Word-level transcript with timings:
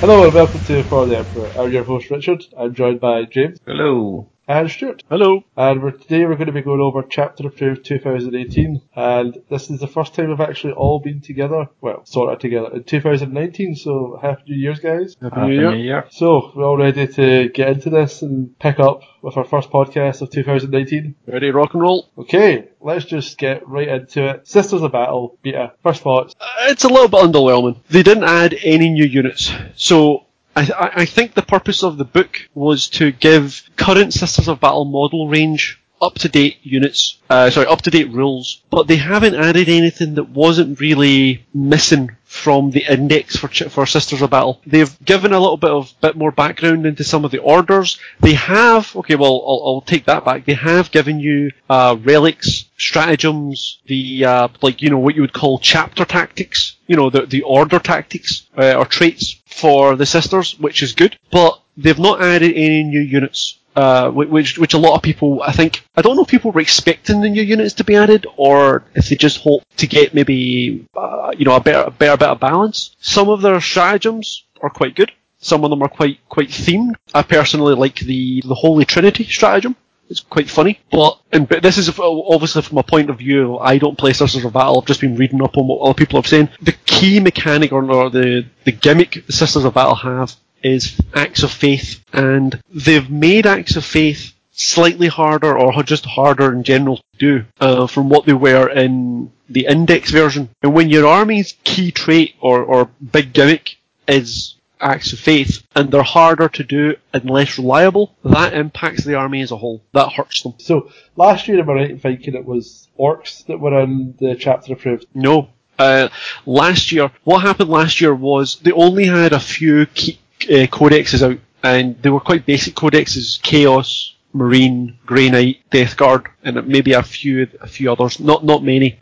Hello 0.00 0.24
and 0.24 0.32
welcome 0.32 0.62
to 0.62 0.82
For 0.84 1.06
the 1.06 1.18
Emperor. 1.18 1.52
I'm 1.54 1.70
your 1.70 1.84
host 1.84 2.10
Richard. 2.10 2.42
I'm 2.56 2.74
joined 2.74 3.00
by 3.00 3.24
James 3.24 3.58
Hello. 3.66 4.30
And 4.50 4.68
Stuart. 4.68 5.04
Hello. 5.08 5.44
And 5.56 5.80
we're, 5.80 5.92
today 5.92 6.26
we're 6.26 6.34
going 6.34 6.48
to 6.48 6.52
be 6.52 6.60
going 6.62 6.80
over 6.80 7.04
Chapter 7.04 7.46
Approved 7.46 7.84
2018. 7.84 8.82
And 8.96 9.38
this 9.48 9.70
is 9.70 9.78
the 9.78 9.86
first 9.86 10.12
time 10.14 10.28
we've 10.28 10.40
actually 10.40 10.72
all 10.72 10.98
been 10.98 11.20
together. 11.20 11.68
Well, 11.80 12.04
sort 12.04 12.32
of 12.32 12.40
together 12.40 12.68
in 12.74 12.82
2019. 12.82 13.76
So 13.76 14.18
happy 14.20 14.42
New 14.48 14.56
Year's, 14.56 14.80
guys. 14.80 15.16
Happy 15.22 15.40
New 15.42 15.52
Year. 15.52 15.74
Year. 15.76 16.06
So 16.10 16.50
we're 16.56 16.64
all 16.64 16.76
ready 16.76 17.06
to 17.06 17.48
get 17.50 17.68
into 17.68 17.90
this 17.90 18.22
and 18.22 18.58
pick 18.58 18.80
up 18.80 19.02
with 19.22 19.36
our 19.36 19.44
first 19.44 19.70
podcast 19.70 20.20
of 20.20 20.30
2019. 20.30 21.14
Ready, 21.28 21.50
rock 21.50 21.74
and 21.74 21.82
roll? 21.82 22.10
Okay, 22.18 22.70
let's 22.80 23.04
just 23.04 23.38
get 23.38 23.66
right 23.68 23.86
into 23.86 24.26
it. 24.30 24.48
Sisters 24.48 24.82
of 24.82 24.90
Battle, 24.90 25.38
beta. 25.42 25.74
First 25.84 26.02
thoughts. 26.02 26.34
Uh, 26.40 26.46
It's 26.62 26.82
a 26.82 26.88
little 26.88 27.08
bit 27.08 27.20
underwhelming. 27.20 27.78
They 27.88 28.02
didn't 28.02 28.24
add 28.24 28.56
any 28.64 28.90
new 28.90 29.04
units. 29.06 29.52
So, 29.76 30.26
I, 30.56 30.90
I, 30.96 31.04
think 31.04 31.34
the 31.34 31.42
purpose 31.42 31.82
of 31.82 31.96
the 31.96 32.04
book 32.04 32.48
was 32.54 32.88
to 32.90 33.12
give 33.12 33.62
current 33.76 34.12
Sisters 34.12 34.48
of 34.48 34.60
Battle 34.60 34.84
model 34.84 35.28
range 35.28 35.80
up 36.00 36.14
to 36.14 36.28
date 36.28 36.58
units, 36.62 37.18
uh, 37.28 37.50
sorry, 37.50 37.66
up 37.66 37.82
to 37.82 37.90
date 37.90 38.10
rules, 38.10 38.62
but 38.70 38.86
they 38.86 38.96
haven't 38.96 39.34
added 39.34 39.68
anything 39.68 40.14
that 40.14 40.30
wasn't 40.30 40.80
really 40.80 41.44
missing 41.52 42.10
from 42.24 42.70
the 42.70 42.84
index 42.90 43.36
for 43.36 43.48
for 43.48 43.86
Sisters 43.86 44.22
of 44.22 44.30
Battle. 44.30 44.60
They've 44.66 45.04
given 45.04 45.32
a 45.32 45.40
little 45.40 45.56
bit 45.56 45.70
of 45.70 45.92
bit 46.00 46.16
more 46.16 46.30
background 46.30 46.86
into 46.86 47.04
some 47.04 47.24
of 47.24 47.30
the 47.30 47.38
orders. 47.38 47.98
They 48.20 48.34
have, 48.34 48.94
okay, 48.96 49.16
well, 49.16 49.42
I'll, 49.46 49.62
I'll 49.66 49.80
take 49.82 50.06
that 50.06 50.24
back. 50.24 50.46
They 50.46 50.54
have 50.54 50.90
given 50.90 51.20
you 51.20 51.50
uh, 51.68 51.96
relics, 52.00 52.66
stratagems, 52.78 53.80
the 53.86 54.24
uh, 54.24 54.48
like 54.62 54.80
you 54.80 54.90
know 54.90 54.98
what 54.98 55.16
you 55.16 55.22
would 55.22 55.32
call 55.32 55.58
chapter 55.58 56.04
tactics, 56.04 56.76
you 56.90 56.96
know 56.96 57.08
the 57.08 57.22
the 57.34 57.42
order 57.42 57.78
tactics 57.78 58.32
uh, 58.58 58.74
or 58.78 58.84
traits 58.84 59.24
for 59.46 59.96
the 59.96 60.06
sisters, 60.06 60.58
which 60.58 60.82
is 60.82 60.92
good. 61.02 61.12
But 61.30 61.52
they've 61.76 62.06
not 62.08 62.20
added 62.20 62.52
any 62.66 62.82
new 62.82 63.00
units 63.00 63.60
uh, 63.76 64.10
which 64.10 64.58
which 64.58 64.74
a 64.74 64.78
lot 64.78 64.96
of 64.96 65.02
people 65.02 65.42
I 65.42 65.52
think 65.52 65.84
I 65.96 66.02
don't 66.02 66.16
know 66.16 66.22
if 66.22 66.28
people 66.28 66.50
were 66.50 66.60
expecting 66.60 67.20
the 67.20 67.28
new 67.28 67.42
units 67.42 67.74
to 67.74 67.84
be 67.84 67.96
added 67.96 68.26
or 68.36 68.84
if 68.94 69.08
they 69.08 69.16
just 69.16 69.38
hope 69.38 69.62
to 69.76 69.86
get 69.86 70.14
maybe 70.14 70.86
uh, 70.96 71.32
you 71.38 71.44
know 71.44 71.54
a 71.54 71.60
better 71.60 71.84
a 71.86 71.90
better 71.90 72.16
bit 72.16 72.28
of 72.28 72.40
balance. 72.40 72.96
Some 73.00 73.28
of 73.28 73.42
their 73.42 73.60
stratagems 73.60 74.44
are 74.60 74.70
quite 74.70 74.96
good. 74.96 75.12
Some 75.38 75.64
of 75.64 75.70
them 75.70 75.82
are 75.82 75.88
quite 75.88 76.18
quite 76.28 76.48
themed. 76.48 76.94
I 77.14 77.22
personally 77.22 77.74
like 77.74 78.00
the 78.00 78.42
the 78.44 78.54
Holy 78.54 78.84
Trinity 78.84 79.24
stratagem. 79.24 79.76
It's 80.10 80.20
quite 80.20 80.50
funny, 80.50 80.80
but 80.90 81.20
and 81.30 81.48
but 81.48 81.62
this 81.62 81.78
is 81.78 81.88
obviously 81.98 82.62
from 82.62 82.78
a 82.78 82.82
point 82.82 83.10
of 83.10 83.18
view. 83.18 83.58
I 83.58 83.78
don't 83.78 83.96
play 83.96 84.12
Sisters 84.12 84.44
of 84.44 84.52
Battle. 84.52 84.80
I've 84.80 84.86
just 84.86 85.00
been 85.00 85.16
reading 85.16 85.40
up 85.40 85.56
on 85.56 85.68
what 85.68 85.80
other 85.82 85.94
people 85.94 86.20
have 86.20 86.26
saying. 86.26 86.48
The 86.60 86.74
key 86.84 87.20
mechanic 87.20 87.72
or, 87.72 87.88
or 87.90 88.10
the 88.10 88.44
the 88.64 88.72
gimmick 88.72 89.24
Sisters 89.30 89.64
of 89.64 89.74
Battle 89.74 89.94
have 89.94 90.34
is 90.62 91.00
acts 91.14 91.44
of 91.44 91.52
faith, 91.52 92.04
and 92.12 92.60
they've 92.74 93.08
made 93.08 93.46
acts 93.46 93.76
of 93.76 93.84
faith 93.84 94.34
slightly 94.50 95.08
harder 95.08 95.56
or 95.56 95.82
just 95.82 96.04
harder 96.04 96.52
in 96.52 96.64
general 96.64 96.96
to 96.96 97.02
do 97.18 97.44
uh, 97.60 97.86
from 97.86 98.08
what 98.08 98.26
they 98.26 98.32
were 98.32 98.68
in 98.68 99.30
the 99.48 99.66
index 99.66 100.10
version. 100.10 100.50
And 100.62 100.74
when 100.74 100.90
your 100.90 101.06
army's 101.06 101.54
key 101.64 101.90
trait 101.90 102.34
or, 102.40 102.62
or 102.62 102.90
big 103.12 103.32
gimmick 103.32 103.76
is 104.06 104.56
acts 104.80 105.12
of 105.12 105.18
faith, 105.18 105.62
and 105.74 105.90
they're 105.90 106.02
harder 106.02 106.48
to 106.48 106.64
do 106.64 106.96
and 107.12 107.28
less 107.28 107.58
reliable, 107.58 108.14
that 108.24 108.54
impacts 108.54 109.04
the 109.04 109.14
army 109.14 109.42
as 109.42 109.50
a 109.50 109.56
whole. 109.56 109.82
That 109.92 110.12
hurts 110.12 110.42
them. 110.42 110.54
So 110.58 110.90
last 111.16 111.48
year, 111.48 111.60
am 111.60 111.70
I 111.70 111.74
right 111.74 111.90
in 111.90 111.98
thinking 112.00 112.34
it 112.34 112.44
was 112.44 112.88
orcs 112.98 113.46
that 113.46 113.60
were 113.60 113.80
in 113.80 114.14
the 114.18 114.34
Chapter 114.34 114.72
Approved? 114.72 115.06
No. 115.14 115.48
Uh, 115.78 116.08
last 116.44 116.92
year, 116.92 117.10
what 117.24 117.40
happened 117.40 117.70
last 117.70 118.00
year 118.00 118.14
was 118.14 118.56
they 118.56 118.72
only 118.72 119.06
had 119.06 119.32
a 119.32 119.40
few 119.40 119.86
key, 119.86 120.18
uh, 120.42 120.66
codexes 120.66 121.22
out, 121.22 121.38
and 121.62 122.00
they 122.02 122.10
were 122.10 122.20
quite 122.20 122.44
basic 122.44 122.74
codexes: 122.74 123.40
Chaos, 123.40 124.14
Marine, 124.34 124.98
Grey 125.06 125.30
Knight, 125.30 125.62
Death 125.70 125.96
Guard, 125.96 126.28
and 126.44 126.66
maybe 126.66 126.92
a 126.92 127.02
few 127.02 127.48
a 127.60 127.66
few 127.66 127.90
others. 127.90 128.20
Not 128.20 128.44
not 128.44 128.62
many. 128.62 128.98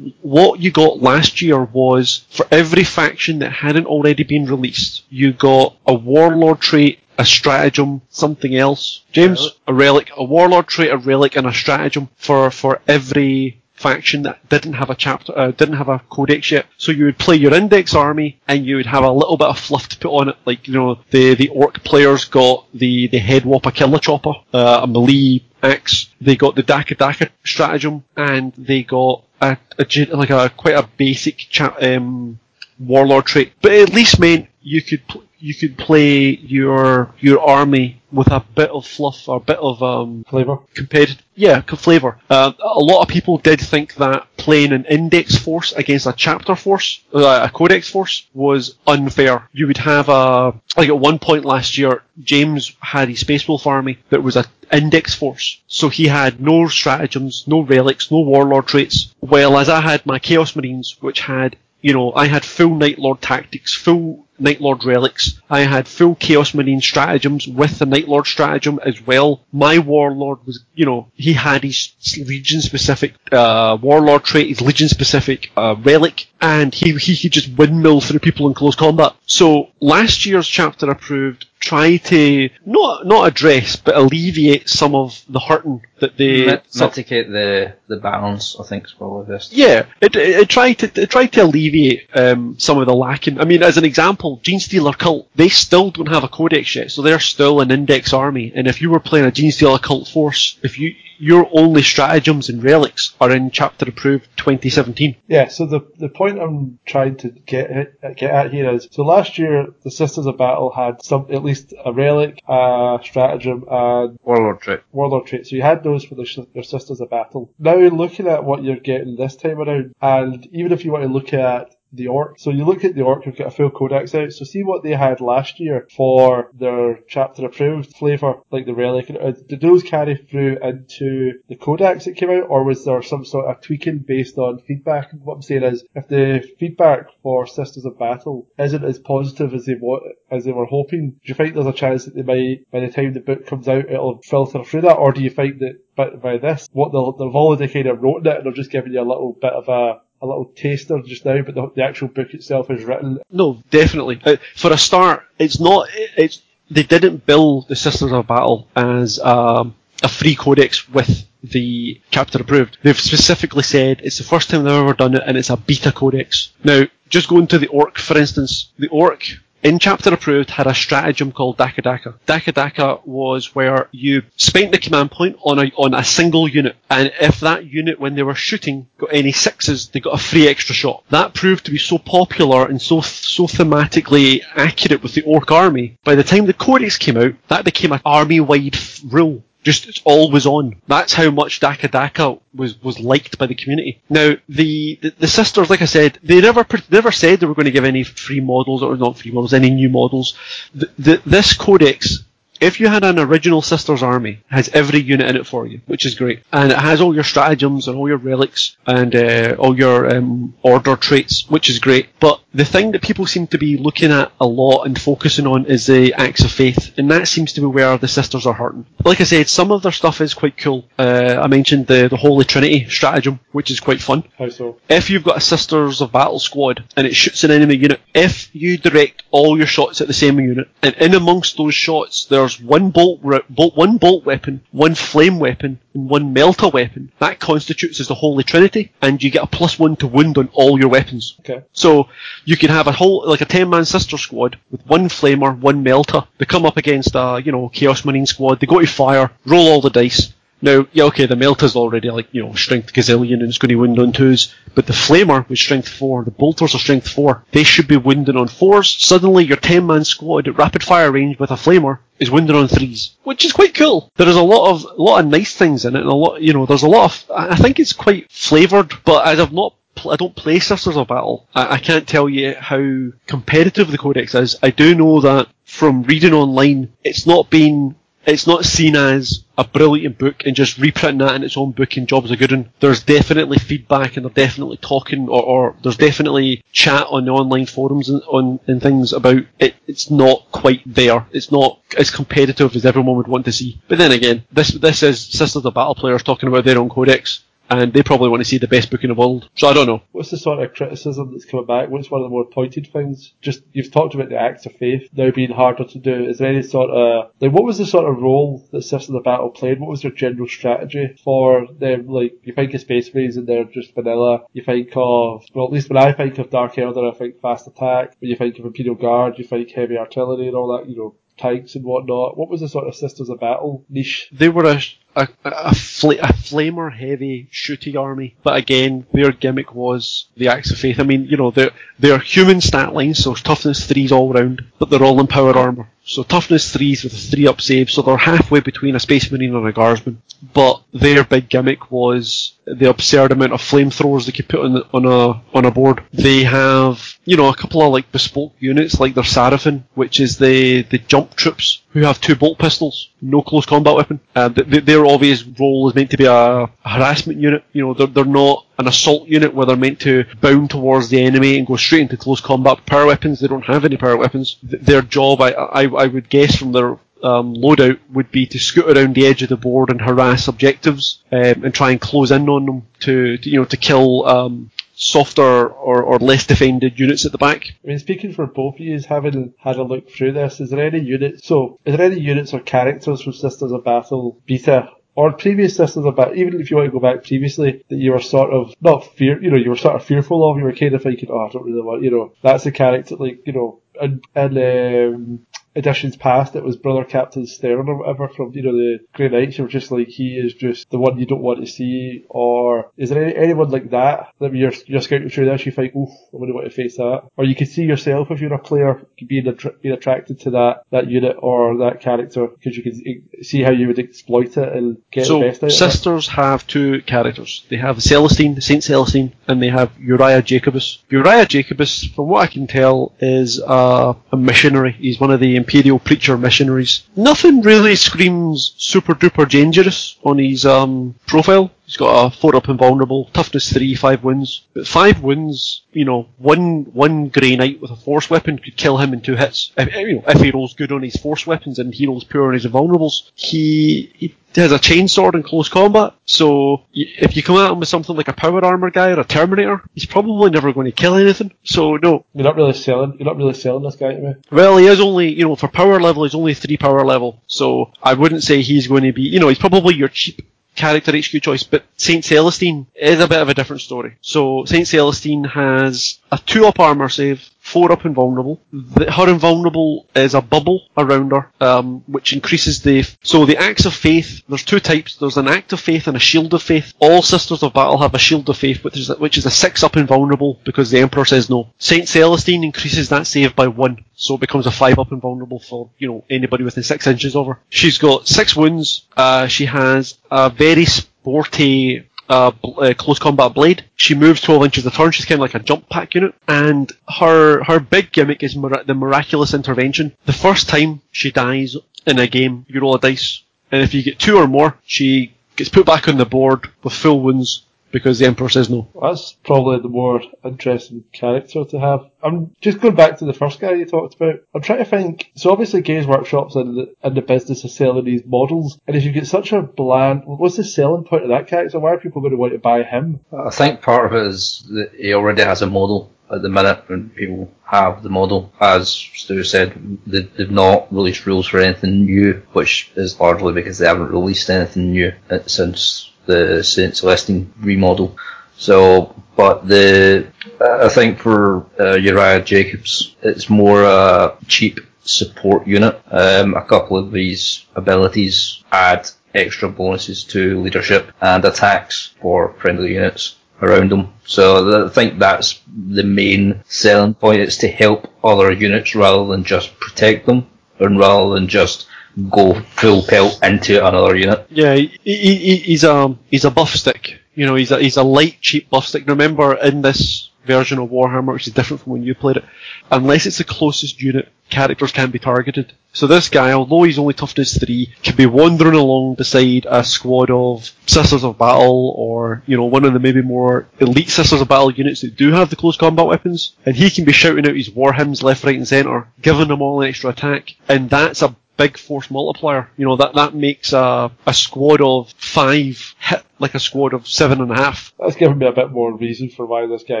What 0.22 0.60
you 0.60 0.70
got 0.70 1.02
last 1.02 1.40
year 1.40 1.62
was 1.64 2.24
for 2.30 2.46
every 2.50 2.84
faction 2.84 3.38
that 3.38 3.52
hadn't 3.52 3.86
already 3.86 4.24
been 4.24 4.46
released, 4.46 5.04
you 5.08 5.32
got 5.32 5.76
a 5.86 5.94
warlord 5.94 6.60
trait, 6.60 7.00
a 7.18 7.24
stratagem, 7.24 8.02
something 8.10 8.54
else. 8.54 9.02
James, 9.12 9.48
a 9.66 9.72
relic, 9.72 10.10
a 10.16 10.24
warlord 10.24 10.66
trait, 10.66 10.90
a 10.90 10.96
relic, 10.96 11.36
and 11.36 11.46
a 11.46 11.52
stratagem 11.52 12.08
for 12.16 12.50
for 12.50 12.80
every 12.86 13.62
faction 13.76 14.22
that 14.22 14.48
didn't 14.48 14.72
have 14.72 14.90
a 14.90 14.94
chapter, 14.94 15.38
uh, 15.38 15.50
didn't 15.50 15.76
have 15.76 15.88
a 15.88 16.00
codex 16.10 16.50
yet. 16.50 16.66
So 16.78 16.92
you 16.92 17.04
would 17.04 17.18
play 17.18 17.36
your 17.36 17.54
index 17.54 17.94
army, 17.94 18.40
and 18.48 18.66
you 18.66 18.76
would 18.76 18.86
have 18.86 19.04
a 19.04 19.12
little 19.12 19.36
bit 19.36 19.48
of 19.48 19.58
fluff 19.58 19.88
to 19.90 19.98
put 19.98 20.10
on 20.10 20.28
it. 20.30 20.36
Like 20.44 20.66
you 20.66 20.74
know, 20.74 20.98
the 21.10 21.34
the 21.34 21.48
orc 21.48 21.84
players 21.84 22.24
got 22.24 22.66
the 22.74 23.06
the 23.08 23.18
head 23.18 23.44
whopper 23.44 23.70
killer 23.70 23.98
chopper, 23.98 24.34
uh, 24.52 24.80
a 24.82 24.86
melee 24.86 25.44
axe. 25.62 26.08
They 26.20 26.36
got 26.36 26.54
the 26.54 26.62
Dakka 26.62 26.96
Dakka 26.96 27.30
stratagem, 27.44 28.04
and 28.16 28.52
they 28.56 28.82
got 28.82 29.24
a, 29.40 29.56
a 29.78 29.86
like 30.14 30.30
a 30.30 30.50
quite 30.50 30.74
a 30.74 30.88
basic 30.96 31.36
cha- 31.36 31.76
um, 31.80 32.38
warlord 32.78 33.26
trait. 33.26 33.52
But 33.60 33.72
at 33.72 33.92
least 33.92 34.18
meant 34.18 34.48
you 34.62 34.82
could 34.82 35.06
pl- 35.08 35.24
you 35.38 35.54
could 35.54 35.76
play 35.78 36.30
your 36.36 37.14
your 37.20 37.40
army 37.40 38.00
with 38.16 38.32
a 38.32 38.40
bit 38.54 38.70
of 38.70 38.86
fluff 38.86 39.28
or 39.28 39.36
a 39.36 39.40
bit 39.40 39.58
of 39.58 39.82
um, 39.82 40.24
Flavor. 40.28 40.58
competitive, 40.74 41.22
yeah, 41.34 41.60
flavour. 41.60 42.18
Uh, 42.28 42.52
a 42.60 42.80
lot 42.80 43.02
of 43.02 43.08
people 43.08 43.38
did 43.38 43.60
think 43.60 43.94
that 43.96 44.26
playing 44.36 44.72
an 44.72 44.84
index 44.86 45.36
force 45.36 45.72
against 45.72 46.06
a 46.06 46.12
chapter 46.12 46.56
force, 46.56 47.02
uh, 47.14 47.40
a 47.44 47.50
codex 47.50 47.88
force, 47.88 48.26
was 48.34 48.74
unfair. 48.86 49.48
You 49.52 49.66
would 49.66 49.76
have 49.76 50.08
a 50.08 50.54
like 50.76 50.88
at 50.88 50.98
one 50.98 51.18
point 51.18 51.44
last 51.44 51.78
year, 51.78 52.02
James 52.22 52.74
had 52.80 53.08
his 53.08 53.20
Space 53.20 53.46
Wolf 53.46 53.66
army 53.66 53.98
that 54.10 54.22
was 54.22 54.36
a 54.36 54.44
index 54.72 55.14
force, 55.14 55.60
so 55.68 55.88
he 55.88 56.06
had 56.06 56.40
no 56.40 56.66
stratagems, 56.66 57.44
no 57.46 57.60
relics, 57.60 58.10
no 58.10 58.20
warlord 58.20 58.66
traits. 58.66 59.14
Whereas 59.20 59.68
I 59.68 59.80
had 59.80 60.04
my 60.06 60.18
Chaos 60.18 60.56
Marines, 60.56 60.96
which 61.00 61.20
had 61.20 61.56
you 61.80 61.92
know, 61.92 62.12
I 62.14 62.26
had 62.26 62.44
full 62.44 62.74
Night 62.74 62.98
Lord 62.98 63.20
tactics, 63.20 63.74
full 63.74 64.26
Night 64.38 64.60
Lord 64.60 64.84
relics. 64.84 65.40
I 65.48 65.60
had 65.60 65.88
full 65.88 66.14
Chaos 66.14 66.52
Marine 66.52 66.80
stratagems 66.80 67.46
with 67.46 67.78
the 67.78 67.86
Night 67.86 68.08
Lord 68.08 68.26
stratagem 68.26 68.80
as 68.84 69.06
well. 69.06 69.44
My 69.52 69.78
Warlord 69.78 70.44
was, 70.46 70.64
you 70.74 70.84
know, 70.84 71.08
he 71.14 71.32
had 71.32 71.62
his 71.62 71.92
Legion 72.16 72.60
specific 72.60 73.14
uh, 73.32 73.78
Warlord 73.80 74.24
trait, 74.24 74.48
his 74.48 74.60
Legion 74.60 74.88
specific 74.88 75.50
uh, 75.56 75.76
relic, 75.78 76.26
and 76.40 76.74
he 76.74 76.92
he 76.96 77.16
could 77.16 77.32
just 77.32 77.56
windmill 77.56 78.00
through 78.00 78.20
people 78.20 78.46
in 78.48 78.54
close 78.54 78.76
combat. 78.76 79.14
So 79.26 79.70
last 79.80 80.26
year's 80.26 80.48
chapter 80.48 80.90
approved 80.90 81.45
try 81.66 81.96
to 81.96 82.48
not 82.64 83.06
not 83.06 83.26
address 83.26 83.76
but 83.76 83.96
alleviate 83.96 84.68
some 84.68 84.94
of 84.94 85.20
the 85.28 85.40
hurting 85.40 85.82
that 86.00 86.16
they 86.16 86.46
Mit- 86.46 86.66
mitigate 86.74 87.28
the 87.30 87.74
the 87.88 87.96
balance. 87.96 88.56
I 88.60 88.64
think 88.64 88.84
is 88.84 88.92
probably 88.92 89.34
best. 89.34 89.52
yeah, 89.52 89.86
it, 90.00 90.14
it, 90.14 90.40
it 90.42 90.48
tried 90.48 90.74
to 90.74 91.02
it 91.02 91.10
tried 91.10 91.32
to 91.32 91.42
alleviate 91.42 92.08
um, 92.14 92.58
some 92.58 92.78
of 92.78 92.86
the 92.86 92.94
lacking. 92.94 93.40
I 93.40 93.44
mean, 93.44 93.62
as 93.62 93.76
an 93.78 93.84
example, 93.84 94.40
Gene 94.42 94.60
Stealer 94.60 94.92
Cult 94.92 95.28
they 95.34 95.48
still 95.48 95.90
don't 95.90 96.08
have 96.08 96.24
a 96.24 96.28
codex 96.28 96.76
yet, 96.76 96.90
so 96.90 97.02
they're 97.02 97.20
still 97.20 97.60
an 97.60 97.70
index 97.70 98.12
army. 98.12 98.52
And 98.54 98.66
if 98.68 98.80
you 98.80 98.90
were 98.90 99.00
playing 99.00 99.26
a 99.26 99.32
Gene 99.32 99.52
Stealer 99.52 99.78
Cult 99.78 100.08
force, 100.08 100.58
if 100.62 100.78
you 100.78 100.94
your 101.18 101.48
only 101.52 101.82
stratagems 101.82 102.48
and 102.48 102.62
relics 102.62 103.14
are 103.20 103.30
in 103.30 103.50
chapter 103.50 103.88
approved 103.88 104.28
2017. 104.36 105.16
Yeah, 105.28 105.48
so 105.48 105.66
the 105.66 105.80
the 105.98 106.08
point 106.08 106.40
I'm 106.40 106.78
trying 106.86 107.16
to 107.18 107.30
get 107.30 107.70
at, 107.70 108.16
get 108.16 108.30
at 108.30 108.52
here 108.52 108.72
is 108.72 108.88
so 108.90 109.02
last 109.04 109.38
year 109.38 109.66
the 109.82 109.90
Sisters 109.90 110.26
of 110.26 110.38
Battle 110.38 110.70
had 110.70 111.02
some 111.02 111.26
at 111.30 111.44
least 111.44 111.74
a 111.84 111.92
relic, 111.92 112.40
a 112.48 112.98
stratagem, 113.02 113.64
and 113.70 114.18
Warlord 114.22 114.60
trait. 114.60 114.80
warlord 114.92 115.26
trait. 115.26 115.46
So 115.46 115.56
you 115.56 115.62
had 115.62 115.82
those 115.82 116.04
for 116.04 116.14
the, 116.14 116.46
your 116.54 116.64
Sisters 116.64 117.00
of 117.00 117.10
Battle. 117.10 117.50
Now 117.58 117.76
looking 117.76 118.26
at 118.26 118.44
what 118.44 118.62
you're 118.62 118.76
getting 118.76 119.16
this 119.16 119.36
time 119.36 119.60
around, 119.60 119.94
and 120.00 120.46
even 120.52 120.72
if 120.72 120.84
you 120.84 120.92
want 120.92 121.04
to 121.04 121.12
look 121.12 121.32
at 121.32 121.75
the 121.92 122.08
orc. 122.08 122.38
So 122.38 122.50
you 122.50 122.64
look 122.64 122.84
at 122.84 122.94
the 122.94 123.02
orc, 123.02 123.26
you've 123.26 123.36
got 123.36 123.48
a 123.48 123.50
full 123.50 123.70
codex 123.70 124.14
out. 124.14 124.32
So 124.32 124.44
see 124.44 124.62
what 124.62 124.82
they 124.82 124.92
had 124.92 125.20
last 125.20 125.60
year 125.60 125.86
for 125.96 126.50
their 126.54 127.00
chapter 127.08 127.46
approved 127.46 127.96
flavour, 127.96 128.34
like 128.50 128.66
the 128.66 128.74
relic. 128.74 129.10
Uh, 129.10 129.32
Did 129.48 129.60
those 129.60 129.82
carry 129.82 130.16
through 130.16 130.58
into 130.62 131.34
the 131.48 131.56
codex 131.56 132.04
that 132.04 132.16
came 132.16 132.30
out, 132.30 132.46
or 132.48 132.64
was 132.64 132.84
there 132.84 133.02
some 133.02 133.24
sort 133.24 133.46
of 133.46 133.60
tweaking 133.60 134.04
based 134.06 134.38
on 134.38 134.58
feedback? 134.60 135.10
What 135.12 135.34
I'm 135.34 135.42
saying 135.42 135.62
is, 135.62 135.84
if 135.94 136.08
the 136.08 136.46
feedback 136.58 137.06
for 137.22 137.46
Sisters 137.46 137.84
of 137.84 137.98
Battle 137.98 138.48
isn't 138.58 138.84
as 138.84 138.98
positive 138.98 139.54
as 139.54 139.66
they 139.66 139.74
wa- 139.80 140.00
as 140.30 140.44
they 140.44 140.52
were 140.52 140.66
hoping, 140.66 141.10
do 141.10 141.16
you 141.24 141.34
think 141.34 141.54
there's 141.54 141.66
a 141.66 141.72
chance 141.72 142.04
that 142.04 142.14
they 142.14 142.22
might, 142.22 142.70
by 142.70 142.80
the 142.80 142.90
time 142.90 143.12
the 143.12 143.20
book 143.20 143.46
comes 143.46 143.68
out, 143.68 143.88
it'll 143.90 144.20
filter 144.22 144.64
through 144.64 144.82
that, 144.82 144.96
or 144.96 145.12
do 145.12 145.22
you 145.22 145.30
think 145.30 145.58
that 145.60 145.78
by, 145.96 146.10
by 146.10 146.36
this, 146.38 146.68
what 146.72 146.90
they've 146.92 147.34
already 147.34 147.68
kind 147.68 147.86
of 147.86 148.02
wrote 148.02 148.26
it 148.26 148.36
and 148.36 148.44
they're 148.44 148.52
just 148.52 148.70
giving 148.70 148.92
you 148.92 149.00
a 149.00 149.02
little 149.02 149.36
bit 149.40 149.52
of 149.52 149.68
a 149.68 150.00
a 150.26 150.28
little 150.28 150.46
taster 150.56 151.00
just 151.02 151.24
now, 151.24 151.40
but 151.42 151.54
the, 151.54 151.70
the 151.74 151.82
actual 151.82 152.08
book 152.08 152.34
itself 152.34 152.70
is 152.70 152.84
written. 152.84 153.20
No, 153.30 153.62
definitely. 153.70 154.20
Uh, 154.24 154.36
for 154.54 154.72
a 154.72 154.78
start, 154.78 155.24
it's 155.38 155.60
not. 155.60 155.88
It's 156.16 156.42
they 156.70 156.82
didn't 156.82 157.26
build 157.26 157.68
the 157.68 157.76
Sisters 157.76 158.12
of 158.12 158.26
Battle 158.26 158.66
as 158.74 159.18
um, 159.20 159.74
a 160.02 160.08
free 160.08 160.34
codex 160.34 160.88
with 160.88 161.26
the 161.42 162.00
chapter 162.10 162.40
approved. 162.40 162.78
They've 162.82 162.98
specifically 162.98 163.62
said 163.62 164.00
it's 164.02 164.18
the 164.18 164.24
first 164.24 164.50
time 164.50 164.64
they've 164.64 164.72
ever 164.72 164.94
done 164.94 165.14
it, 165.14 165.22
and 165.24 165.36
it's 165.36 165.50
a 165.50 165.56
beta 165.56 165.92
codex. 165.92 166.52
Now, 166.64 166.86
just 167.08 167.28
going 167.28 167.46
to 167.48 167.58
the 167.58 167.68
orc, 167.68 167.98
for 167.98 168.18
instance, 168.18 168.70
the 168.78 168.88
orc 168.88 169.22
in 169.62 169.78
Chapter 169.78 170.14
Approved 170.14 170.50
had 170.50 170.66
a 170.66 170.74
stratagem 170.74 171.32
called 171.32 171.58
Dakka 171.58 171.82
Dakka. 171.82 172.14
Dakka 172.26 172.52
Dakka 172.52 173.06
was 173.06 173.54
where 173.54 173.88
you 173.90 174.22
spent 174.36 174.72
the 174.72 174.78
command 174.78 175.10
point 175.10 175.36
on 175.42 175.58
a, 175.58 175.72
on 175.76 175.94
a 175.94 176.04
single 176.04 176.48
unit, 176.48 176.76
and 176.88 177.12
if 177.20 177.40
that 177.40 177.66
unit, 177.66 177.98
when 177.98 178.14
they 178.14 178.22
were 178.22 178.34
shooting, 178.34 178.86
got 178.98 179.10
any 179.12 179.32
sixes, 179.32 179.88
they 179.88 180.00
got 180.00 180.14
a 180.14 180.22
free 180.22 180.46
extra 180.48 180.74
shot. 180.74 181.02
That 181.10 181.34
proved 181.34 181.64
to 181.66 181.70
be 181.70 181.78
so 181.78 181.98
popular 181.98 182.66
and 182.66 182.80
so 182.80 183.00
so 183.00 183.46
thematically 183.46 184.42
accurate 184.54 185.02
with 185.02 185.14
the 185.14 185.22
Orc 185.22 185.50
army. 185.50 185.96
By 186.04 186.14
the 186.14 186.24
time 186.24 186.46
the 186.46 186.52
Codex 186.52 186.96
came 186.96 187.16
out, 187.16 187.34
that 187.48 187.64
became 187.64 187.92
an 187.92 188.00
army-wide 188.04 188.76
rule. 189.04 189.42
Just 189.66 189.88
it's 189.88 190.00
always 190.04 190.46
on. 190.46 190.76
That's 190.86 191.12
how 191.12 191.28
much 191.32 191.58
Dakka 191.58 191.88
Dakka 191.90 192.38
was, 192.54 192.80
was 192.84 193.00
liked 193.00 193.36
by 193.36 193.46
the 193.46 193.56
community. 193.56 194.00
Now 194.08 194.36
the, 194.48 194.96
the, 195.02 195.10
the 195.18 195.26
sisters, 195.26 195.68
like 195.68 195.82
I 195.82 195.86
said, 195.86 196.20
they 196.22 196.40
never 196.40 196.64
never 196.88 197.10
said 197.10 197.40
they 197.40 197.46
were 197.46 197.56
going 197.56 197.64
to 197.64 197.72
give 197.72 197.84
any 197.84 198.04
free 198.04 198.38
models 198.38 198.84
or 198.84 198.96
not 198.96 199.18
free 199.18 199.32
models, 199.32 199.52
any 199.52 199.70
new 199.70 199.88
models. 199.88 200.38
The, 200.72 200.88
the, 201.00 201.22
this 201.26 201.52
codex 201.54 202.22
if 202.60 202.80
you 202.80 202.88
had 202.88 203.04
an 203.04 203.18
original 203.18 203.62
Sisters 203.62 204.02
army, 204.02 204.32
it 204.32 204.54
has 204.54 204.68
every 204.70 205.00
unit 205.00 205.28
in 205.28 205.36
it 205.36 205.46
for 205.46 205.66
you, 205.66 205.80
which 205.86 206.06
is 206.06 206.14
great. 206.14 206.42
And 206.52 206.72
it 206.72 206.78
has 206.78 207.00
all 207.00 207.14
your 207.14 207.24
stratagems 207.24 207.88
and 207.88 207.96
all 207.96 208.08
your 208.08 208.16
relics 208.18 208.76
and 208.86 209.14
uh, 209.14 209.56
all 209.58 209.76
your 209.76 210.14
um, 210.14 210.54
order 210.62 210.96
traits, 210.96 211.48
which 211.48 211.68
is 211.68 211.78
great. 211.78 212.08
But 212.20 212.40
the 212.54 212.64
thing 212.64 212.92
that 212.92 213.02
people 213.02 213.26
seem 213.26 213.46
to 213.48 213.58
be 213.58 213.76
looking 213.76 214.12
at 214.12 214.32
a 214.40 214.46
lot 214.46 214.84
and 214.84 215.00
focusing 215.00 215.46
on 215.46 215.66
is 215.66 215.86
the 215.86 216.14
acts 216.14 216.44
of 216.44 216.50
faith, 216.50 216.94
and 216.96 217.10
that 217.10 217.28
seems 217.28 217.52
to 217.54 217.60
be 217.60 217.66
where 217.66 217.98
the 217.98 218.08
Sisters 218.08 218.46
are 218.46 218.54
hurting. 218.54 218.86
Like 219.04 219.20
I 219.20 219.24
said, 219.24 219.48
some 219.48 219.70
of 219.70 219.82
their 219.82 219.92
stuff 219.92 220.20
is 220.20 220.34
quite 220.34 220.56
cool. 220.56 220.88
Uh, 220.98 221.38
I 221.42 221.46
mentioned 221.48 221.86
the, 221.86 222.08
the 222.08 222.16
Holy 222.16 222.44
Trinity 222.44 222.88
stratagem, 222.88 223.40
which 223.52 223.70
is 223.70 223.80
quite 223.80 224.00
fun. 224.00 224.24
How 224.38 224.48
so? 224.48 224.78
If 224.88 225.10
you've 225.10 225.24
got 225.24 225.36
a 225.36 225.40
Sisters 225.40 226.00
of 226.00 226.12
Battle 226.12 226.38
squad 226.38 226.84
and 226.96 227.06
it 227.06 227.14
shoots 227.14 227.44
an 227.44 227.50
enemy 227.50 227.76
unit, 227.76 228.00
if 228.14 228.48
you 228.54 228.78
direct 228.78 229.22
all 229.30 229.56
your 229.56 229.66
shots 229.66 230.00
at 230.00 230.06
the 230.06 230.14
same 230.14 230.40
unit, 230.40 230.68
and 230.82 230.94
in 230.96 231.14
amongst 231.14 231.56
those 231.56 231.74
shots 231.74 232.24
there's 232.46 232.60
one 232.60 232.90
bolt, 232.90 233.20
bolt 233.50 233.76
one 233.76 233.96
bolt 233.96 234.24
weapon, 234.24 234.60
one 234.70 234.94
flame 234.94 235.40
weapon, 235.40 235.80
and 235.94 236.08
one 236.08 236.32
melter 236.32 236.68
weapon, 236.68 237.10
that 237.18 237.40
constitutes 237.40 237.98
as 237.98 238.06
the 238.06 238.14
Holy 238.14 238.44
Trinity, 238.44 238.92
and 239.02 239.20
you 239.20 239.30
get 239.30 239.42
a 239.42 239.48
plus 239.48 239.80
one 239.80 239.96
to 239.96 240.06
wound 240.06 240.38
on 240.38 240.48
all 240.52 240.78
your 240.78 240.88
weapons. 240.88 241.36
Okay. 241.40 241.64
So 241.72 242.08
you 242.44 242.56
can 242.56 242.70
have 242.70 242.86
a 242.86 242.92
whole 242.92 243.28
like 243.28 243.40
a 243.40 243.46
ten 243.46 243.68
man 243.68 243.84
sister 243.84 244.16
squad 244.16 244.58
with 244.70 244.86
one 244.86 245.08
flamer, 245.08 245.58
one 245.58 245.82
melter. 245.82 246.22
They 246.38 246.44
come 246.44 246.64
up 246.64 246.76
against 246.76 247.16
a 247.16 247.42
you 247.44 247.50
know 247.50 247.68
Chaos 247.68 248.04
Marine 248.04 248.26
squad. 248.26 248.60
They 248.60 248.68
go 248.68 248.78
to 248.78 248.86
fire, 248.86 249.32
roll 249.44 249.66
all 249.66 249.80
the 249.80 249.90
dice. 249.90 250.32
Now, 250.62 250.86
yeah, 250.92 251.04
okay, 251.04 251.26
the 251.26 251.36
melter's 251.36 251.76
already 251.76 252.10
like 252.10 252.28
you 252.32 252.42
know 252.42 252.54
strength 252.54 252.92
gazillion 252.92 253.34
and 253.34 253.48
it's 253.48 253.58
going 253.58 253.70
to 253.70 253.76
wound 253.76 253.98
on 253.98 254.12
twos, 254.12 254.54
but 254.74 254.86
the 254.86 254.92
flamer 254.92 255.48
with 255.48 255.58
strength 255.58 255.88
four, 255.88 256.24
the 256.24 256.30
bolters 256.30 256.74
are 256.74 256.78
strength 256.78 257.08
four. 257.08 257.44
They 257.52 257.62
should 257.62 257.88
be 257.88 257.96
wounding 257.96 258.36
on 258.36 258.48
fours. 258.48 258.90
Suddenly, 258.90 259.44
your 259.44 259.58
ten 259.58 259.86
man 259.86 260.04
squad 260.04 260.48
at 260.48 260.56
rapid 260.56 260.82
fire 260.82 261.12
range 261.12 261.38
with 261.38 261.50
a 261.50 261.54
flamer 261.54 261.98
is 262.18 262.30
wounded 262.30 262.56
on 262.56 262.68
threes, 262.68 263.10
which 263.24 263.44
is 263.44 263.52
quite 263.52 263.74
cool. 263.74 264.10
There 264.16 264.28
is 264.28 264.36
a 264.36 264.42
lot 264.42 264.70
of 264.70 264.84
a 264.84 265.02
lot 265.02 265.20
of 265.20 265.30
nice 265.30 265.54
things 265.54 265.84
in 265.84 265.94
it, 265.94 266.00
and 266.00 266.08
a 266.08 266.14
lot 266.14 266.40
you 266.40 266.52
know. 266.52 266.66
There's 266.66 266.82
a 266.82 266.88
lot 266.88 267.12
of 267.12 267.30
I 267.34 267.56
think 267.56 267.78
it's 267.78 267.92
quite 267.92 268.30
flavoured, 268.30 268.92
but 269.04 269.26
as 269.26 269.40
I've 269.40 269.52
not 269.52 269.74
I 270.10 270.16
don't 270.16 270.36
play 270.36 270.58
Sisters 270.58 270.96
of 270.96 271.08
Battle. 271.08 271.48
I, 271.54 271.74
I 271.74 271.78
can't 271.78 272.06
tell 272.06 272.28
you 272.28 272.54
how 272.54 273.10
competitive 273.26 273.90
the 273.90 273.98
codex 273.98 274.34
is. 274.34 274.56
I 274.62 274.70
do 274.70 274.94
know 274.94 275.20
that 275.22 275.48
from 275.64 276.02
reading 276.02 276.34
online, 276.34 276.92
it's 277.02 277.26
not 277.26 277.50
been, 277.50 277.96
it's 278.26 278.46
not 278.46 278.64
seen 278.64 278.96
as 278.96 279.44
a 279.56 279.64
brilliant 279.64 280.18
book 280.18 280.42
and 280.44 280.54
just 280.54 280.78
reprinting 280.78 281.26
that 281.26 281.34
in 281.36 281.44
its 281.44 281.56
own 281.56 281.72
book 281.72 281.96
and 281.96 282.08
jobs 282.08 282.30
a 282.30 282.36
good 282.36 282.50
one. 282.50 282.70
There's 282.80 283.02
definitely 283.02 283.58
feedback 283.58 284.16
and 284.16 284.26
they're 284.26 284.46
definitely 284.46 284.76
talking 284.78 285.28
or, 285.28 285.42
or 285.42 285.76
there's 285.82 285.96
definitely 285.96 286.62
chat 286.72 287.06
on 287.08 287.24
the 287.24 287.30
online 287.30 287.66
forums 287.66 288.08
and, 288.08 288.22
on, 288.24 288.60
and 288.66 288.82
things 288.82 289.12
about 289.12 289.44
it. 289.58 289.74
It's 289.86 290.10
not 290.10 290.50
quite 290.52 290.82
there. 290.84 291.26
It's 291.32 291.50
not 291.50 291.80
as 291.96 292.10
competitive 292.10 292.76
as 292.76 292.84
everyone 292.84 293.16
would 293.16 293.28
want 293.28 293.46
to 293.46 293.52
see. 293.52 293.80
But 293.88 293.98
then 293.98 294.12
again, 294.12 294.44
this, 294.52 294.68
this 294.68 295.02
is 295.02 295.20
Sisters 295.20 295.64
of 295.64 295.74
Battle 295.74 295.94
players 295.94 296.22
talking 296.22 296.48
about 296.48 296.64
their 296.64 296.78
own 296.78 296.90
codex. 296.90 297.44
And 297.68 297.92
they 297.92 298.02
probably 298.02 298.28
want 298.28 298.40
to 298.40 298.48
see 298.48 298.58
the 298.58 298.68
best 298.68 298.90
book 298.90 299.02
in 299.02 299.08
the 299.08 299.14
world. 299.14 299.48
So 299.54 299.68
I 299.68 299.72
don't 299.72 299.86
know. 299.86 300.02
What's 300.12 300.30
the 300.30 300.36
sort 300.36 300.62
of 300.62 300.74
criticism 300.74 301.32
that's 301.32 301.44
coming 301.44 301.66
back? 301.66 301.88
What's 301.88 302.10
one 302.10 302.20
of 302.20 302.26
the 302.26 302.30
more 302.30 302.44
pointed 302.44 302.88
things? 302.92 303.34
Just 303.40 303.62
you've 303.72 303.90
talked 303.90 304.14
about 304.14 304.28
the 304.28 304.38
acts 304.38 304.66
of 304.66 304.72
faith 304.72 305.08
now 305.12 305.30
being 305.30 305.50
harder 305.50 305.84
to 305.84 305.98
do. 305.98 306.28
Is 306.28 306.38
there 306.38 306.48
any 306.48 306.62
sort 306.62 306.90
of 306.90 307.30
like 307.40 307.52
what 307.52 307.64
was 307.64 307.78
the 307.78 307.86
sort 307.86 308.08
of 308.08 308.22
role 308.22 308.66
that 308.72 308.82
Sisters 308.82 309.08
of 309.08 309.14
the 309.14 309.20
Battle 309.20 309.50
played? 309.50 309.80
What 309.80 309.90
was 309.90 310.02
their 310.02 310.10
general 310.10 310.48
strategy 310.48 311.16
for 311.22 311.66
them? 311.78 312.06
Like 312.06 312.34
you 312.44 312.52
think 312.52 312.74
of 312.74 312.80
Space 312.80 313.12
Marines 313.12 313.36
and 313.36 313.46
they're 313.46 313.64
just 313.64 313.94
vanilla. 313.94 314.44
You 314.52 314.62
think 314.62 314.90
of 314.94 315.44
well 315.54 315.66
at 315.66 315.72
least 315.72 315.88
when 315.90 315.98
I 315.98 316.12
think 316.12 316.38
of 316.38 316.50
Dark 316.50 316.74
Eldar, 316.74 317.12
I 317.12 317.18
think 317.18 317.40
fast 317.40 317.66
attack. 317.66 318.14
When 318.20 318.30
you 318.30 318.36
think 318.36 318.58
of 318.58 318.64
Imperial 318.64 318.94
Guard, 318.94 319.38
you 319.38 319.44
think 319.44 319.70
heavy 319.70 319.98
artillery 319.98 320.46
and 320.46 320.56
all 320.56 320.78
that. 320.78 320.88
You 320.88 320.96
know 320.96 321.14
tanks 321.38 321.74
and 321.74 321.84
whatnot. 321.84 322.36
What 322.36 322.48
was 322.48 322.60
the 322.60 322.68
sort 322.68 322.86
of 322.86 322.94
Sisters 322.94 323.28
of 323.28 323.40
Battle 323.40 323.84
niche? 323.88 324.30
They 324.32 324.48
were 324.48 324.64
a 324.64 324.80
a, 325.16 325.28
a, 325.44 325.74
fl- 325.74 326.12
a 326.12 326.32
flamer 326.32 326.92
heavy 326.92 327.48
shooty 327.52 327.98
army, 327.98 328.36
but 328.42 328.56
again, 328.56 329.06
their 329.12 329.32
gimmick 329.32 329.74
was 329.74 330.26
the 330.36 330.48
Acts 330.48 330.70
of 330.70 330.78
Faith. 330.78 331.00
I 331.00 331.02
mean, 331.02 331.24
you 331.24 331.36
know, 331.36 331.50
they're, 331.50 331.70
they're 331.98 332.18
human 332.18 332.60
stat 332.60 332.94
lines, 332.94 333.18
so 333.18 333.34
toughness 333.34 333.86
threes 333.86 334.12
all 334.12 334.32
round, 334.32 334.64
but 334.78 334.90
they're 334.90 335.02
all 335.02 335.20
in 335.20 335.26
power 335.26 335.56
armor. 335.56 335.88
So 336.04 336.22
toughness 336.22 336.72
threes 336.72 337.02
with 337.02 337.14
a 337.14 337.16
three 337.16 337.48
up 337.48 337.60
save, 337.60 337.90
so 337.90 338.00
they're 338.00 338.16
halfway 338.16 338.60
between 338.60 338.94
a 338.94 339.00
space 339.00 339.30
marine 339.32 339.56
and 339.56 339.66
a 339.66 339.72
guardsman. 339.72 340.22
But 340.54 340.82
their 340.92 341.24
big 341.24 341.48
gimmick 341.48 341.90
was 341.90 342.52
the 342.64 342.88
absurd 342.88 343.32
amount 343.32 343.52
of 343.52 343.60
flamethrowers 343.60 344.26
they 344.26 344.32
could 344.32 344.48
put 344.48 344.60
on, 344.60 344.74
the, 344.74 344.86
on 344.92 345.04
a 345.04 345.42
on 345.56 345.64
a 345.64 345.70
board. 345.72 346.04
They 346.12 346.44
have, 346.44 347.16
you 347.24 347.36
know, 347.36 347.48
a 347.48 347.56
couple 347.56 347.82
of 347.82 347.92
like 347.92 348.12
bespoke 348.12 348.52
units, 348.60 349.00
like 349.00 349.14
their 349.14 349.24
Seraphim, 349.24 349.84
which 349.94 350.20
is 350.20 350.38
the 350.38 350.82
the 350.82 350.98
jump 350.98 351.34
troops 351.34 351.82
who 351.88 352.00
have 352.02 352.20
two 352.20 352.36
bolt 352.36 352.58
pistols, 352.58 353.08
no 353.20 353.42
close 353.42 353.66
combat 353.66 353.96
weapon. 353.96 354.20
Uh, 354.36 354.48
th- 354.50 354.70
th- 354.70 354.84
obvious 355.06 355.44
role 355.44 355.88
is 355.88 355.94
meant 355.94 356.10
to 356.10 356.16
be 356.16 356.24
a, 356.24 356.32
a 356.32 356.70
harassment 356.84 357.40
unit. 357.40 357.64
You 357.72 357.86
know, 357.86 357.94
they're, 357.94 358.06
they're 358.06 358.24
not 358.24 358.66
an 358.78 358.88
assault 358.88 359.28
unit 359.28 359.54
where 359.54 359.66
they're 359.66 359.76
meant 359.76 360.00
to 360.00 360.24
bound 360.40 360.70
towards 360.70 361.08
the 361.08 361.22
enemy 361.22 361.58
and 361.58 361.66
go 361.66 361.76
straight 361.76 362.02
into 362.02 362.16
close 362.16 362.40
combat. 362.40 362.84
Power 362.86 363.06
weapons, 363.06 363.40
they 363.40 363.48
don't 363.48 363.64
have 363.64 363.84
any 363.84 363.96
power 363.96 364.16
weapons. 364.16 364.56
Th- 364.68 364.82
their 364.82 365.02
job, 365.02 365.40
I, 365.40 365.52
I, 365.52 365.82
I 365.84 366.06
would 366.06 366.28
guess 366.28 366.56
from 366.56 366.72
their 366.72 366.98
um, 367.22 367.54
loadout 367.54 367.98
would 368.10 368.30
be 368.30 368.46
to 368.46 368.58
scoot 368.58 368.96
around 368.96 369.14
the 369.14 369.26
edge 369.26 369.42
of 369.42 369.48
the 369.48 369.56
board 369.56 369.90
and 369.90 370.00
harass 370.00 370.48
objectives 370.48 371.22
um, 371.32 371.64
and 371.64 371.74
try 371.74 371.90
and 371.90 372.00
close 372.00 372.30
in 372.30 372.48
on 372.48 372.66
them 372.66 372.86
to, 373.00 373.38
to 373.38 373.50
you 373.50 373.58
know 373.58 373.64
to 373.64 373.76
kill 373.76 374.26
um, 374.26 374.70
softer 374.96 375.68
or, 375.68 376.02
or 376.02 376.18
less 376.18 376.46
defended 376.46 376.98
units 376.98 377.26
at 377.26 377.32
the 377.32 377.38
back. 377.38 377.66
I 377.84 377.88
mean, 377.88 377.98
speaking 377.98 378.32
for 378.32 378.46
both 378.46 378.74
of 378.74 378.80
you, 378.80 378.98
having 379.06 379.54
had 379.58 379.76
a 379.76 379.82
look 379.82 380.10
through 380.10 380.32
this, 380.32 380.60
is 380.60 380.70
there 380.70 380.86
any 380.86 381.00
units? 381.00 381.46
So, 381.46 381.78
is 381.84 381.96
there 381.96 382.06
any 382.06 382.20
units 382.20 382.54
or 382.54 382.60
characters 382.60 383.22
from 383.22 383.34
Sisters 383.34 383.72
of 383.72 383.84
Battle 383.84 384.40
beta 384.46 384.90
or 385.16 385.32
previous 385.32 385.74
systems 385.74 386.06
about, 386.06 386.36
even 386.36 386.60
if 386.60 386.70
you 386.70 386.76
want 386.76 386.86
to 386.88 386.92
go 386.92 387.00
back 387.00 387.24
previously, 387.24 387.82
that 387.88 387.96
you 387.96 388.12
were 388.12 388.20
sort 388.20 388.52
of 388.52 388.74
not 388.80 389.04
fear, 389.16 389.42
you 389.42 389.50
know, 389.50 389.56
you 389.56 389.70
were 389.70 389.76
sort 389.76 389.96
of 389.96 390.04
fearful 390.04 390.48
of. 390.48 390.58
You 390.58 390.64
were 390.64 390.74
kind 390.74 390.94
of 390.94 391.02
thinking, 391.02 391.30
oh, 391.32 391.46
I 391.46 391.50
don't 391.50 391.64
really 391.64 391.80
want, 391.80 392.02
you 392.02 392.10
know, 392.10 392.34
that's 392.42 392.66
a 392.66 392.70
character 392.70 393.16
like, 393.16 393.40
you 393.46 393.54
know, 393.54 393.80
and 394.00 394.22
and 394.34 394.58
um, 394.58 395.46
editions 395.76 396.16
past, 396.16 396.56
it 396.56 396.64
was 396.64 396.76
Brother 396.76 397.04
Captain 397.04 397.46
Stern 397.46 397.88
or 397.88 397.96
whatever 397.96 398.28
from, 398.28 398.52
you 398.52 398.62
know, 398.62 398.72
the 398.72 398.98
Grey 399.12 399.28
Knights. 399.28 399.58
You're 399.58 399.68
just 399.68 399.90
like, 399.90 400.08
he 400.08 400.36
is 400.36 400.54
just 400.54 400.90
the 400.90 400.98
one 400.98 401.18
you 401.18 401.26
don't 401.26 401.42
want 401.42 401.60
to 401.60 401.66
see. 401.66 402.24
Or 402.28 402.90
is 402.96 403.10
there 403.10 403.24
any, 403.24 403.36
anyone 403.36 403.70
like 403.70 403.90
that 403.90 404.32
that 404.40 404.54
you're, 404.54 404.72
you're 404.86 405.00
scouting 405.00 405.28
through 405.28 405.46
this, 405.46 405.66
you 405.66 405.72
think, 405.72 405.94
oof, 405.94 406.10
I 406.10 406.36
wouldn't 406.36 406.54
want 406.54 406.68
to 406.68 406.74
face 406.74 406.96
that? 406.96 407.24
Or 407.36 407.44
you 407.44 407.54
could 407.54 407.68
see 407.68 407.82
yourself 407.82 408.30
if 408.30 408.40
you're 408.40 408.54
a 408.54 408.58
player 408.58 409.06
being, 409.26 409.56
being 409.82 409.94
attracted 409.94 410.40
to 410.40 410.50
that, 410.50 410.82
that 410.90 411.08
unit 411.08 411.36
or 411.38 411.78
that 411.78 412.00
character 412.00 412.46
because 412.46 412.76
you 412.76 412.82
can 412.82 413.42
see 413.42 413.62
how 413.62 413.70
you 413.70 413.88
would 413.88 413.98
exploit 413.98 414.56
it 414.56 414.72
and 414.72 414.98
get 415.10 415.26
so 415.26 415.40
the 415.40 415.46
best 415.46 415.62
out 415.62 415.66
of 415.66 415.72
it. 415.72 415.76
sisters 415.76 416.28
have 416.28 416.66
two 416.66 417.02
characters. 417.02 417.64
They 417.68 417.76
have 417.76 417.96
Celestine, 418.02 418.60
Saint 418.62 418.82
Celestine, 418.82 419.32
and 419.46 419.62
they 419.62 419.68
have 419.68 419.92
Uriah 419.98 420.42
Jacobus. 420.42 421.02
Uriah 421.08 421.46
Jacobus, 421.46 422.04
from 422.04 422.28
what 422.28 422.42
I 422.42 422.46
can 422.46 422.66
tell, 422.66 423.12
is 423.20 423.60
uh, 423.60 424.14
a 424.32 424.36
missionary. 424.36 424.92
He's 424.92 425.20
one 425.20 425.30
of 425.30 425.40
the 425.40 425.56
Imperial 425.66 425.98
Preacher 425.98 426.38
missionaries. 426.38 427.02
Nothing 427.16 427.60
really 427.60 427.96
screams 427.96 428.72
super 428.78 429.14
duper 429.14 429.48
dangerous 429.48 430.16
on 430.22 430.38
his 430.38 430.64
um, 430.64 431.16
profile. 431.26 431.72
He's 431.86 431.96
got 431.96 432.26
a 432.26 432.36
four 432.36 432.56
up 432.56 432.68
invulnerable, 432.68 433.30
toughness 433.32 433.72
three, 433.72 433.94
five 433.94 434.24
wins. 434.24 434.62
But 434.74 434.88
five 434.88 435.22
wins, 435.22 435.82
you 435.92 436.04
know, 436.04 436.28
one 436.36 436.84
one 436.92 437.28
Grey 437.28 437.54
Knight 437.54 437.80
with 437.80 437.92
a 437.92 437.96
force 437.96 438.28
weapon 438.28 438.58
could 438.58 438.76
kill 438.76 438.98
him 438.98 439.12
in 439.12 439.20
two 439.20 439.36
hits. 439.36 439.72
If, 439.76 439.94
you 439.94 440.16
know, 440.16 440.24
if 440.26 440.40
he 440.40 440.50
rolls 440.50 440.74
good 440.74 440.90
on 440.90 441.02
his 441.02 441.16
force 441.16 441.46
weapons 441.46 441.78
and 441.78 441.94
he 441.94 442.06
rolls 442.06 442.24
poor 442.24 442.48
on 442.48 442.54
his 442.54 442.66
invulnerables, 442.66 443.30
he, 443.36 444.12
he 444.16 444.34
has 444.56 444.72
a 444.72 444.78
chainsword 444.78 445.34
in 445.34 445.44
close 445.44 445.68
combat. 445.68 446.14
So 446.24 446.82
if 446.92 447.36
you 447.36 447.44
come 447.44 447.56
at 447.58 447.70
him 447.70 447.78
with 447.78 447.88
something 447.88 448.16
like 448.16 448.28
a 448.28 448.32
power 448.32 448.64
armor 448.64 448.90
guy 448.90 449.10
or 449.10 449.20
a 449.20 449.24
Terminator, 449.24 449.82
he's 449.94 450.06
probably 450.06 450.50
never 450.50 450.72
going 450.72 450.86
to 450.86 450.92
kill 450.92 451.14
anything. 451.14 451.52
So 451.62 451.96
no. 451.96 452.24
You're 452.34 452.44
not 452.44 452.56
really 452.56 452.72
selling, 452.72 453.14
you're 453.18 453.26
not 453.26 453.36
really 453.36 453.54
selling 453.54 453.84
this 453.84 453.94
guy 453.94 454.12
to 454.12 454.20
me. 454.20 454.34
Well, 454.50 454.76
he 454.78 454.86
is 454.86 455.00
only, 455.00 455.32
you 455.32 455.46
know, 455.46 455.54
for 455.54 455.68
power 455.68 456.00
level, 456.00 456.24
he's 456.24 456.34
only 456.34 456.54
three 456.54 456.78
power 456.78 457.04
level. 457.04 457.40
So 457.46 457.92
I 458.02 458.14
wouldn't 458.14 458.42
say 458.42 458.62
he's 458.62 458.88
going 458.88 459.04
to 459.04 459.12
be, 459.12 459.22
you 459.22 459.38
know, 459.38 459.48
he's 459.48 459.58
probably 459.58 459.94
your 459.94 460.08
cheap 460.08 460.42
character 460.76 461.16
HQ 461.16 461.42
choice, 461.42 461.64
but 461.64 461.84
Saint 461.96 462.24
Celestine 462.24 462.86
is 462.94 463.20
a 463.20 463.26
bit 463.26 463.40
of 463.40 463.48
a 463.48 463.54
different 463.54 463.82
story. 463.82 464.16
So 464.20 464.64
Saint 464.66 464.86
Celestine 464.86 465.44
has 465.44 466.18
a 466.30 466.38
two 466.38 466.66
up 466.66 466.78
armor 466.78 467.08
save, 467.08 467.48
four 467.66 467.90
up 467.90 468.06
invulnerable. 468.06 468.60
The, 468.72 469.10
her 469.10 469.28
invulnerable 469.28 470.06
is 470.14 470.34
a 470.34 470.40
bubble 470.40 470.82
around 470.96 471.32
her, 471.32 471.50
um, 471.60 472.04
which 472.06 472.32
increases 472.32 472.82
the. 472.82 473.04
So 473.22 473.44
the 473.44 473.56
acts 473.56 473.86
of 473.86 473.94
faith. 473.94 474.42
There's 474.48 474.64
two 474.64 474.80
types. 474.80 475.16
There's 475.16 475.36
an 475.36 475.48
act 475.48 475.72
of 475.72 475.80
faith 475.80 476.06
and 476.06 476.16
a 476.16 476.20
shield 476.20 476.54
of 476.54 476.62
faith. 476.62 476.94
All 477.00 477.22
Sisters 477.22 477.64
of 477.64 477.74
Battle 477.74 477.98
have 477.98 478.14
a 478.14 478.18
shield 478.18 478.48
of 478.48 478.56
faith, 478.56 478.84
which 478.84 478.96
is 478.96 479.08
which 479.18 479.36
is 479.36 479.46
a 479.46 479.50
six 479.50 479.82
up 479.82 479.96
invulnerable 479.96 480.60
because 480.64 480.90
the 480.90 481.00
Emperor 481.00 481.24
says 481.24 481.50
no. 481.50 481.68
Saint 481.78 482.08
Celestine 482.08 482.62
increases 482.62 483.08
that 483.08 483.26
save 483.26 483.56
by 483.56 483.66
one, 483.66 484.04
so 484.14 484.36
it 484.36 484.40
becomes 484.40 484.66
a 484.66 484.70
five 484.70 484.98
up 484.98 485.10
invulnerable 485.10 485.58
for 485.58 485.90
you 485.98 486.08
know 486.08 486.24
anybody 486.30 486.62
within 486.62 486.84
six 486.84 487.06
inches 487.06 487.34
of 487.34 487.48
her. 487.48 487.58
She's 487.68 487.98
got 487.98 488.28
six 488.28 488.54
wounds. 488.54 489.06
Uh, 489.16 489.48
she 489.48 489.66
has 489.66 490.18
a 490.30 490.50
very 490.50 490.84
sporty 490.84 492.06
uh, 492.28 492.50
bl- 492.50 492.80
uh, 492.80 492.94
close 492.94 493.18
combat 493.18 493.54
blade. 493.54 493.84
She 493.96 494.14
moves 494.14 494.40
12 494.40 494.64
inches 494.64 494.86
a 494.86 494.90
turn. 494.90 495.12
She's 495.12 495.24
kind 495.24 495.38
of 495.38 495.42
like 495.42 495.54
a 495.54 495.58
jump 495.58 495.88
pack 495.88 496.14
unit, 496.14 496.34
and 496.48 496.90
her 497.18 497.62
her 497.64 497.80
big 497.80 498.12
gimmick 498.12 498.42
is 498.42 498.56
mira- 498.56 498.84
the 498.84 498.94
miraculous 498.94 499.54
intervention. 499.54 500.16
The 500.26 500.32
first 500.32 500.68
time 500.68 501.00
she 501.12 501.30
dies 501.30 501.76
in 502.06 502.18
a 502.18 502.26
game, 502.26 502.66
you 502.68 502.80
roll 502.80 502.94
a 502.94 503.00
dice, 503.00 503.42
and 503.70 503.82
if 503.82 503.94
you 503.94 504.02
get 504.02 504.18
two 504.18 504.36
or 504.36 504.46
more, 504.46 504.76
she 504.84 505.34
gets 505.56 505.70
put 505.70 505.86
back 505.86 506.08
on 506.08 506.18
the 506.18 506.26
board 506.26 506.68
with 506.82 506.92
full 506.92 507.20
wounds 507.20 507.62
because 507.90 508.18
the 508.18 508.26
Emperor 508.26 508.48
says 508.48 508.68
no. 508.68 508.88
That's 509.00 509.32
probably 509.44 509.80
the 509.80 509.88
more 509.88 510.20
interesting 510.44 511.04
character 511.12 511.64
to 511.64 511.78
have. 511.78 512.10
I'm 512.22 512.54
just 512.60 512.80
going 512.80 512.94
back 512.94 513.18
to 513.18 513.24
the 513.24 513.32
first 513.32 513.60
guy 513.60 513.72
you 513.72 513.86
talked 513.86 514.14
about. 514.14 514.40
I'm 514.54 514.62
trying 514.62 514.80
to 514.80 514.84
think. 514.84 515.30
So 515.36 515.50
obviously, 515.50 515.82
Games 515.82 516.06
Workshop's 516.06 516.56
in 516.56 516.74
the, 516.74 516.94
in 517.04 517.14
the 517.14 517.22
business 517.22 517.64
of 517.64 517.70
selling 517.70 518.04
these 518.04 518.24
models, 518.24 518.78
and 518.86 518.96
if 518.96 519.04
you 519.04 519.12
get 519.12 519.26
such 519.26 519.52
a 519.52 519.62
bland, 519.62 520.22
what's 520.26 520.56
the 520.56 520.64
selling 520.64 521.04
point 521.04 521.22
of 521.22 521.28
that 521.30 521.48
character? 521.48 521.78
Why 521.78 521.92
are 521.92 521.98
people 521.98 522.20
going 522.22 522.32
to 522.32 522.38
want 522.38 522.52
to 522.52 522.58
buy 522.58 522.82
him? 522.82 523.20
I 523.32 523.50
think 523.50 523.82
part 523.82 524.06
of 524.06 524.12
it 524.12 524.26
is 524.26 524.64
that 524.70 524.92
he 524.96 525.14
already 525.14 525.42
has 525.42 525.62
a 525.62 525.66
model 525.66 526.12
at 526.30 526.42
the 526.42 526.48
minute 526.48 526.82
when 526.88 527.10
people 527.10 527.50
have 527.64 528.02
the 528.02 528.08
model. 528.08 528.52
As 528.60 528.88
Stu 528.90 529.44
said, 529.44 529.98
they, 530.06 530.22
they've 530.22 530.50
not 530.50 530.92
released 530.92 531.26
rules 531.26 531.46
for 531.46 531.60
anything 531.60 532.04
new, 532.04 532.42
which 532.52 532.90
is 532.96 533.20
largely 533.20 533.52
because 533.52 533.78
they 533.78 533.86
haven't 533.86 534.10
released 534.10 534.50
anything 534.50 534.92
new 534.92 535.12
since 535.46 536.10
the 536.26 536.62
Saint 536.62 536.94
Celestine 536.94 537.52
remodel. 537.60 538.16
So, 538.56 539.14
but 539.36 539.68
the 539.68 540.26
I 540.60 540.88
think 540.88 541.18
for 541.18 541.66
uh, 541.78 541.96
Uriah 541.96 542.42
Jacobs, 542.42 543.14
it's 543.22 543.50
more 543.50 543.82
a 543.82 544.36
cheap 544.48 544.80
support 545.04 545.66
unit. 545.66 546.00
Um, 546.10 546.54
a 546.54 546.64
couple 546.64 546.96
of 546.96 547.12
these 547.12 547.64
abilities 547.74 548.62
add 548.72 549.10
extra 549.34 549.68
bonuses 549.68 550.24
to 550.24 550.60
leadership 550.60 551.12
and 551.20 551.44
attacks 551.44 552.14
for 552.20 552.54
friendly 552.54 552.94
units 552.94 553.36
around 553.62 553.90
them. 553.90 554.12
So 554.24 554.86
I 554.86 554.88
think 554.88 555.18
that's 555.18 555.60
the 555.66 556.02
main 556.02 556.62
selling 556.66 557.14
point. 557.14 557.40
It's 557.40 557.58
to 557.58 557.68
help 557.68 558.10
other 558.24 558.50
units 558.52 558.94
rather 558.94 559.26
than 559.26 559.44
just 559.44 559.78
protect 559.78 560.26
them, 560.26 560.46
and 560.78 560.98
rather 560.98 561.34
than 561.34 561.48
just 561.48 561.86
go 562.30 562.60
full 562.60 563.02
pelt 563.02 563.42
into 563.42 563.86
another 563.86 564.16
unit. 564.16 564.46
Yeah, 564.50 564.74
he, 564.74 564.98
he, 565.04 565.56
he's 565.56 565.84
a 565.84 566.16
he's 566.30 566.44
a 566.44 566.50
buff 566.50 566.70
stick. 566.70 567.20
You 567.34 567.46
know, 567.46 567.54
he's 567.54 567.70
a 567.70 567.78
he's 567.78 567.96
a 567.96 568.02
light, 568.02 568.40
cheap 568.40 568.70
buff 568.70 568.86
stick. 568.86 569.06
Remember, 569.06 569.54
in 569.54 569.82
this 569.82 570.30
version 570.46 570.78
of 570.78 570.90
Warhammer, 570.90 571.34
which 571.34 571.46
is 571.46 571.54
different 571.54 571.82
from 571.82 571.92
when 571.92 572.02
you 572.02 572.14
played 572.14 572.36
it, 572.36 572.44
unless 572.90 573.26
it's 573.26 573.38
the 573.38 573.44
closest 573.44 574.00
unit, 574.00 574.28
characters 574.48 574.92
can 574.92 575.10
be 575.10 575.18
targeted. 575.18 575.72
So 575.92 576.06
this 576.06 576.28
guy, 576.28 576.52
although 576.52 576.84
he's 576.84 576.98
only 576.98 577.14
toughness 577.14 577.58
three, 577.58 577.92
can 578.02 578.16
be 578.16 578.26
wandering 578.26 578.74
along 578.74 579.14
beside 579.14 579.66
a 579.68 579.82
squad 579.82 580.30
of 580.30 580.70
Sisters 580.86 581.24
of 581.24 581.38
Battle, 581.38 581.94
or 581.96 582.42
you 582.46 582.56
know, 582.56 582.64
one 582.64 582.84
of 582.84 582.92
the 582.92 582.98
maybe 582.98 583.22
more 583.22 583.66
elite 583.80 584.10
Sisters 584.10 584.40
of 584.40 584.48
Battle 584.48 584.72
units 584.72 585.00
that 585.00 585.16
do 585.16 585.32
have 585.32 585.50
the 585.50 585.56
close 585.56 585.76
combat 585.76 586.06
weapons, 586.06 586.54
and 586.64 586.76
he 586.76 586.90
can 586.90 587.04
be 587.04 587.12
shouting 587.12 587.46
out 587.46 587.56
his 587.56 587.70
war 587.70 587.92
hymns 587.92 588.22
left, 588.22 588.44
right, 588.44 588.56
and 588.56 588.68
centre, 588.68 589.08
giving 589.20 589.48
them 589.48 589.62
all 589.62 589.82
an 589.82 589.88
extra 589.88 590.10
attack, 590.10 590.54
and 590.68 590.88
that's 590.88 591.22
a 591.22 591.34
big 591.56 591.78
force 591.78 592.10
multiplier. 592.10 592.68
You 592.76 592.86
know, 592.86 592.96
that, 592.96 593.14
that 593.14 593.34
makes 593.34 593.72
a, 593.72 594.10
a 594.26 594.34
squad 594.34 594.80
of 594.80 595.12
five 595.18 595.94
hit 595.98 596.22
like 596.38 596.54
a 596.54 596.60
squad 596.60 596.92
of 596.92 597.08
seven 597.08 597.40
and 597.40 597.50
a 597.50 597.54
half. 597.54 597.92
That's 597.98 598.16
given 598.16 598.38
me 598.38 598.46
a 598.46 598.52
bit 598.52 598.70
more 598.70 598.94
reason 598.94 599.30
for 599.30 599.46
why 599.46 599.66
this 599.66 599.84
guy 599.84 600.00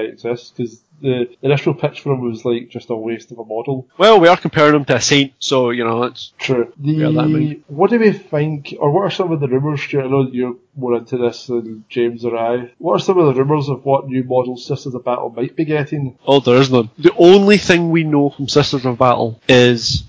exists, 0.00 0.50
because 0.50 0.80
the 1.00 1.34
initial 1.42 1.74
pitch 1.74 2.00
for 2.00 2.12
him 2.12 2.20
was 2.20 2.44
like 2.44 2.68
just 2.68 2.90
a 2.90 2.94
waste 2.94 3.30
of 3.30 3.38
a 3.38 3.44
model. 3.44 3.88
Well, 3.96 4.20
we 4.20 4.28
are 4.28 4.36
comparing 4.36 4.74
him 4.74 4.84
to 4.86 4.96
a 4.96 5.00
saint, 5.00 5.32
so, 5.38 5.70
you 5.70 5.84
know, 5.84 6.04
it's... 6.04 6.32
True. 6.38 6.72
Bear 6.76 7.12
that 7.12 7.24
in 7.24 7.32
The, 7.32 7.60
what 7.68 7.90
do 7.90 7.98
we 7.98 8.12
think, 8.12 8.74
or 8.78 8.90
what 8.90 9.02
are 9.02 9.10
some 9.10 9.32
of 9.32 9.40
the 9.40 9.48
rumours, 9.48 9.82
Stuart? 9.82 10.04
I 10.04 10.08
know 10.08 10.28
you're 10.30 10.56
more 10.74 10.96
into 10.96 11.16
this 11.16 11.46
than 11.46 11.84
James 11.88 12.24
or 12.24 12.36
I. 12.36 12.70
What 12.78 12.94
are 12.94 12.98
some 12.98 13.18
of 13.18 13.34
the 13.34 13.42
rumours 13.42 13.68
of 13.68 13.84
what 13.84 14.06
new 14.06 14.22
models 14.22 14.66
Sisters 14.66 14.94
of 14.94 15.04
Battle 15.04 15.30
might 15.30 15.56
be 15.56 15.64
getting? 15.64 16.18
Oh, 16.26 16.40
there 16.40 16.56
is 16.56 16.70
none. 16.70 16.90
The 16.98 17.14
only 17.16 17.56
thing 17.56 17.90
we 17.90 18.04
know 18.04 18.30
from 18.30 18.48
Sisters 18.48 18.84
of 18.84 18.98
Battle 18.98 19.40
is 19.48 20.04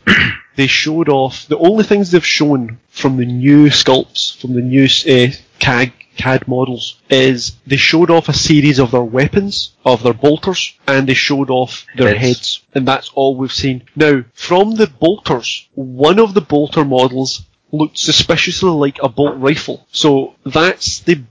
they 0.58 0.68
showed 0.68 1.08
off, 1.08 1.48
the 1.48 1.58
only 1.58 1.84
things 1.84 2.12
they've 2.12 2.26
shown 2.26 2.80
from 2.90 3.16
the 3.16 3.26
new 3.26 3.68
sculpts, 3.68 4.36
from 4.42 4.54
the 4.56 4.62
new 4.62 4.86
uh, 4.86 5.32
CAG, 5.60 5.94
CAD 6.18 6.48
models, 6.48 7.00
is 7.10 7.54
they 7.68 7.78
showed 7.78 8.10
off 8.10 8.28
a 8.28 8.34
series 8.34 8.80
of 8.80 8.90
their 8.92 9.04
weapons, 9.04 9.74
of 9.86 10.02
their 10.02 10.14
bolters, 10.14 10.76
and 10.88 11.08
they 11.08 11.14
showed 11.14 11.52
off 11.52 11.86
their 11.96 12.10
Heads. 12.16 12.22
heads. 12.22 12.62
And 12.74 12.88
that's 12.88 13.10
all 13.10 13.36
we've 13.36 13.54
seen. 13.54 13.84
Now, 13.96 14.26
from 14.34 14.72
the 14.72 14.88
bolters, 14.88 15.68
one 15.76 16.20
of 16.20 16.34
the 16.34 16.42
bolter 16.42 16.84
models 16.84 17.44
looked 17.72 18.00
suspiciously 18.00 18.72
like 18.72 18.98
a 19.04 19.10
bolt 19.10 19.36
rifle. 19.38 19.86
So 19.92 20.36
that's 20.44 21.02
the 21.02 21.22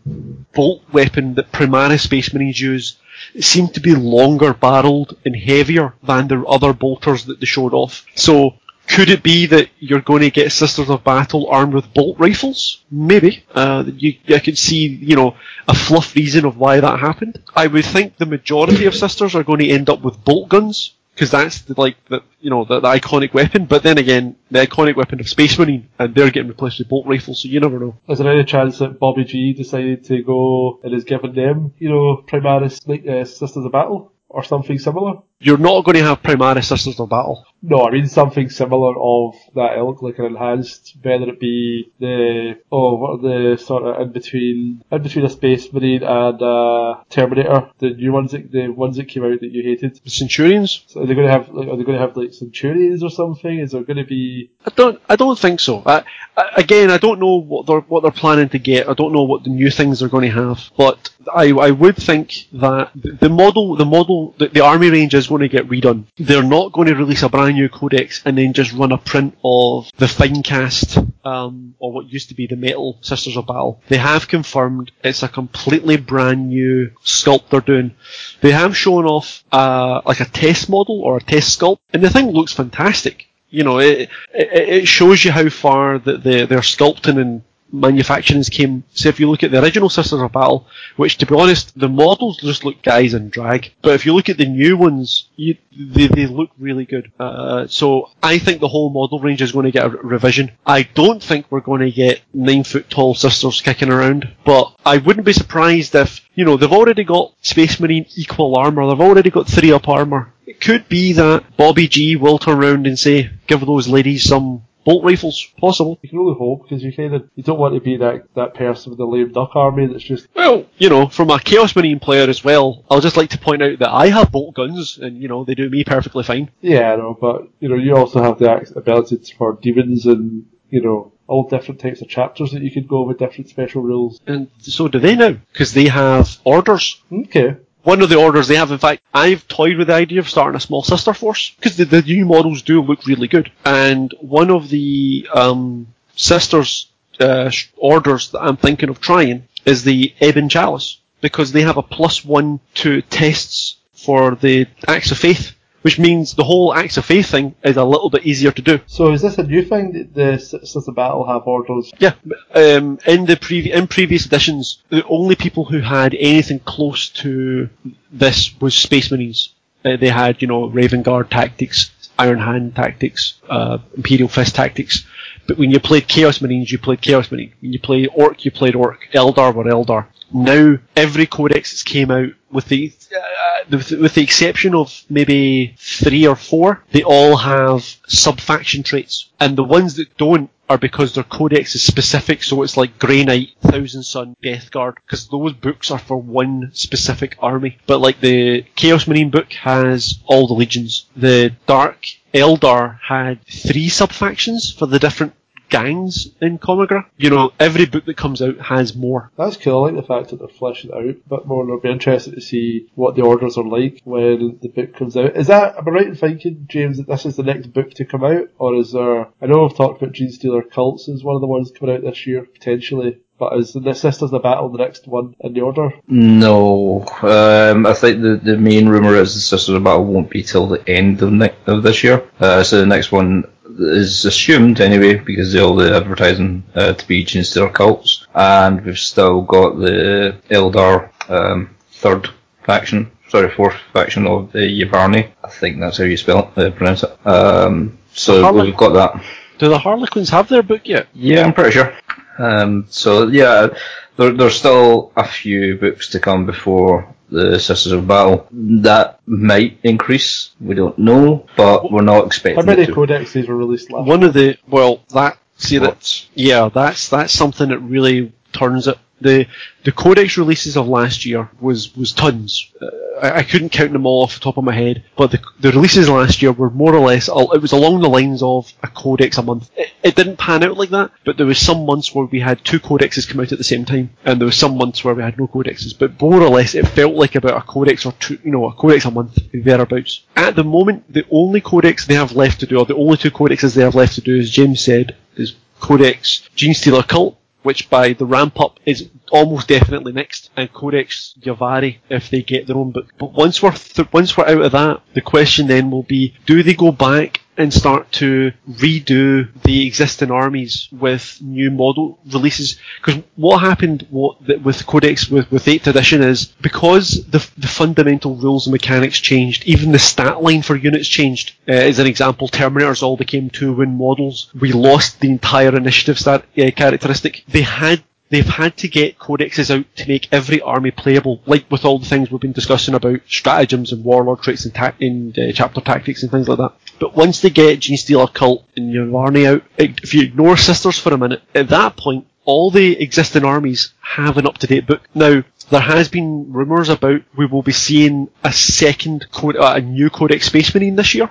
bolt 0.54 0.83
weapon 0.92 1.35
that 1.35 1.50
Primaris 1.50 2.02
Space 2.02 2.33
Marines 2.33 2.61
use. 2.61 2.97
It 3.35 3.42
seemed 3.45 3.75
to 3.75 3.80
be 3.80 3.95
longer 3.95 4.54
barreled 4.54 5.16
and 5.25 5.35
heavier 5.35 5.95
than 6.02 6.28
the 6.28 6.45
other 6.45 6.73
bolters 6.73 7.25
that 7.25 7.40
they 7.40 7.47
showed 7.47 7.75
off. 7.75 8.06
So 8.14 8.54
could 8.88 9.11
it 9.11 9.23
be 9.23 9.47
that 9.47 9.69
you're 9.78 10.00
going 10.00 10.23
to 10.23 10.31
get 10.31 10.52
Sisters 10.52 10.90
of 10.90 11.05
Battle 11.05 11.49
armed 11.49 11.75
with 11.75 11.93
bolt 11.93 12.19
rifles? 12.19 12.85
Maybe. 12.90 13.45
Uh, 13.55 13.85
you, 13.87 14.14
I 14.28 14.38
could 14.38 14.59
see, 14.59 14.87
you 14.87 15.16
know, 15.16 15.37
a 15.69 15.75
fluff 15.75 16.14
reason 16.14 16.45
of 16.45 16.57
why 16.57 16.81
that 16.81 17.00
happened. 17.00 17.43
I 17.55 17.66
would 17.66 17.85
think 17.85 18.16
the 18.16 18.26
majority 18.26 18.87
of 18.87 18.95
Sisters 18.95 19.35
are 19.35 19.45
going 19.45 19.61
to 19.61 19.69
end 19.69 19.90
up 19.90 20.02
with 20.02 20.25
bolt 20.25 20.49
guns, 20.49 20.95
because 21.14 21.31
that's 21.31 21.62
the, 21.62 21.75
like 21.81 21.97
the 22.09 22.23
you 22.40 22.50
know 22.50 22.64
the, 22.64 22.81
the 22.81 22.88
iconic 22.88 23.33
weapon. 23.33 23.64
But 23.64 23.83
then 23.83 23.99
again, 23.99 24.37
the 24.50 24.66
iconic 24.66 24.97
weapon 24.97 25.19
of 25.21 25.28
Space 25.28 25.59
Marine, 25.59 25.88
and 25.99 26.14
they're 26.14 26.31
getting 26.31 26.49
replaced 26.49 26.78
with 26.78 26.88
bolt 26.88 27.07
rifles, 27.07 27.43
so 27.43 27.49
you 27.49 27.61
never 27.61 27.78
know. 27.78 27.97
Is 28.09 28.19
there 28.19 28.31
any 28.31 28.45
chance 28.45 28.78
that 28.78 28.99
Bobby 28.99 29.25
G 29.25 29.52
decided 29.52 30.05
to 30.05 30.23
go 30.23 30.81
and 30.85 30.93
has 30.93 31.05
given 31.05 31.35
them, 31.35 31.73
you 31.78 31.88
know, 31.88 32.25
Primaris 32.26 32.88
uh, 32.88 33.25
Sisters 33.25 33.64
of 33.64 33.73
Battle? 33.73 34.12
Or 34.28 34.43
something 34.43 34.78
similar? 34.78 35.23
You're 35.38 35.59
not 35.59 35.85
going 35.85 35.97
to 35.97 36.05
have 36.05 36.23
Primaris 36.23 36.64
Sisters 36.64 36.99
of 36.99 37.11
Battle. 37.11 37.45
No, 37.62 37.87
I 37.87 37.90
mean 37.90 38.07
something 38.07 38.49
similar 38.49 38.95
of 38.99 39.35
that 39.55 39.76
ilk, 39.76 40.00
like 40.00 40.19
an 40.19 40.26
enhanced, 40.26 40.97
whether 41.02 41.28
it 41.28 41.40
be 41.40 41.90
the 41.99 42.59
oh, 42.71 42.95
what 42.97 43.11
are 43.11 43.23
the 43.52 43.57
sort 43.59 43.83
of 43.83 44.00
in 44.00 44.12
between 44.12 44.85
in 44.90 45.02
between 45.02 45.25
a 45.25 45.31
Space 45.31 45.73
Marine 45.73 46.02
and 46.02 46.40
a 46.40 47.05
Terminator, 47.11 47.71
the 47.78 47.90
new 47.90 48.12
ones 48.12 48.33
that 48.33 48.52
the 48.52 48.69
ones 48.69 48.97
that 48.97 49.09
came 49.09 49.25
out 49.25 49.40
that 49.40 49.50
you 49.50 49.62
hated. 49.62 50.00
The 50.05 50.11
Centurions? 50.11 50.85
So 50.87 51.02
are 51.02 51.07
they 51.07 51.14
going 51.14 51.26
to 51.26 51.33
have 51.33 51.49
like 51.49 51.69
are 51.69 51.76
they 51.76 51.83
going 51.83 51.99
to 51.99 52.07
have 52.07 52.16
like 52.16 52.35
Centurions 52.35 53.02
or 53.02 53.11
something? 53.11 53.59
Is 53.59 53.73
there 53.73 53.83
going 53.83 53.97
to 53.97 54.05
be 54.05 54.50
I 54.64 54.71
don't. 54.75 55.00
I 55.09 55.16
don't 55.16 55.38
think 55.38 55.61
so. 55.61 55.83
I, 55.87 56.05
I, 56.37 56.50
again, 56.57 56.90
I 56.90 56.99
don't 56.99 57.21
know 57.21 57.37
what 57.37 57.66
they're 57.66 57.81
what 57.81 58.02
they're 58.02 58.11
planning 58.11 58.49
to 58.50 58.59
get. 58.59 58.88
I 58.88 58.95
don't 58.95 59.12
know 59.12 59.23
what 59.23 59.45
the 59.45 59.50
new 59.50 59.71
things 59.71 60.00
they're 60.00 60.09
going 60.09 60.31
to 60.31 60.37
have. 60.37 60.71
But 60.76 61.11
I, 61.33 61.50
I 61.52 61.71
would 61.71 61.97
think 61.97 62.49
that 62.52 62.90
the 62.95 63.12
the 63.12 63.28
model, 63.28 63.76
the 63.76 63.85
model, 63.85 64.35
the, 64.38 64.49
the 64.49 64.61
army 64.61 64.90
range 64.90 65.14
is 65.14 65.25
going 65.26 65.42
to 65.42 65.49
get 65.49 65.68
redone. 65.68 66.04
They're 66.16 66.42
not 66.42 66.73
going 66.73 66.88
to 66.88 66.95
release 66.95 67.23
a 67.23 67.28
brand 67.28 67.56
new 67.56 67.68
codex 67.68 68.23
and 68.25 68.37
then 68.37 68.52
just 68.52 68.73
run 68.73 68.92
a 68.92 68.99
print 68.99 69.37
of 69.45 69.90
the 69.97 70.06
Finecast, 70.06 71.12
um, 71.25 71.75
or 71.78 71.92
what 71.92 72.12
used 72.12 72.28
to 72.28 72.35
be 72.35 72.47
the 72.47 72.56
Metal 72.56 72.99
Sisters 73.00 73.37
of 73.37 73.47
Battle. 73.47 73.83
They 73.88 73.99
have 73.99 74.28
confirmed 74.28 74.92
it's 75.02 75.23
a 75.23 75.28
completely 75.28 75.97
brand 75.97 76.49
new 76.49 76.90
sculpt 77.04 77.50
they're 77.50 77.61
doing. 77.61 77.95
They 78.40 78.52
have 78.52 78.76
shown 78.76 79.04
off 79.04 79.45
uh, 79.52 80.02
like 80.04 80.21
a 80.21 80.25
test 80.25 80.68
model 80.68 81.00
or 81.00 81.16
a 81.16 81.23
test 81.23 81.59
sculpt, 81.59 81.78
and 81.92 82.02
the 82.02 82.11
thing 82.11 82.30
looks 82.30 82.52
fantastic 82.52 83.26
you 83.49 83.64
know, 83.64 83.78
it, 83.78 84.11
it, 84.35 84.49
it 84.52 84.88
shows 84.88 85.25
you 85.25 85.30
how 85.30 85.49
far 85.49 85.99
that 85.99 86.23
the, 86.23 86.47
their 86.47 86.61
sculpting 86.61 87.21
and 87.21 87.42
manufacturing 87.73 88.43
came. 88.45 88.85
So 88.95 89.09
if 89.09 89.21
you 89.21 89.31
look 89.31 89.43
at 89.43 89.51
the 89.51 89.63
original 89.63 89.89
Sisters 89.89 90.21
of 90.21 90.33
Battle, 90.33 90.67
which 90.97 91.19
to 91.19 91.27
be 91.27 91.35
honest, 91.35 91.79
the 91.79 91.89
models 91.89 92.39
just 92.39 92.65
look 92.65 92.83
guys 92.83 93.15
in 93.15 93.31
drag. 93.31 93.73
But 93.83 93.95
if 93.95 94.07
you 94.07 94.15
look 94.15 94.29
at 94.29 94.39
the 94.39 94.47
new 94.47 94.77
ones, 94.77 95.29
you, 95.37 95.57
they, 95.77 96.07
they 96.07 96.27
look 96.27 96.51
really 96.59 96.85
good. 96.85 97.11
Uh, 97.19 97.67
so 97.67 98.11
I 98.23 98.39
think 98.39 98.61
the 98.61 98.69
whole 98.69 98.91
model 98.91 99.21
range 99.21 99.43
is 99.43 99.53
going 99.53 99.67
to 99.67 99.73
get 99.73 99.87
a 99.87 99.91
revision. 99.91 100.53
I 100.67 100.83
don't 100.83 101.23
think 101.23 101.47
we're 101.51 101.61
going 101.61 101.83
to 101.83 101.91
get 101.91 102.23
nine 102.33 102.65
foot 102.65 102.89
tall 102.91 103.15
sisters 103.15 103.61
kicking 103.61 103.91
around, 103.91 104.33
but 104.45 104.75
I 104.85 104.99
wouldn't 104.99 105.27
be 105.27 105.33
surprised 105.33 105.95
if, 105.95 106.21
you 106.35 106.45
know, 106.45 106.57
they've 106.57 106.73
already 106.73 107.05
got 107.05 107.35
Space 107.43 107.81
Marine 107.81 108.07
equal 108.17 108.57
armor, 108.57 108.87
they've 108.89 109.01
already 109.01 109.31
got 109.31 109.49
three 109.49 109.73
up 109.73 109.89
armor. 109.89 110.33
It 110.47 110.61
could 110.61 110.89
be 110.89 111.13
that 111.15 111.57
Bobby 111.57 111.89
G 111.89 112.17
will 112.17 112.39
turn 112.39 112.59
around 112.59 112.87
and 112.87 112.99
say, 112.99 113.31
give 113.47 113.61
those 113.61 113.89
ladies 113.89 114.25
some 114.25 114.63
bolt 114.87 115.05
rifles. 115.05 115.47
Possible. 115.61 115.99
You 116.00 116.09
can 116.09 116.19
only 116.21 116.38
hope 116.38 116.62
because 116.62 116.83
you 116.83 116.93
kind 116.95 117.14
of 117.14 117.28
you 117.35 117.43
don't 117.43 117.59
want 117.59 117.75
to 117.75 117.81
be 117.81 117.99
that 117.99 118.33
that 118.35 118.55
person 118.55 118.90
with 118.90 118.99
the 118.99 119.05
lame 119.05 119.33
duck 119.33 119.50
army 119.55 119.87
that's 119.87 120.02
just 120.02 120.28
Well, 120.35 120.64
you 120.78 120.88
know, 120.88 121.09
from 121.09 121.28
a 121.28 121.38
Chaos 121.38 121.76
Marine 121.76 121.99
player 122.00 122.31
as 122.31 122.43
well, 122.43 122.85
I'll 122.90 123.02
just 123.02 123.19
like 123.19 123.31
to 123.31 123.38
point 123.38 123.62
out 123.62 123.78
that 123.81 123.90
I 123.90 124.09
have 124.09 124.33
bolt 124.33 124.55
guns, 124.55 124.97
and 124.97 125.21
you 125.21 125.28
know 125.28 125.45
they 125.45 125.55
do 125.55 125.69
me 125.69 125.85
perfectly 125.85 126.23
fine. 126.25 126.50
yeah, 126.62 126.93
I 126.93 126.97
know, 126.97 127.19
but 127.21 127.49
you 127.61 127.69
know 127.69 127.76
you 127.76 127.95
also 127.95 128.23
have 128.23 128.38
the 128.38 128.73
ability 128.76 129.35
for 129.37 129.59
demons 129.61 130.07
and 130.07 130.47
you 130.71 130.81
know 130.81 131.12
all 131.28 131.49
different 131.49 131.81
types 131.81 132.00
of 132.00 132.09
chapters 132.09 132.52
that 132.52 132.62
you 132.62 132.71
could 132.71 132.87
go 132.87 133.02
with 133.02 133.19
different 133.19 133.49
special 133.50 133.83
rules. 133.83 134.21
And 134.28 134.49
so 134.59 134.87
do 134.87 135.00
they 135.00 135.16
now, 135.16 135.33
because 135.52 135.73
they 135.73 135.88
have 135.88 136.38
orders. 136.45 137.02
Okay, 137.12 137.57
One 137.87 138.02
of 138.02 138.09
the 138.09 138.19
orders 138.19 138.49
they 138.49 138.57
have, 138.57 138.73
in 138.73 138.78
fact, 138.78 139.00
I've 139.14 139.47
toyed 139.47 139.76
with 139.76 139.87
the 139.87 139.95
idea 139.95 140.19
of 140.19 140.28
starting 140.28 140.57
a 140.57 140.61
small 140.61 140.83
sister 140.83 141.14
force 141.14 141.50
because 141.50 141.76
the, 141.76 141.85
the 141.85 142.02
new 142.02 142.26
models 142.26 142.62
do 142.62 142.83
look 142.83 143.07
really 143.07 143.28
good. 143.28 143.52
And 143.64 144.12
one 144.21 144.50
of 144.50 144.69
the 144.71 145.28
um, 145.33 145.87
sisters 146.16 146.88
uh, 147.21 147.52
orders 147.76 148.33
that 148.33 148.40
I'm 148.40 148.57
thinking 148.57 148.88
of 148.88 149.00
trying 149.00 149.47
is 149.64 149.85
the 149.85 150.12
Ebon 150.21 150.49
Chalice 150.49 150.99
because 151.21 151.52
they 151.52 151.62
have 151.62 151.76
a 151.76 151.83
plus 151.83 152.25
one 152.25 152.59
to 152.75 153.02
tests 153.02 153.76
for 153.93 154.35
the 154.35 154.66
Acts 154.88 155.12
of 155.12 155.19
Faith, 155.19 155.55
which 155.87 156.00
means 156.00 156.35
the 156.35 156.43
whole 156.43 156.75
Acts 156.75 156.97
of 156.97 157.05
Faith 157.05 157.28
thing 157.31 157.55
is 157.62 157.76
a 157.76 157.85
little 157.85 158.11
bit 158.11 158.26
easier 158.26 158.50
to 158.50 158.61
do. 158.61 158.81
so 158.87 159.12
is 159.12 159.23
this 159.23 159.38
a 159.38 159.45
new 159.45 159.62
thing 159.62 159.93
that 159.93 160.14
the 160.14 160.37
Sisters 160.37 160.88
of 160.88 160.97
Battle 160.97 161.25
have 161.25 161.47
orders? 161.47 161.93
Yeah, 162.00 162.14
um, 162.57 162.99
in 163.07 163.25
the 163.25 163.37
previ- 163.37 163.73
in 163.73 163.87
previous 163.87 164.26
editions, 164.26 164.83
the 164.88 165.07
only 165.07 165.37
people 165.37 165.64
who 165.64 165.78
had 165.78 166.12
anything 166.14 166.59
close 166.59 167.09
to 167.23 167.69
this 168.11 168.52
was 168.61 168.75
Space 168.75 169.12
Marines. 169.12 169.55
Uh, 169.85 169.97
they 169.97 170.09
had, 170.09 170.43
you 170.43 170.49
know, 170.49 170.66
Raven 170.66 171.02
Guard 171.02 171.31
tactics, 171.31 171.93
Iron 172.19 172.39
Hand 172.39 172.75
tactics, 172.75 173.41
uh, 173.49 173.79
Imperial 173.97 174.29
Fist 174.29 174.55
tactics. 174.55 175.07
But 175.47 175.59
when 175.59 175.71
you 175.71 175.79
played 175.81 176.09
Chaos 176.09 176.41
Marines, 176.41 176.73
you 176.73 176.79
played 176.79 177.01
Chaos 177.01 177.31
Marine. 177.31 177.53
When 177.61 177.73
you 177.73 177.81
played 177.81 178.09
Orc, 178.15 178.45
you 178.45 178.51
played 178.51 178.75
Orc. 178.75 179.09
Eldar 179.13 179.55
were 179.55 179.65
Eldar. 179.65 180.07
Now, 180.33 180.79
every 180.97 181.27
codex 181.27 181.71
that's 181.71 181.83
came 181.85 182.11
out, 182.11 182.31
with 182.51 182.67
the, 182.67 182.93
uh, 183.15 183.65
with, 183.71 183.91
with 183.93 184.15
the 184.15 184.23
exception 184.23 184.75
of 184.75 185.05
maybe 185.09 185.77
three 185.79 186.27
or 186.27 186.35
four, 186.35 186.83
they 186.91 187.05
all 187.05 187.37
have 187.37 187.85
sub-faction 188.09 188.83
traits. 188.83 189.31
And 189.39 189.57
the 189.57 189.65
ones 189.65 189.97
that 189.97 190.17
don't 190.17 190.51
are 190.69 190.79
because 190.79 191.15
their 191.15 191.25
codex 191.25 191.75
is 191.75 191.83
specific, 191.83 192.43
so 192.43 192.63
it's 192.63 192.77
like 192.77 192.99
Grey 192.99 193.25
Knight, 193.25 193.51
Thousand 193.61 194.03
Sun, 194.03 194.37
Death 194.43 194.71
Guard, 194.71 194.99
because 195.05 195.29
those 195.29 195.53
books 195.53 195.91
are 195.91 195.99
for 195.99 196.17
one 196.17 196.71
specific 196.75 197.37
army. 197.39 197.79
But 197.87 198.01
like 198.01 198.21
the 198.21 198.63
Chaos 198.75 199.07
Marine 199.07 199.31
book 199.31 199.53
has 199.55 200.19
all 200.27 200.47
the 200.47 200.55
legions. 200.55 201.07
The 201.17 201.55
Dark 201.67 202.07
Eldar 202.35 202.99
had 203.01 203.45
three 203.47 203.89
sub-factions 203.89 204.73
for 204.73 204.87
the 204.87 204.99
different 204.99 205.35
gangs 205.69 206.29
in 206.41 206.59
Commorragh. 206.59 207.07
You 207.17 207.31
know, 207.31 207.53
every 207.59 207.87
book 207.87 208.05
that 208.07 208.17
comes 208.17 208.43
out 208.43 208.59
has 208.61 208.95
more. 208.95 209.31
That's 209.37 209.57
cool. 209.57 209.85
I 209.85 209.91
like 209.91 209.97
the 209.97 210.07
fact 210.07 210.31
that 210.31 210.39
they're 210.39 210.49
fleshing 210.49 210.91
it 210.91 210.97
out 210.97 211.03
a 211.03 211.39
bit 211.39 211.47
more. 211.47 211.63
and 211.63 211.73
I'll 211.73 211.81
be 211.81 211.91
interested 211.91 212.35
to 212.35 212.41
see 212.41 212.89
what 212.95 213.15
the 213.17 213.23
orders 213.23 213.57
are 213.57 213.65
like 213.65 214.01
when 214.05 214.59
the 214.63 214.69
book 214.69 214.95
comes 214.95 215.17
out. 215.17 215.37
Is 215.37 215.49
that, 215.49 215.77
am 215.77 215.89
I 215.89 215.91
right 215.91 216.07
in 216.07 216.15
thinking, 216.15 216.67
James, 216.69 216.99
that 216.99 217.07
this 217.07 217.27
is 217.27 217.37
the 217.37 217.43
next 217.43 217.69
book 217.69 217.91
to 217.95 218.05
come 218.05 218.25
out? 218.25 218.49
Or 218.59 218.75
is 218.77 218.93
there, 218.93 219.29
I 219.41 219.47
know 219.47 219.63
we've 219.63 219.77
talked 219.77 220.03
about 220.03 220.15
Gene 220.15 220.31
Stealer 220.31 220.63
Cults 220.63 221.09
as 221.09 221.25
one 221.25 221.35
of 221.35 221.41
the 221.41 221.47
ones 221.47 221.73
coming 221.77 221.95
out 221.95 222.03
this 222.03 222.27
year, 222.27 222.43
potentially. 222.43 223.21
But 223.39 223.59
is 223.59 223.75
the 223.75 223.93
Sisters 223.93 224.33
of 224.33 224.43
Battle 224.43 224.71
the 224.71 224.79
next 224.79 225.07
one 225.07 225.35
in 225.41 225.53
the 225.53 225.61
order? 225.61 225.93
No, 226.09 227.05
um, 227.21 227.85
I 227.85 227.93
think 227.93 228.23
the, 228.23 228.41
the 228.43 228.57
main 228.57 228.89
rumor 228.89 229.15
is 229.17 229.35
the 229.35 229.41
Sisters 229.41 229.75
of 229.75 229.85
Battle 229.85 230.07
won't 230.07 230.31
be 230.31 230.43
till 230.43 230.67
the 230.69 230.89
end 230.89 231.21
of, 231.21 231.33
ne- 231.33 231.55
of 231.67 231.83
this 231.83 232.03
year. 232.03 232.27
Uh, 232.41 232.63
so 232.63 232.79
the 232.81 232.87
next 232.87 233.13
one 233.13 233.45
is 233.78 234.25
assumed 234.25 234.80
anyway 234.80 235.14
because 235.16 235.54
all 235.56 235.76
the 235.76 235.95
advertising 235.95 236.64
uh, 236.75 236.92
to 236.95 237.09
be 237.09 237.25
Stealer 237.25 237.71
cults, 237.71 238.26
and 238.35 238.85
we've 238.85 238.99
still 238.99 239.42
got 239.42 239.78
the 239.78 240.37
Eldar 240.50 241.11
um, 241.28 241.75
third 241.92 242.28
faction, 242.64 243.11
sorry 243.28 243.50
fourth 243.50 243.76
faction 243.92 244.26
of 244.26 244.52
the 244.52 244.59
Yavarni. 244.59 245.30
I 245.45 245.49
think 245.49 245.80
that's 245.80 245.99
how 245.99 246.04
you 246.04 246.16
spell 246.16 246.52
it, 246.56 246.59
uh, 246.59 246.71
pronounce 246.71 247.02
it. 247.02 247.26
Um, 247.26 247.99
so 248.12 248.42
Harlech- 248.42 248.65
we've 248.65 248.76
got 248.76 248.93
that. 248.93 249.25
Do 249.58 249.69
the 249.69 249.78
Harlequins 249.78 250.30
have 250.30 250.49
their 250.49 250.62
book 250.62 250.82
yet? 250.84 251.08
Yeah, 251.15 251.45
I'm 251.45 251.54
pretty 251.54 251.71
sure. 251.73 251.97
Um, 252.39 252.86
so 252.91 253.28
yeah, 253.28 253.69
there, 254.17 254.32
there's 254.32 254.56
still 254.56 255.12
a 255.17 255.26
few 255.26 255.76
books 255.76 256.10
to 256.10 256.21
come 256.21 256.45
before 256.45 257.15
the 257.30 257.58
Sisters 257.58 257.93
of 257.93 258.06
Battle. 258.06 258.47
That 258.52 259.21
might 259.26 259.78
increase. 259.82 260.50
We 260.60 260.75
don't 260.75 260.99
know, 260.99 261.47
but 261.56 261.91
we're 261.91 262.02
not 262.02 262.26
expecting 262.26 262.60
How 262.60 262.67
many 262.67 262.82
it 262.82 262.86
to. 262.86 262.93
codexes 262.93 263.49
were 263.49 263.56
released 263.56 263.91
last 263.91 264.06
One 264.06 264.23
of 264.23 264.34
the 264.34 264.56
well, 264.69 265.02
that 265.10 265.39
see 265.56 265.78
that 265.78 266.26
yeah, 266.34 266.69
that's 266.73 267.08
that's 267.08 267.32
something 267.32 267.69
that 267.71 267.78
really 267.80 268.32
turns 268.52 268.89
it. 268.89 268.99
The 269.21 269.47
the 269.85 269.93
codex 269.93 270.37
releases 270.37 270.76
of 270.76 270.89
last 270.89 271.25
year 271.25 271.49
was 271.59 271.97
was 271.97 272.13
tons. 272.13 272.71
Uh, 272.81 272.87
I, 273.23 273.39
I 273.39 273.43
couldn't 273.45 273.71
count 273.71 273.93
them 273.93 274.05
all 274.05 274.25
off 274.25 274.35
the 274.35 274.41
top 274.41 274.59
of 274.59 274.65
my 274.65 274.75
head, 274.75 275.05
but 275.17 275.31
the 275.31 275.41
the 275.59 275.73
releases 275.73 276.09
last 276.09 276.43
year 276.43 276.52
were 276.52 276.69
more 276.69 276.95
or 276.95 277.00
less. 277.00 277.29
It 277.29 277.63
was 277.63 277.73
along 277.73 278.00
the 278.00 278.11
lines 278.11 278.43
of 278.43 278.71
a 278.83 278.89
codex 278.89 279.39
a 279.39 279.43
month. 279.43 279.71
It, 279.75 279.91
it 280.02 280.17
didn't 280.17 280.37
pan 280.37 280.63
out 280.63 280.76
like 280.76 280.91
that, 280.91 281.13
but 281.25 281.39
there 281.39 281.47
was 281.47 281.59
some 281.59 281.87
months 281.87 282.15
where 282.15 282.26
we 282.26 282.41
had 282.41 282.63
two 282.63 282.79
codexes 282.79 283.26
come 283.26 283.41
out 283.41 283.52
at 283.52 283.59
the 283.59 283.65
same 283.65 283.87
time, 283.87 284.11
and 284.25 284.39
there 284.39 284.47
was 284.47 284.57
some 284.57 284.76
months 284.76 285.02
where 285.02 285.15
we 285.15 285.23
had 285.23 285.39
no 285.39 285.47
codexes. 285.47 285.99
But 285.99 286.21
more 286.21 286.43
or 286.43 286.50
less, 286.50 286.75
it 286.75 286.87
felt 286.87 287.15
like 287.15 287.37
about 287.37 287.57
a 287.57 287.63
codex 287.63 288.05
or 288.05 288.13
two, 288.13 288.39
you 288.45 288.50
know, 288.50 288.67
a 288.67 288.73
codex 288.75 289.07
a 289.07 289.11
month 289.11 289.39
thereabouts. 289.52 290.25
At 290.37 290.57
the 290.57 290.65
moment, 290.65 291.11
the 291.11 291.25
only 291.31 291.63
codex 291.63 292.07
they 292.07 292.15
have 292.15 292.33
left 292.33 292.61
to 292.61 292.67
do, 292.67 292.79
or 292.79 292.85
the 292.85 292.97
only 292.97 293.17
two 293.17 293.31
codexes 293.31 293.75
they 293.75 293.83
have 293.83 293.95
left 293.95 294.17
to 294.17 294.21
do, 294.21 294.39
as 294.39 294.50
James 294.50 294.83
said, 294.83 295.17
is 295.37 295.55
Codex 295.81 296.49
Gene 296.55 296.75
Stealer 296.75 297.02
Cult, 297.02 297.39
which 297.67 297.91
by 297.91 298.13
the 298.13 298.25
ramp 298.25 298.61
up 298.61 298.79
is 298.87 299.09
almost 299.33 299.67
definitely 299.67 300.13
next, 300.13 300.50
and 300.57 300.73
Codex 300.73 301.35
Yavari 301.41 301.99
if 302.09 302.31
they 302.31 302.41
get 302.41 302.69
their 302.69 302.76
own 302.76 302.93
book. 302.93 303.09
But 303.19 303.33
once 303.33 303.61
we're 303.61 303.73
th- 303.73 304.13
once 304.13 304.37
we're 304.37 304.47
out 304.47 304.63
of 304.63 304.73
that, 304.73 305.02
the 305.15 305.21
question 305.21 305.67
then 305.67 305.91
will 305.91 306.05
be: 306.05 306.35
Do 306.47 306.63
they 306.63 306.75
go 306.75 306.93
back 306.93 307.41
and 307.58 307.73
start 307.73 308.10
to 308.12 308.52
redo 308.69 309.49
the 309.62 309.86
existing 309.86 310.30
armies 310.30 310.88
with 310.92 311.38
new 311.40 311.71
model 311.71 312.19
releases? 312.32 312.78
Because 313.00 313.23
what 313.36 313.58
happened 313.58 314.06
with 314.10 314.86
Codex 314.86 315.28
with 315.30 315.50
with 315.50 315.69
Eighth 315.69 315.86
Edition 315.86 316.23
is 316.23 316.47
because 316.60 317.25
the 317.26 317.47
the 317.56 317.69
fundamental 317.69 318.36
rules 318.36 318.66
and 318.66 318.73
mechanics 318.73 319.19
changed, 319.19 319.64
even 319.64 319.92
the 319.92 319.99
stat 319.99 320.42
line 320.42 320.62
for 320.62 320.76
units 320.76 321.08
changed. 321.08 321.54
Uh, 321.69 321.73
as 321.73 321.99
an 321.99 322.06
example, 322.06 322.49
Terminators 322.49 323.02
all 323.02 323.16
became 323.16 323.50
two 323.50 323.73
win 323.73 323.97
models. 323.97 324.50
We 324.58 324.73
lost 324.73 325.21
the 325.21 325.30
entire 325.30 325.75
initiative 325.76 326.19
stat 326.19 326.45
uh, 326.58 326.71
characteristic. 326.75 327.45
They 327.49 327.62
had 327.62 328.02
they've 328.28 328.47
had 328.47 328.76
to 328.78 328.89
get 328.89 329.19
codexes 329.19 329.76
out 329.76 329.86
to 329.97 330.08
make 330.08 330.28
every 330.32 330.60
army 330.60 330.91
playable, 330.91 331.41
like 331.47 331.71
with 331.71 331.84
all 331.84 331.99
the 331.99 332.06
things 332.06 332.30
we've 332.30 332.41
been 332.41 332.52
discussing 332.52 332.95
about 332.95 333.21
stratagems 333.28 333.93
and 333.93 334.04
warlord 334.04 334.41
traits 334.41 334.65
and, 334.65 334.75
ta- 334.75 334.95
and 335.00 335.39
uh, 335.39 335.52
chapter 335.52 335.80
tactics 335.80 336.23
and 336.23 336.30
things 336.30 336.49
like 336.49 336.58
that. 336.58 336.73
But 336.99 337.15
once 337.15 337.41
they 337.41 337.50
get 337.50 337.80
Gene 337.80 337.97
Stealer 337.97 338.26
Cult 338.26 338.65
and 338.76 338.93
Yavarni 338.93 339.47
out, 339.47 339.62
if 339.78 340.15
you 340.15 340.23
ignore 340.23 340.56
Sisters 340.56 340.99
for 340.99 341.12
a 341.15 341.19
minute, 341.19 341.43
at 341.54 341.69
that 341.69 341.97
point, 341.97 342.26
all 342.45 342.71
the 342.71 343.00
existing 343.02 343.45
armies 343.45 343.93
have 344.00 344.39
an 344.39 344.47
up-to-date 344.47 344.86
book. 344.86 345.02
Now, 345.15 345.43
there 345.71 345.80
has 345.80 346.08
been 346.08 346.52
rumours 346.52 346.89
about 346.89 347.23
we 347.36 347.47
will 347.47 347.62
be 347.62 347.73
seeing 347.73 348.28
a 348.45 348.52
second, 348.52 349.26
code, 349.32 349.56
uh, 349.56 349.75
a 349.76 349.80
new 349.80 350.10
Codex 350.10 350.47
Space 350.47 350.73
Marine 350.75 350.95
this 350.95 351.15
year. 351.15 351.30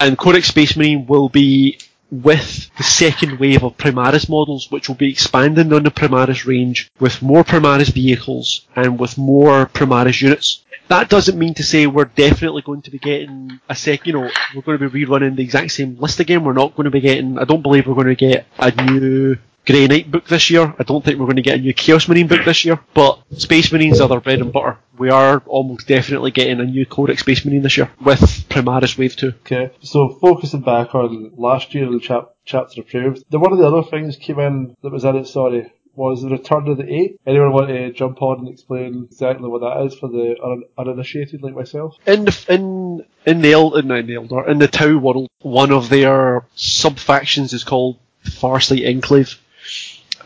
And 0.00 0.18
Codex 0.18 0.48
Space 0.48 0.76
Marine 0.76 1.06
will 1.06 1.28
be 1.28 1.78
with 2.10 2.70
the 2.76 2.82
second 2.82 3.38
wave 3.38 3.62
of 3.62 3.76
Primaris 3.76 4.28
models, 4.28 4.70
which 4.70 4.88
will 4.88 4.96
be 4.96 5.10
expanding 5.10 5.72
on 5.72 5.82
the 5.82 5.90
Primaris 5.90 6.46
range 6.46 6.90
with 6.98 7.22
more 7.22 7.44
Primaris 7.44 7.92
vehicles 7.92 8.66
and 8.74 8.98
with 8.98 9.18
more 9.18 9.66
Primaris 9.66 10.20
units. 10.20 10.64
That 10.88 11.10
doesn't 11.10 11.38
mean 11.38 11.52
to 11.54 11.62
say 11.62 11.86
we're 11.86 12.06
definitely 12.06 12.62
going 12.62 12.80
to 12.82 12.90
be 12.90 12.98
getting 12.98 13.60
a 13.68 13.74
sec, 13.74 14.06
you 14.06 14.14
know, 14.14 14.30
we're 14.54 14.62
going 14.62 14.78
to 14.78 14.88
be 14.88 15.04
rerunning 15.04 15.36
the 15.36 15.42
exact 15.42 15.72
same 15.72 15.98
list 15.98 16.18
again. 16.18 16.44
We're 16.44 16.54
not 16.54 16.74
going 16.74 16.84
to 16.84 16.90
be 16.90 17.00
getting, 17.00 17.38
I 17.38 17.44
don't 17.44 17.62
believe 17.62 17.86
we're 17.86 17.94
going 17.94 18.06
to 18.06 18.14
get 18.14 18.46
a 18.58 18.70
new 18.70 19.36
Grey 19.68 19.86
Knight 19.86 20.10
book 20.10 20.26
this 20.26 20.48
year. 20.48 20.74
I 20.78 20.82
don't 20.82 21.04
think 21.04 21.18
we're 21.18 21.26
going 21.26 21.36
to 21.36 21.42
get 21.42 21.58
a 21.58 21.60
new 21.60 21.74
Chaos 21.74 22.08
Marine 22.08 22.26
book 22.26 22.42
this 22.46 22.64
year, 22.64 22.80
but 22.94 23.20
Space 23.36 23.70
Marines 23.70 24.00
are 24.00 24.08
their 24.08 24.18
bread 24.18 24.40
and 24.40 24.50
butter. 24.50 24.78
We 24.96 25.10
are 25.10 25.42
almost 25.44 25.86
definitely 25.86 26.30
getting 26.30 26.58
a 26.58 26.64
new 26.64 26.86
Codex 26.86 27.20
Space 27.20 27.44
Marine 27.44 27.60
this 27.60 27.76
year 27.76 27.90
with 28.02 28.20
Primaris 28.48 28.96
Wave 28.96 29.14
2. 29.14 29.28
Okay, 29.40 29.70
so 29.82 30.08
focusing 30.08 30.62
back 30.62 30.94
on 30.94 31.32
last 31.36 31.74
year 31.74 31.84
in 31.84 32.00
chap- 32.00 32.34
chapter 32.46 32.80
approved, 32.80 33.24
the 33.28 33.38
one 33.38 33.52
of 33.52 33.58
the 33.58 33.66
other 33.66 33.82
things 33.82 34.16
came 34.16 34.38
in 34.40 34.74
that 34.82 34.90
was 34.90 35.04
in 35.04 35.16
it, 35.16 35.26
sorry, 35.26 35.70
was 35.94 36.22
the 36.22 36.30
return 36.30 36.66
of 36.68 36.78
the 36.78 36.90
eight. 36.90 37.20
Anyone 37.26 37.52
want 37.52 37.68
to 37.68 37.92
jump 37.92 38.22
on 38.22 38.38
and 38.38 38.48
explain 38.48 39.08
exactly 39.10 39.50
what 39.50 39.60
that 39.60 39.84
is 39.84 39.98
for 39.98 40.08
the 40.08 40.34
un- 40.42 40.64
uninitiated 40.78 41.42
like 41.42 41.54
myself? 41.54 41.94
in 42.06 42.24
the 42.24 42.44
in 42.48 43.04
in 43.26 43.42
the 43.42 43.52
El, 43.52 43.82
no, 43.82 43.96
in 43.96 44.06
the 44.06 44.14
Eldar 44.14 44.48
in 44.48 44.58
the 44.58 44.68
Tau 44.68 44.96
world, 44.96 45.28
one 45.42 45.72
of 45.72 45.90
their 45.90 46.46
sub 46.54 46.98
factions 46.98 47.52
is 47.52 47.64
called 47.64 47.98
Farsight 48.24 48.86
Enclave, 48.88 49.38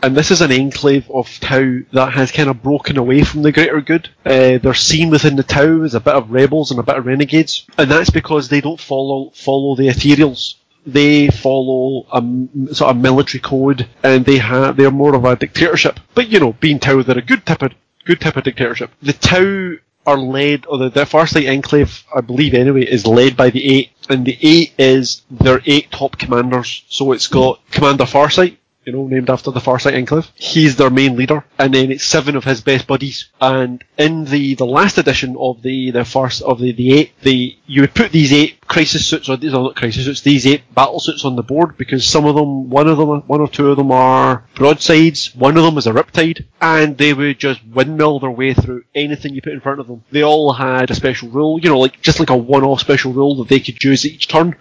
and 0.03 0.15
this 0.17 0.31
is 0.31 0.41
an 0.41 0.51
enclave 0.51 1.09
of 1.09 1.27
Tau 1.39 1.79
that 1.93 2.11
has 2.13 2.31
kind 2.31 2.49
of 2.49 2.61
broken 2.61 2.97
away 2.97 3.23
from 3.23 3.41
the 3.41 3.51
greater 3.53 3.81
good. 3.81 4.09
Uh, 4.25 4.57
they're 4.57 4.73
seen 4.73 5.09
within 5.09 5.37
the 5.37 5.43
Tau 5.43 5.81
as 5.83 5.95
a 5.95 5.99
bit 6.01 6.13
of 6.13 6.29
rebels 6.29 6.69
and 6.71 6.79
a 6.79 6.83
bit 6.83 6.97
of 6.97 7.05
renegades, 7.05 7.65
and 7.77 7.89
that's 7.89 8.09
because 8.09 8.49
they 8.49 8.61
don't 8.61 8.79
follow 8.79 9.31
follow 9.33 9.75
the 9.75 9.87
Ethereals. 9.87 10.55
they 10.85 11.29
follow 11.29 12.05
a 12.11 12.75
sort 12.75 12.91
of 12.91 12.97
military 12.97 13.41
code, 13.41 13.87
and 14.03 14.25
they 14.25 14.37
have 14.37 14.75
they're 14.75 14.91
more 14.91 15.15
of 15.15 15.23
a 15.25 15.35
dictatorship. 15.37 15.99
But 16.13 16.27
you 16.27 16.39
know, 16.39 16.53
being 16.53 16.79
Tau, 16.79 17.01
they're 17.01 17.17
a 17.17 17.21
good 17.21 17.45
type 17.45 17.61
of 17.61 17.71
good 18.05 18.19
type 18.19 18.35
of 18.37 18.43
dictatorship. 18.43 18.91
The 19.01 19.13
Tau 19.13 19.75
are 20.05 20.17
led, 20.17 20.65
or 20.65 20.77
the, 20.79 20.89
the 20.89 21.05
Farsight 21.05 21.49
Enclave, 21.49 22.03
I 22.13 22.19
believe 22.19 22.53
anyway, 22.53 22.83
is 22.83 23.07
led 23.07 23.37
by 23.37 23.49
the 23.51 23.65
Eight, 23.73 23.91
and 24.09 24.25
the 24.25 24.37
Eight 24.41 24.73
is 24.77 25.21
their 25.31 25.61
eight 25.65 25.91
top 25.91 26.17
commanders. 26.17 26.83
So 26.89 27.13
it's 27.13 27.27
got 27.27 27.61
Commander 27.71 28.03
Farsight, 28.03 28.57
you 28.85 28.93
know, 28.93 29.07
named 29.07 29.29
after 29.29 29.51
the 29.51 29.59
Farsight 29.59 29.95
Enclave. 29.95 30.31
He's 30.35 30.75
their 30.75 30.89
main 30.89 31.15
leader, 31.15 31.43
and 31.57 31.73
then 31.73 31.91
it's 31.91 32.03
seven 32.03 32.35
of 32.35 32.43
his 32.43 32.61
best 32.61 32.87
buddies. 32.87 33.29
And 33.39 33.83
in 33.97 34.25
the, 34.25 34.55
the 34.55 34.65
last 34.65 34.97
edition 34.97 35.35
of 35.39 35.61
the 35.61 35.91
the 35.91 36.05
first 36.05 36.41
of 36.41 36.59
the 36.59 36.71
the 36.71 36.93
eight, 36.93 37.11
the 37.21 37.57
you 37.67 37.81
would 37.81 37.93
put 37.93 38.11
these 38.11 38.33
eight 38.33 38.62
crisis 38.73 39.05
suits, 39.07 39.29
or 39.29 39.37
these 39.37 39.53
are 39.53 39.61
not 39.61 39.75
crisis 39.75 40.05
suits, 40.05 40.21
these 40.21 40.47
eight 40.47 40.63
battle 40.73 40.99
suits 40.99 41.25
on 41.25 41.35
the 41.35 41.43
board 41.43 41.77
because 41.77 42.03
some 42.05 42.25
of 42.25 42.35
them, 42.35 42.71
one 42.71 42.87
of 42.87 42.97
them, 42.97 43.21
one 43.27 43.39
or 43.39 43.47
two 43.47 43.69
of 43.69 43.77
them 43.77 43.91
are 43.91 44.45
broadsides, 44.55 45.35
one 45.35 45.55
of 45.57 45.63
them 45.63 45.77
is 45.77 45.85
a 45.85 45.93
riptide, 45.93 46.43
and 46.59 46.97
they 46.97 47.13
would 47.13 47.37
just 47.37 47.63
windmill 47.67 48.19
their 48.19 48.31
way 48.31 48.55
through 48.55 48.83
anything 48.95 49.35
you 49.35 49.43
put 49.43 49.53
in 49.53 49.61
front 49.61 49.79
of 49.79 49.85
them. 49.85 50.03
They 50.11 50.23
all 50.23 50.53
had 50.53 50.89
a 50.89 50.95
special 50.95 51.29
rule, 51.29 51.59
you 51.59 51.69
know, 51.69 51.79
like 51.79 52.01
just 52.01 52.19
like 52.19 52.31
a 52.31 52.35
one-off 52.35 52.79
special 52.79 53.13
rule 53.13 53.35
that 53.37 53.47
they 53.47 53.59
could 53.59 53.83
use 53.83 54.05
each 54.05 54.27
turn. 54.27 54.55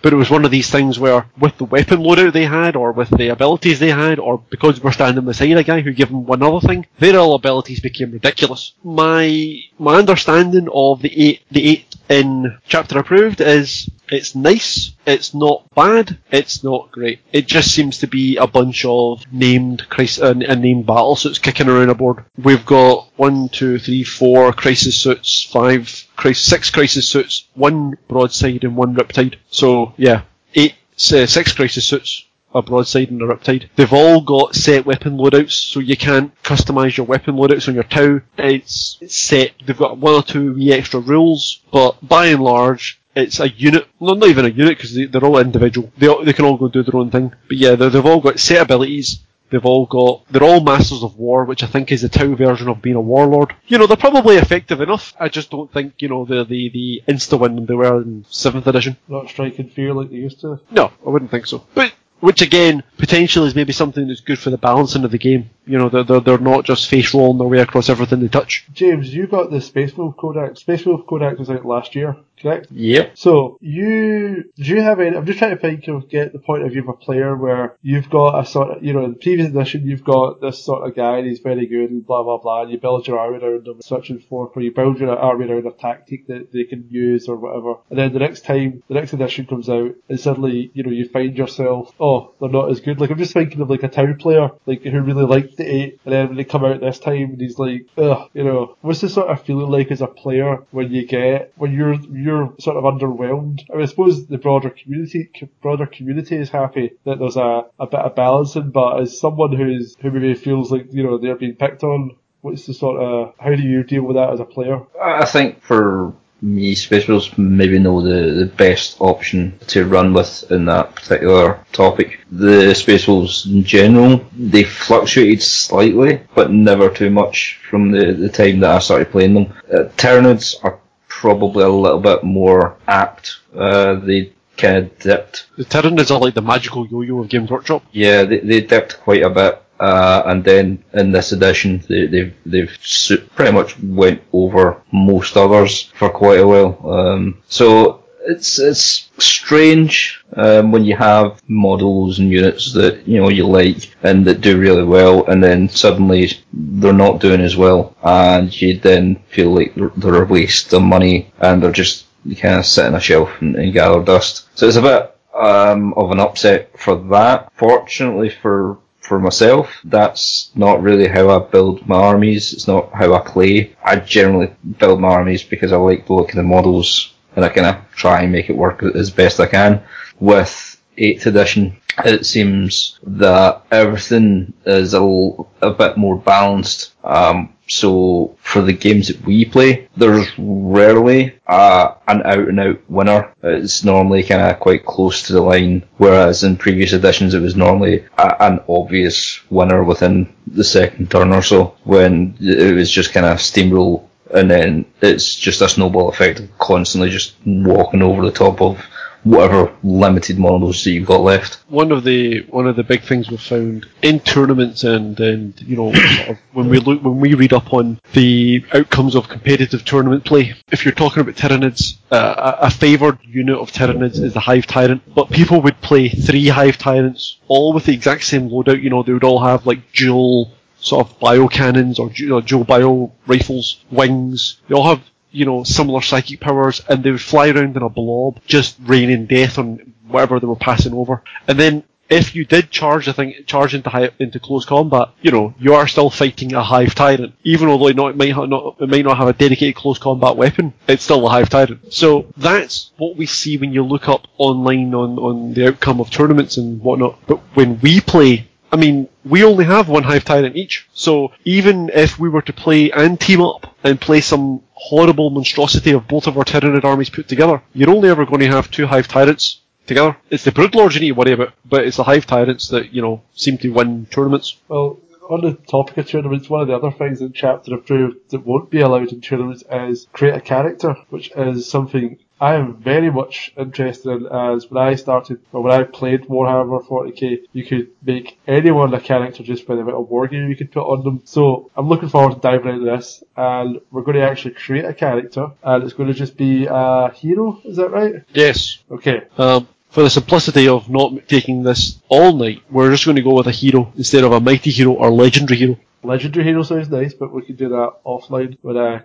But 0.00 0.14
it 0.14 0.16
was 0.16 0.30
one 0.30 0.46
of 0.46 0.50
these 0.50 0.70
things 0.70 0.98
where, 0.98 1.26
with 1.38 1.58
the 1.58 1.64
weapon 1.64 2.00
loadout 2.00 2.32
they 2.32 2.46
had, 2.46 2.74
or 2.74 2.92
with 2.92 3.10
the 3.10 3.28
abilities 3.28 3.80
they 3.80 3.90
had, 3.90 4.18
or 4.18 4.38
because 4.38 4.82
we're 4.82 4.92
standing 4.92 5.26
beside 5.26 5.56
a 5.58 5.62
guy 5.62 5.80
who 5.82 5.92
gave 5.92 6.08
them 6.08 6.24
one 6.24 6.42
other 6.42 6.66
thing, 6.66 6.86
their 6.98 7.18
all 7.18 7.34
abilities 7.34 7.80
became 7.80 8.12
ridiculous. 8.12 8.72
My 8.82 9.60
my 9.78 9.96
understanding 9.96 10.68
of 10.72 11.02
the 11.02 11.12
eight 11.22 11.42
the 11.50 11.68
eight 11.68 11.87
in 12.08 12.58
chapter 12.66 12.98
approved 12.98 13.40
is 13.40 13.88
it's 14.10 14.34
nice, 14.34 14.92
it's 15.06 15.34
not 15.34 15.64
bad, 15.74 16.18
it's 16.30 16.64
not 16.64 16.90
great. 16.90 17.20
It 17.32 17.46
just 17.46 17.74
seems 17.74 17.98
to 17.98 18.06
be 18.06 18.36
a 18.36 18.46
bunch 18.46 18.84
of 18.84 19.22
named 19.32 19.88
crisis 19.88 20.22
uh, 20.22 20.32
named 20.32 20.86
battle 20.86 21.16
suits 21.16 21.38
kicking 21.38 21.68
around 21.68 21.90
a 21.90 21.94
board. 21.94 22.24
We've 22.36 22.64
got 22.64 23.08
one, 23.16 23.48
two, 23.48 23.78
three, 23.78 24.04
four 24.04 24.52
crisis 24.52 24.96
suits, 24.96 25.44
five, 25.44 26.06
crisis, 26.16 26.44
six 26.44 26.70
crisis 26.70 27.08
suits, 27.08 27.46
one 27.54 27.98
broadside 28.08 28.64
and 28.64 28.76
one 28.76 28.94
riptide. 28.94 29.36
So 29.50 29.94
yeah, 29.96 30.22
eight, 30.54 30.74
uh, 31.12 31.26
six 31.26 31.52
crisis 31.52 31.84
suits, 31.84 32.24
a 32.54 32.62
broadside 32.62 33.10
and 33.10 33.20
a 33.22 33.26
riptide. 33.26 33.68
They've 33.76 33.92
all 33.92 34.20
got 34.20 34.54
set 34.54 34.86
weapon 34.86 35.16
loadouts, 35.18 35.52
so 35.52 35.80
you 35.80 35.96
can't 35.96 36.32
customize 36.42 36.96
your 36.96 37.06
weapon 37.06 37.36
loadouts 37.36 37.68
on 37.68 37.74
your 37.74 37.84
Tau. 37.84 38.20
It's, 38.38 38.96
it's 39.00 39.16
set. 39.16 39.52
They've 39.64 39.76
got 39.76 39.98
one 39.98 40.14
or 40.14 40.22
two 40.22 40.54
wee 40.54 40.72
extra 40.72 41.00
rules, 41.00 41.60
but 41.72 41.96
by 42.06 42.26
and 42.26 42.42
large, 42.42 43.00
it's 43.14 43.40
a 43.40 43.48
unit. 43.48 43.86
Well, 43.98 44.14
not 44.14 44.28
even 44.28 44.44
a 44.44 44.48
unit 44.48 44.76
because 44.78 44.94
they, 44.94 45.04
they're 45.06 45.24
all 45.24 45.38
individual. 45.38 45.90
They 45.98 46.06
all, 46.06 46.24
they 46.24 46.32
can 46.32 46.44
all 46.44 46.56
go 46.56 46.68
do 46.68 46.82
their 46.82 46.96
own 47.00 47.10
thing. 47.10 47.32
But 47.48 47.56
yeah, 47.56 47.74
they- 47.74 47.88
they've 47.88 48.06
all 48.06 48.20
got 48.20 48.38
set 48.38 48.62
abilities. 48.62 49.20
They've 49.50 49.64
all 49.64 49.86
got, 49.86 50.30
they're 50.30 50.42
all 50.44 50.60
Masters 50.60 51.02
of 51.02 51.16
War, 51.16 51.46
which 51.46 51.62
I 51.62 51.66
think 51.66 51.90
is 51.90 52.02
the 52.02 52.10
Tau 52.10 52.34
version 52.34 52.68
of 52.68 52.82
being 52.82 52.96
a 52.96 53.00
warlord. 53.00 53.54
You 53.66 53.78
know, 53.78 53.86
they're 53.86 53.96
probably 53.96 54.36
effective 54.36 54.82
enough. 54.82 55.14
I 55.18 55.30
just 55.30 55.50
don't 55.50 55.72
think, 55.72 55.94
you 56.00 56.08
know, 56.08 56.26
they're 56.26 56.44
the, 56.44 56.68
the 56.68 57.02
insta-win 57.08 57.64
they 57.64 57.72
were 57.74 58.02
in 58.02 58.24
7th 58.30 58.66
edition. 58.66 58.98
Not 59.08 59.30
striking 59.30 59.70
fear 59.70 59.94
like 59.94 60.10
they 60.10 60.16
used 60.16 60.42
to. 60.42 60.60
No, 60.70 60.92
I 61.06 61.08
wouldn't 61.08 61.30
think 61.30 61.46
so. 61.46 61.66
But 61.74 61.94
which 62.20 62.42
again, 62.42 62.82
potentially 62.96 63.46
is 63.46 63.54
maybe 63.54 63.72
something 63.72 64.08
that's 64.08 64.20
good 64.20 64.38
for 64.38 64.50
the 64.50 64.58
balancing 64.58 65.04
of 65.04 65.10
the 65.10 65.18
game. 65.18 65.50
You 65.66 65.78
know, 65.78 65.88
they're, 65.88 66.04
they're, 66.04 66.20
they're 66.20 66.38
not 66.38 66.64
just 66.64 66.88
face 66.88 67.14
rolling 67.14 67.38
their 67.38 67.46
way 67.46 67.58
across 67.58 67.88
everything 67.88 68.20
they 68.20 68.28
touch. 68.28 68.66
James, 68.72 69.14
you 69.14 69.26
got 69.26 69.50
the 69.50 69.60
Space 69.60 69.96
Wolf 69.96 70.16
Codex. 70.16 70.60
Space 70.60 70.84
Wolf 70.84 71.06
Codex 71.06 71.38
was 71.38 71.50
out 71.50 71.64
last 71.64 71.94
year, 71.94 72.16
correct? 72.40 72.68
Yep. 72.70 73.18
So 73.18 73.58
you 73.60 74.44
do 74.56 74.64
you 74.64 74.82
have 74.82 75.00
any? 75.00 75.16
I'm 75.16 75.26
just 75.26 75.38
trying 75.38 75.56
to 75.56 75.60
think 75.60 75.88
of 75.88 76.08
get 76.08 76.32
the 76.32 76.38
point 76.38 76.64
of 76.64 76.72
view 76.72 76.82
of 76.82 76.88
a 76.88 76.92
player 76.94 77.36
where 77.36 77.76
you've 77.82 78.10
got 78.10 78.38
a 78.38 78.46
sort 78.46 78.76
of 78.76 78.84
you 78.84 78.92
know 78.92 79.04
in 79.04 79.12
the 79.12 79.18
previous 79.18 79.48
edition 79.48 79.86
you've 79.86 80.04
got 80.04 80.40
this 80.40 80.64
sort 80.64 80.86
of 80.86 80.94
guy 80.94 81.18
and 81.18 81.26
he's 81.26 81.40
very 81.40 81.66
good 81.66 81.90
and 81.90 82.06
blah 82.06 82.22
blah 82.22 82.38
blah 82.38 82.62
and 82.62 82.70
you 82.70 82.78
build 82.78 83.06
your 83.06 83.18
army 83.18 83.38
around 83.38 83.66
him 83.66 83.80
such 83.80 84.10
and 84.10 84.22
forth 84.24 84.54
where 84.54 84.64
you 84.64 84.72
build 84.72 84.98
your 84.98 85.16
army 85.18 85.46
around 85.46 85.66
a 85.66 85.72
tactic 85.72 86.26
that 86.26 86.52
they 86.52 86.64
can 86.64 86.86
use 86.90 87.28
or 87.28 87.36
whatever 87.36 87.74
and 87.90 87.98
then 87.98 88.12
the 88.12 88.18
next 88.18 88.44
time 88.44 88.82
the 88.88 88.94
next 88.94 89.12
edition 89.12 89.46
comes 89.46 89.68
out 89.68 89.94
and 90.08 90.20
suddenly 90.20 90.70
you 90.74 90.82
know 90.82 90.90
you 90.90 91.08
find 91.08 91.36
yourself 91.36 91.92
oh 92.00 92.32
they're 92.40 92.48
not 92.48 92.70
as 92.70 92.80
good 92.80 93.00
like 93.00 93.10
I'm 93.10 93.18
just 93.18 93.32
thinking 93.32 93.60
of 93.60 93.70
like 93.70 93.82
a 93.82 93.88
town 93.88 94.16
player 94.18 94.50
like 94.66 94.82
who 94.82 95.00
really 95.00 95.24
liked 95.24 95.56
the 95.56 95.64
eight 95.64 96.00
and 96.04 96.14
then 96.14 96.28
when 96.28 96.36
they 96.36 96.44
come 96.44 96.64
out 96.64 96.80
this 96.80 96.98
time 96.98 97.30
and 97.30 97.40
he's 97.40 97.58
like 97.58 97.86
ugh 97.96 98.30
you 98.34 98.44
know 98.44 98.76
what's 98.80 99.00
the 99.00 99.08
sort 99.08 99.28
of 99.28 99.42
feeling 99.42 99.70
like 99.70 99.90
as 99.90 100.00
a 100.00 100.06
player 100.06 100.58
when 100.70 100.90
you 100.92 101.06
get 101.06 101.52
when 101.56 101.72
you're 101.72 101.94
you're 101.94 102.27
sort 102.58 102.76
of 102.76 102.84
underwhelmed 102.84 103.64
I, 103.70 103.74
mean, 103.74 103.82
I 103.82 103.86
suppose 103.86 104.26
the 104.26 104.38
broader 104.38 104.70
community 104.70 105.30
broader 105.60 105.86
community 105.86 106.36
is 106.36 106.50
happy 106.50 106.92
that 107.04 107.18
there's 107.18 107.36
a, 107.36 107.66
a 107.78 107.86
bit 107.86 108.00
of 108.00 108.14
balancing 108.14 108.70
but 108.70 109.00
as 109.00 109.18
someone 109.18 109.54
who's 109.54 109.96
who 110.00 110.10
maybe 110.10 110.34
feels 110.34 110.70
like 110.70 110.92
you 110.92 111.02
know 111.02 111.18
they're 111.18 111.36
being 111.36 111.54
picked 111.54 111.82
on 111.82 112.16
what's 112.40 112.66
the 112.66 112.74
sort 112.74 113.00
of 113.00 113.34
how 113.38 113.54
do 113.54 113.62
you 113.62 113.82
deal 113.82 114.02
with 114.02 114.16
that 114.16 114.32
as 114.32 114.40
a 114.40 114.44
player 114.44 114.80
I 115.00 115.24
think 115.24 115.62
for 115.62 116.14
me, 116.40 116.74
Space 116.74 117.36
maybe 117.36 117.78
know 117.78 118.00
the, 118.00 118.32
the 118.32 118.46
best 118.46 119.00
option 119.00 119.58
to 119.68 119.86
run 119.86 120.12
with 120.12 120.50
in 120.50 120.66
that 120.66 120.94
particular 120.94 121.64
topic. 121.72 122.20
The 122.30 122.74
Space 122.74 123.08
in 123.46 123.64
general, 123.64 124.24
they 124.36 124.64
fluctuated 124.64 125.42
slightly, 125.42 126.20
but 126.34 126.50
never 126.50 126.90
too 126.90 127.10
much 127.10 127.58
from 127.68 127.90
the, 127.90 128.12
the 128.12 128.28
time 128.28 128.60
that 128.60 128.70
I 128.70 128.78
started 128.78 129.10
playing 129.10 129.34
them. 129.34 129.54
Uh, 129.72 129.88
Tyranids 129.96 130.54
are 130.62 130.78
probably 131.20 131.64
a 131.64 131.68
little 131.68 132.00
bit 132.00 132.22
more 132.22 132.76
apt. 132.86 133.40
Uh, 133.54 133.94
they 133.94 134.32
kind 134.56 134.76
of 134.76 134.98
dipped. 134.98 135.46
The 135.56 135.64
Tyranids 135.64 136.10
are 136.10 136.20
like 136.20 136.34
the 136.34 136.42
magical 136.42 136.86
yo-yo 136.86 137.20
of 137.20 137.28
Games 137.28 137.50
Workshop. 137.50 137.82
Yeah, 137.92 138.22
they, 138.24 138.38
they 138.38 138.60
dipped 138.60 139.00
quite 139.00 139.22
a 139.22 139.30
bit. 139.30 139.62
Uh, 139.80 140.22
and 140.26 140.42
then 140.44 140.82
in 140.92 141.12
this 141.12 141.30
edition, 141.32 141.82
they, 141.88 142.06
they've 142.06 142.34
they've 142.44 142.76
su- 142.82 143.24
pretty 143.36 143.52
much 143.52 143.78
went 143.80 144.20
over 144.32 144.82
most 144.92 145.36
others 145.36 145.92
for 145.98 146.10
quite 146.10 146.40
a 146.40 146.46
while. 146.46 146.72
Um, 146.98 147.42
so 147.48 148.04
it's 148.28 148.58
it's 148.58 149.08
strange 149.16 150.22
um, 150.36 150.70
when 150.70 150.84
you 150.84 150.94
have 150.94 151.40
models 151.48 152.18
and 152.18 152.30
units 152.30 152.74
that 152.74 153.08
you 153.08 153.18
know 153.18 153.30
you 153.30 153.46
like 153.46 153.96
and 154.02 154.26
that 154.26 154.42
do 154.42 154.60
really 154.60 154.84
well, 154.84 155.26
and 155.26 155.42
then 155.42 155.68
suddenly 155.70 156.30
they're 156.52 156.92
not 156.92 157.20
doing 157.20 157.40
as 157.40 157.56
well, 157.56 157.96
and 158.02 158.60
you 158.60 158.78
then 158.78 159.16
feel 159.30 159.54
like 159.54 159.74
they're, 159.74 160.22
a 160.22 160.26
waste 160.26 160.74
of 160.74 160.82
money 160.82 161.32
and 161.38 161.62
they're 161.62 161.72
just 161.72 162.04
kind 162.36 162.58
of 162.58 162.66
sit 162.66 162.84
on 162.84 162.94
a 162.94 163.00
shelf 163.00 163.30
and, 163.40 163.56
and 163.56 163.72
gather 163.72 164.02
dust. 164.04 164.46
So 164.54 164.66
it's 164.66 164.76
a 164.76 164.82
bit 164.82 165.16
um, 165.34 165.94
of 165.94 166.10
an 166.10 166.20
upset 166.20 166.78
for 166.78 166.96
that. 167.08 167.50
Fortunately 167.54 168.28
for 168.28 168.76
for 169.00 169.18
myself, 169.18 169.80
that's 169.84 170.50
not 170.54 170.82
really 170.82 171.08
how 171.08 171.30
I 171.30 171.38
build 171.38 171.88
my 171.88 171.96
armies. 171.96 172.52
It's 172.52 172.68
not 172.68 172.92
how 172.92 173.14
I 173.14 173.20
play. 173.20 173.74
I 173.82 173.96
generally 173.96 174.54
build 174.78 175.00
my 175.00 175.08
armies 175.08 175.42
because 175.42 175.72
I 175.72 175.76
like 175.76 176.06
the 176.06 176.12
look 176.12 176.28
of 176.28 176.36
the 176.36 176.42
models 176.42 177.14
and 177.36 177.44
I 177.44 177.48
kind 177.48 177.66
of 177.66 177.76
try 177.94 178.22
and 178.22 178.32
make 178.32 178.50
it 178.50 178.56
work 178.56 178.82
as 178.82 179.10
best 179.10 179.40
I 179.40 179.46
can. 179.46 179.82
With 180.20 180.80
8th 180.96 181.26
edition, 181.26 181.76
it 182.04 182.26
seems 182.26 182.98
that 183.04 183.62
everything 183.70 184.52
is 184.66 184.94
a, 184.94 184.98
l- 184.98 185.48
a 185.62 185.70
bit 185.70 185.96
more 185.96 186.16
balanced. 186.16 186.94
Um, 187.04 187.54
so 187.70 188.36
for 188.40 188.62
the 188.62 188.72
games 188.72 189.08
that 189.08 189.20
we 189.26 189.44
play, 189.44 189.88
there's 189.96 190.26
rarely 190.38 191.38
uh, 191.46 191.94
an 192.08 192.22
out 192.24 192.48
and 192.48 192.58
out 192.60 192.78
winner. 192.88 193.32
It's 193.42 193.84
normally 193.84 194.22
kind 194.22 194.40
of 194.40 194.58
quite 194.58 194.86
close 194.86 195.22
to 195.24 195.34
the 195.34 195.42
line, 195.42 195.84
whereas 195.98 196.44
in 196.44 196.56
previous 196.56 196.92
editions 196.94 197.34
it 197.34 197.40
was 197.42 197.56
normally 197.56 198.06
a, 198.16 198.42
an 198.42 198.60
obvious 198.68 199.40
winner 199.50 199.84
within 199.84 200.32
the 200.46 200.64
second 200.64 201.10
turn 201.10 201.32
or 201.32 201.42
so, 201.42 201.76
when 201.84 202.36
it 202.40 202.74
was 202.74 202.90
just 202.90 203.12
kind 203.12 203.26
of 203.26 203.36
steamroll 203.38 204.07
and 204.34 204.50
then 204.50 204.84
it's 205.00 205.34
just 205.34 205.60
a 205.62 205.68
snowball 205.68 206.08
effect 206.08 206.40
of 206.40 206.58
constantly 206.58 207.10
just 207.10 207.34
walking 207.44 208.02
over 208.02 208.24
the 208.24 208.32
top 208.32 208.60
of 208.60 208.84
whatever 209.24 209.74
limited 209.82 210.38
models 210.38 210.82
that 210.84 210.90
you've 210.92 211.06
got 211.06 211.20
left. 211.20 211.60
One 211.68 211.92
of 211.92 212.04
the 212.04 212.42
one 212.48 212.66
of 212.66 212.76
the 212.76 212.84
big 212.84 213.02
things 213.02 213.30
we've 213.30 213.40
found 213.40 213.86
in 214.02 214.20
tournaments 214.20 214.84
and 214.84 215.18
and 215.20 215.60
you 215.62 215.76
know 215.76 215.92
sort 216.16 216.28
of 216.30 216.38
when 216.52 216.68
we 216.68 216.78
look 216.78 217.02
when 217.02 217.20
we 217.20 217.34
read 217.34 217.52
up 217.52 217.72
on 217.72 218.00
the 218.14 218.64
outcomes 218.72 219.14
of 219.14 219.28
competitive 219.28 219.84
tournament 219.84 220.24
play, 220.24 220.54
if 220.70 220.84
you're 220.84 220.94
talking 220.94 221.20
about 221.20 221.34
Tyranids, 221.34 221.96
uh, 222.10 222.56
a 222.60 222.70
favoured 222.70 223.18
unit 223.24 223.58
of 223.58 223.72
Tyranids 223.72 224.20
is 224.22 224.34
the 224.34 224.40
Hive 224.40 224.66
Tyrant, 224.66 225.02
but 225.14 225.30
people 225.30 225.60
would 225.62 225.80
play 225.80 226.08
three 226.08 226.48
Hive 226.48 226.78
Tyrants 226.78 227.38
all 227.48 227.72
with 227.72 227.84
the 227.84 227.94
exact 227.94 228.24
same 228.24 228.48
loadout. 228.50 228.82
You 228.82 228.90
know, 228.90 229.02
they 229.02 229.12
would 229.12 229.24
all 229.24 229.40
have 229.40 229.66
like 229.66 229.92
dual 229.92 230.52
sort 230.88 231.06
of 231.06 231.18
bio 231.20 231.48
cannons 231.48 231.98
or 231.98 232.08
du- 232.10 232.34
or 232.34 232.42
dual 232.42 232.64
bio 232.64 233.12
rifles, 233.26 233.84
wings. 233.90 234.60
They 234.68 234.74
all 234.74 234.88
have 234.88 235.02
you 235.30 235.44
know 235.44 235.64
similar 235.64 236.00
psychic 236.00 236.40
powers, 236.40 236.82
and 236.88 237.02
they 237.02 237.10
would 237.10 237.20
fly 237.22 237.48
around 237.48 237.76
in 237.76 237.82
a 237.82 237.88
blob, 237.88 238.40
just 238.46 238.76
raining 238.84 239.26
death 239.26 239.58
on 239.58 239.94
whatever 240.06 240.40
they 240.40 240.46
were 240.46 240.56
passing 240.56 240.94
over. 240.94 241.22
And 241.46 241.58
then 241.58 241.84
if 242.10 242.34
you 242.34 242.46
did 242.46 242.70
charge, 242.70 243.06
I 243.06 243.12
think 243.12 243.46
charge 243.46 243.74
into 243.74 243.90
high, 243.90 244.10
into 244.18 244.40
close 244.40 244.64
combat, 244.64 245.10
you 245.20 245.30
know, 245.30 245.52
you 245.58 245.74
are 245.74 245.86
still 245.86 246.08
fighting 246.08 246.54
a 246.54 246.62
hive 246.62 246.94
tyrant, 246.94 247.34
even 247.44 247.68
although 247.68 247.88
it, 247.88 247.96
not, 247.96 248.12
it 248.12 248.16
might 248.16 248.32
ha- 248.32 248.46
not 248.46 248.76
it 248.80 248.88
might 248.88 249.04
not 249.04 249.18
have 249.18 249.28
a 249.28 249.34
dedicated 249.34 249.76
close 249.76 249.98
combat 249.98 250.36
weapon. 250.36 250.72
It's 250.88 251.04
still 251.04 251.26
a 251.26 251.30
hive 251.30 251.50
tyrant. 251.50 251.92
So 251.92 252.32
that's 252.36 252.92
what 252.96 253.16
we 253.16 253.26
see 253.26 253.58
when 253.58 253.72
you 253.74 253.84
look 253.84 254.08
up 254.08 254.26
online 254.38 254.94
on 254.94 255.18
on 255.18 255.52
the 255.54 255.68
outcome 255.68 256.00
of 256.00 256.10
tournaments 256.10 256.56
and 256.56 256.80
whatnot. 256.80 257.18
But 257.26 257.40
when 257.54 257.78
we 257.80 258.00
play. 258.00 258.48
I 258.70 258.76
mean, 258.76 259.08
we 259.24 259.44
only 259.44 259.64
have 259.64 259.88
one 259.88 260.02
Hive 260.02 260.24
Tyrant 260.24 260.56
each, 260.56 260.88
so 260.92 261.32
even 261.44 261.90
if 261.94 262.18
we 262.18 262.28
were 262.28 262.42
to 262.42 262.52
play 262.52 262.90
and 262.90 263.18
team 263.18 263.40
up 263.40 263.74
and 263.82 264.00
play 264.00 264.20
some 264.20 264.62
horrible 264.72 265.30
monstrosity 265.30 265.92
of 265.92 266.06
both 266.06 266.26
of 266.26 266.36
our 266.36 266.44
Tyranid 266.44 266.84
armies 266.84 267.10
put 267.10 267.28
together, 267.28 267.62
you're 267.72 267.90
only 267.90 268.10
ever 268.10 268.26
going 268.26 268.40
to 268.40 268.48
have 268.48 268.70
two 268.70 268.86
Hive 268.86 269.08
Tyrants 269.08 269.60
together. 269.86 270.16
It's 270.30 270.44
the 270.44 270.52
Broodlords 270.52 270.94
you 270.94 271.00
need 271.00 271.08
to 271.08 271.14
worry 271.14 271.32
about, 271.32 271.54
but 271.64 271.84
it's 271.86 271.96
the 271.96 272.04
Hive 272.04 272.26
Tyrants 272.26 272.68
that, 272.68 272.92
you 272.92 273.00
know, 273.00 273.22
seem 273.34 273.58
to 273.58 273.70
win 273.70 274.06
tournaments. 274.06 274.56
Well, 274.68 275.00
on 275.28 275.42
the 275.42 275.54
topic 275.54 275.98
of 275.98 276.08
tournaments, 276.08 276.48
one 276.48 276.62
of 276.62 276.68
the 276.68 276.76
other 276.76 276.90
things 276.90 277.20
in 277.20 277.32
Chapter 277.32 277.74
Approved 277.74 278.30
that 278.30 278.46
won't 278.46 278.70
be 278.70 278.80
allowed 278.80 279.12
in 279.12 279.20
tournaments 279.20 279.62
is 279.70 280.06
create 280.12 280.34
a 280.34 280.40
character, 280.40 280.96
which 281.10 281.30
is 281.36 281.68
something 281.68 282.18
I 282.40 282.54
am 282.54 282.76
very 282.76 283.10
much 283.10 283.52
interested 283.56 284.10
in 284.10 284.26
as 284.26 284.70
when 284.70 284.82
I 284.82 284.94
started, 284.94 285.40
or 285.52 285.62
when 285.62 285.72
I 285.72 285.82
played 285.82 286.22
Warhammer 286.22 286.86
40k, 286.86 287.42
you 287.52 287.64
could 287.64 287.88
make 288.04 288.38
anyone 288.46 288.94
a 288.94 289.00
character 289.00 289.42
just 289.42 289.66
by 289.66 289.74
the 289.74 289.80
amount 289.80 289.96
of 289.96 290.08
wargear 290.08 290.48
you 290.48 290.56
could 290.56 290.70
put 290.72 290.86
on 290.86 291.02
them. 291.04 291.22
So 291.24 291.70
I'm 291.76 291.88
looking 291.88 292.08
forward 292.08 292.34
to 292.34 292.40
diving 292.40 292.74
into 292.74 292.84
this, 292.84 293.22
and 293.36 293.80
we're 293.90 294.02
going 294.02 294.18
to 294.18 294.22
actually 294.22 294.54
create 294.54 294.84
a 294.84 294.94
character, 294.94 295.50
and 295.62 295.82
it's 295.82 295.94
going 295.94 296.08
to 296.08 296.14
just 296.14 296.36
be 296.36 296.66
a 296.66 297.10
hero, 297.10 297.60
is 297.64 297.76
that 297.76 297.90
right? 297.90 298.22
Yes. 298.32 298.78
Okay. 298.90 299.22
Um, 299.36 299.68
for 299.90 300.02
the 300.02 300.10
simplicity 300.10 300.68
of 300.68 300.88
not 300.88 301.28
taking 301.28 301.62
this 301.62 302.00
all 302.08 302.32
night, 302.36 302.62
we're 302.70 302.90
just 302.90 303.04
going 303.04 303.16
to 303.16 303.22
go 303.22 303.34
with 303.34 303.46
a 303.46 303.52
hero 303.52 303.92
instead 303.96 304.22
of 304.24 304.32
a 304.32 304.40
mighty 304.40 304.70
hero 304.70 304.92
or 304.92 305.10
legendary 305.10 305.58
hero. 305.58 305.76
Legendary 306.04 306.44
hero 306.44 306.62
sounds 306.62 306.88
nice, 306.88 307.14
but 307.14 307.32
we 307.32 307.42
could 307.42 307.56
do 307.56 307.70
that 307.70 307.94
offline 308.06 308.56
when 308.62 308.76
I 308.76 308.96
ne- 308.96 309.02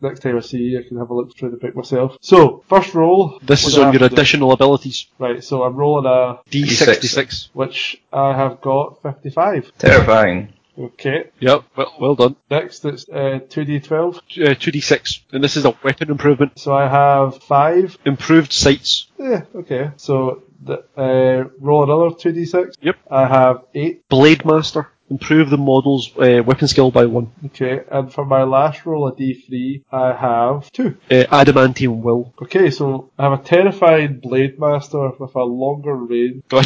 next 0.00 0.20
time 0.20 0.36
I 0.36 0.40
see 0.40 0.58
you, 0.58 0.80
I 0.80 0.82
can 0.88 0.98
have 0.98 1.10
a 1.10 1.14
look 1.14 1.36
through 1.36 1.50
the 1.50 1.56
book 1.56 1.74
myself. 1.74 2.16
So, 2.20 2.64
first 2.68 2.94
roll. 2.94 3.38
This 3.42 3.66
is 3.66 3.78
on 3.78 3.92
your 3.92 4.00
to 4.00 4.08
do? 4.08 4.14
additional 4.14 4.52
abilities. 4.52 5.06
Right, 5.18 5.42
so 5.42 5.62
I'm 5.62 5.76
rolling 5.76 6.06
a, 6.06 6.40
D66. 6.50 7.48
which 7.52 8.00
I 8.12 8.36
have 8.36 8.60
got 8.60 9.02
55. 9.02 9.72
Terrifying. 9.78 10.52
Okay. 10.76 11.30
Yep, 11.38 11.64
well, 11.76 11.94
well 12.00 12.14
done. 12.16 12.36
Next 12.50 12.84
it's 12.84 13.08
uh, 13.08 13.38
2d12. 13.48 14.16
Uh, 14.16 14.20
2d6. 14.54 15.20
And 15.32 15.44
this 15.44 15.56
is 15.56 15.64
a 15.64 15.76
weapon 15.84 16.10
improvement. 16.10 16.58
So 16.58 16.74
I 16.74 16.88
have 16.88 17.42
5. 17.44 17.98
Improved 18.04 18.52
sights. 18.52 19.06
Yeah, 19.18 19.42
okay. 19.54 19.90
So, 19.96 20.42
the, 20.62 20.84
uh, 20.96 21.48
roll 21.60 21.84
another 21.84 22.16
2d6. 22.16 22.74
Yep. 22.80 22.96
I 23.10 23.26
have 23.26 23.64
8. 23.74 24.08
Blade 24.08 24.44
Master. 24.44 24.88
Improve 25.10 25.50
the 25.50 25.58
model's 25.58 26.10
uh, 26.16 26.42
weapon 26.44 26.66
skill 26.66 26.90
by 26.90 27.04
1. 27.04 27.32
Okay, 27.46 27.82
and 27.90 28.12
for 28.12 28.24
my 28.24 28.42
last 28.42 28.86
roll, 28.86 29.06
a 29.08 29.12
d3, 29.12 29.82
I 29.92 30.12
have 30.14 30.72
2. 30.72 30.96
Uh, 31.10 31.14
Adamantium 31.30 32.00
Will. 32.00 32.32
Okay, 32.40 32.70
so 32.70 33.10
I 33.18 33.24
have 33.24 33.40
a 33.40 33.42
terrifying 33.42 34.20
Blade 34.20 34.58
Master 34.58 35.10
with 35.18 35.34
a 35.34 35.44
longer 35.44 35.94
range 35.94 36.42
Gun. 36.48 36.64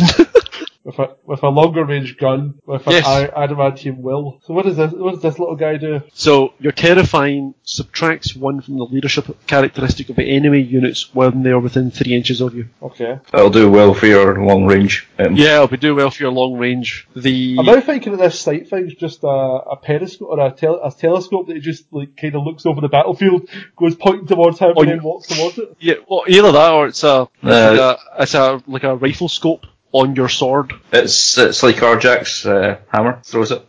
With 0.88 0.98
a 0.98 1.08
with 1.26 1.42
a 1.42 1.48
longer 1.48 1.84
range 1.84 2.16
gun 2.16 2.54
with 2.64 2.86
an 2.86 2.92
Yes. 2.94 3.06
I- 3.06 3.46
adamantium 3.46 3.98
will. 3.98 4.40
So 4.46 4.54
what 4.54 4.64
does 4.64 4.76
this 4.78 4.90
what 4.92 5.12
does 5.12 5.22
this 5.22 5.38
little 5.38 5.54
guy 5.56 5.76
do? 5.76 6.00
so, 6.14 6.54
your 6.58 6.72
terrifying 6.72 7.54
subtracts 7.62 8.34
1 8.34 8.62
from 8.62 8.78
the 8.78 8.84
leadership 8.84 9.26
characteristic 9.46 10.08
of 10.08 10.18
enemy 10.18 10.62
units 10.62 11.14
when 11.14 11.42
they 11.42 11.50
are 11.50 11.60
within 11.60 11.90
3 11.90 12.14
inches 12.14 12.40
of 12.40 12.54
you. 12.54 12.64
Okay. 12.82 13.18
That'll 13.30 13.50
do 13.50 13.70
well 13.70 13.92
for 13.92 14.06
your 14.06 14.42
long 14.42 14.64
range. 14.64 15.06
Um, 15.18 15.36
Yeah, 15.36 15.56
it'll 15.56 15.68
be 15.68 15.76
do 15.76 15.94
well 15.94 16.10
for 16.10 16.22
your 16.22 16.32
long 16.32 16.54
range. 16.56 17.06
The 17.14 17.56
I'm 17.58 17.66
now 17.66 17.80
thinking 17.82 18.12
that 18.12 18.22
this 18.22 18.40
sight 18.40 18.68
thing's 18.70 18.94
just 18.94 19.22
a, 19.24 19.28
a 19.74 19.76
periscope 19.76 20.28
or 20.30 20.40
a, 20.40 20.50
tel- 20.50 20.80
a 20.82 20.90
telescope 20.90 21.48
that 21.48 21.56
he 21.56 21.60
just 21.60 21.84
like 21.92 22.16
kind 22.16 22.34
of 22.34 22.44
looks 22.44 22.64
over 22.64 22.80
the 22.80 22.88
battlefield, 22.88 23.42
goes 23.76 23.94
pointing 23.94 24.26
towards 24.26 24.58
him, 24.58 24.72
Oh, 24.74 24.80
and 24.80 24.88
then 24.90 24.96
you- 24.96 25.02
walks 25.02 25.26
towards 25.28 25.58
it. 25.58 25.76
Yeah, 25.80 25.94
well, 26.08 26.24
either 26.26 26.50
that 26.52 26.72
or 26.72 26.86
it's 26.86 27.04
a, 27.04 27.28
it's, 27.42 27.52
Uh, 27.52 27.70
like 27.70 27.80
a 27.80 28.22
it's 28.22 28.34
a 28.34 28.62
like 28.66 28.84
a 28.84 28.96
rifle 28.96 29.28
scope 29.28 29.66
on 29.92 30.16
your 30.16 30.28
sword. 30.28 30.72
It's 30.92 31.38
it's 31.38 31.62
like 31.62 31.82
Arjac's 31.82 32.44
uh, 32.46 32.78
hammer 32.88 33.20
throws 33.24 33.50
it. 33.52 33.64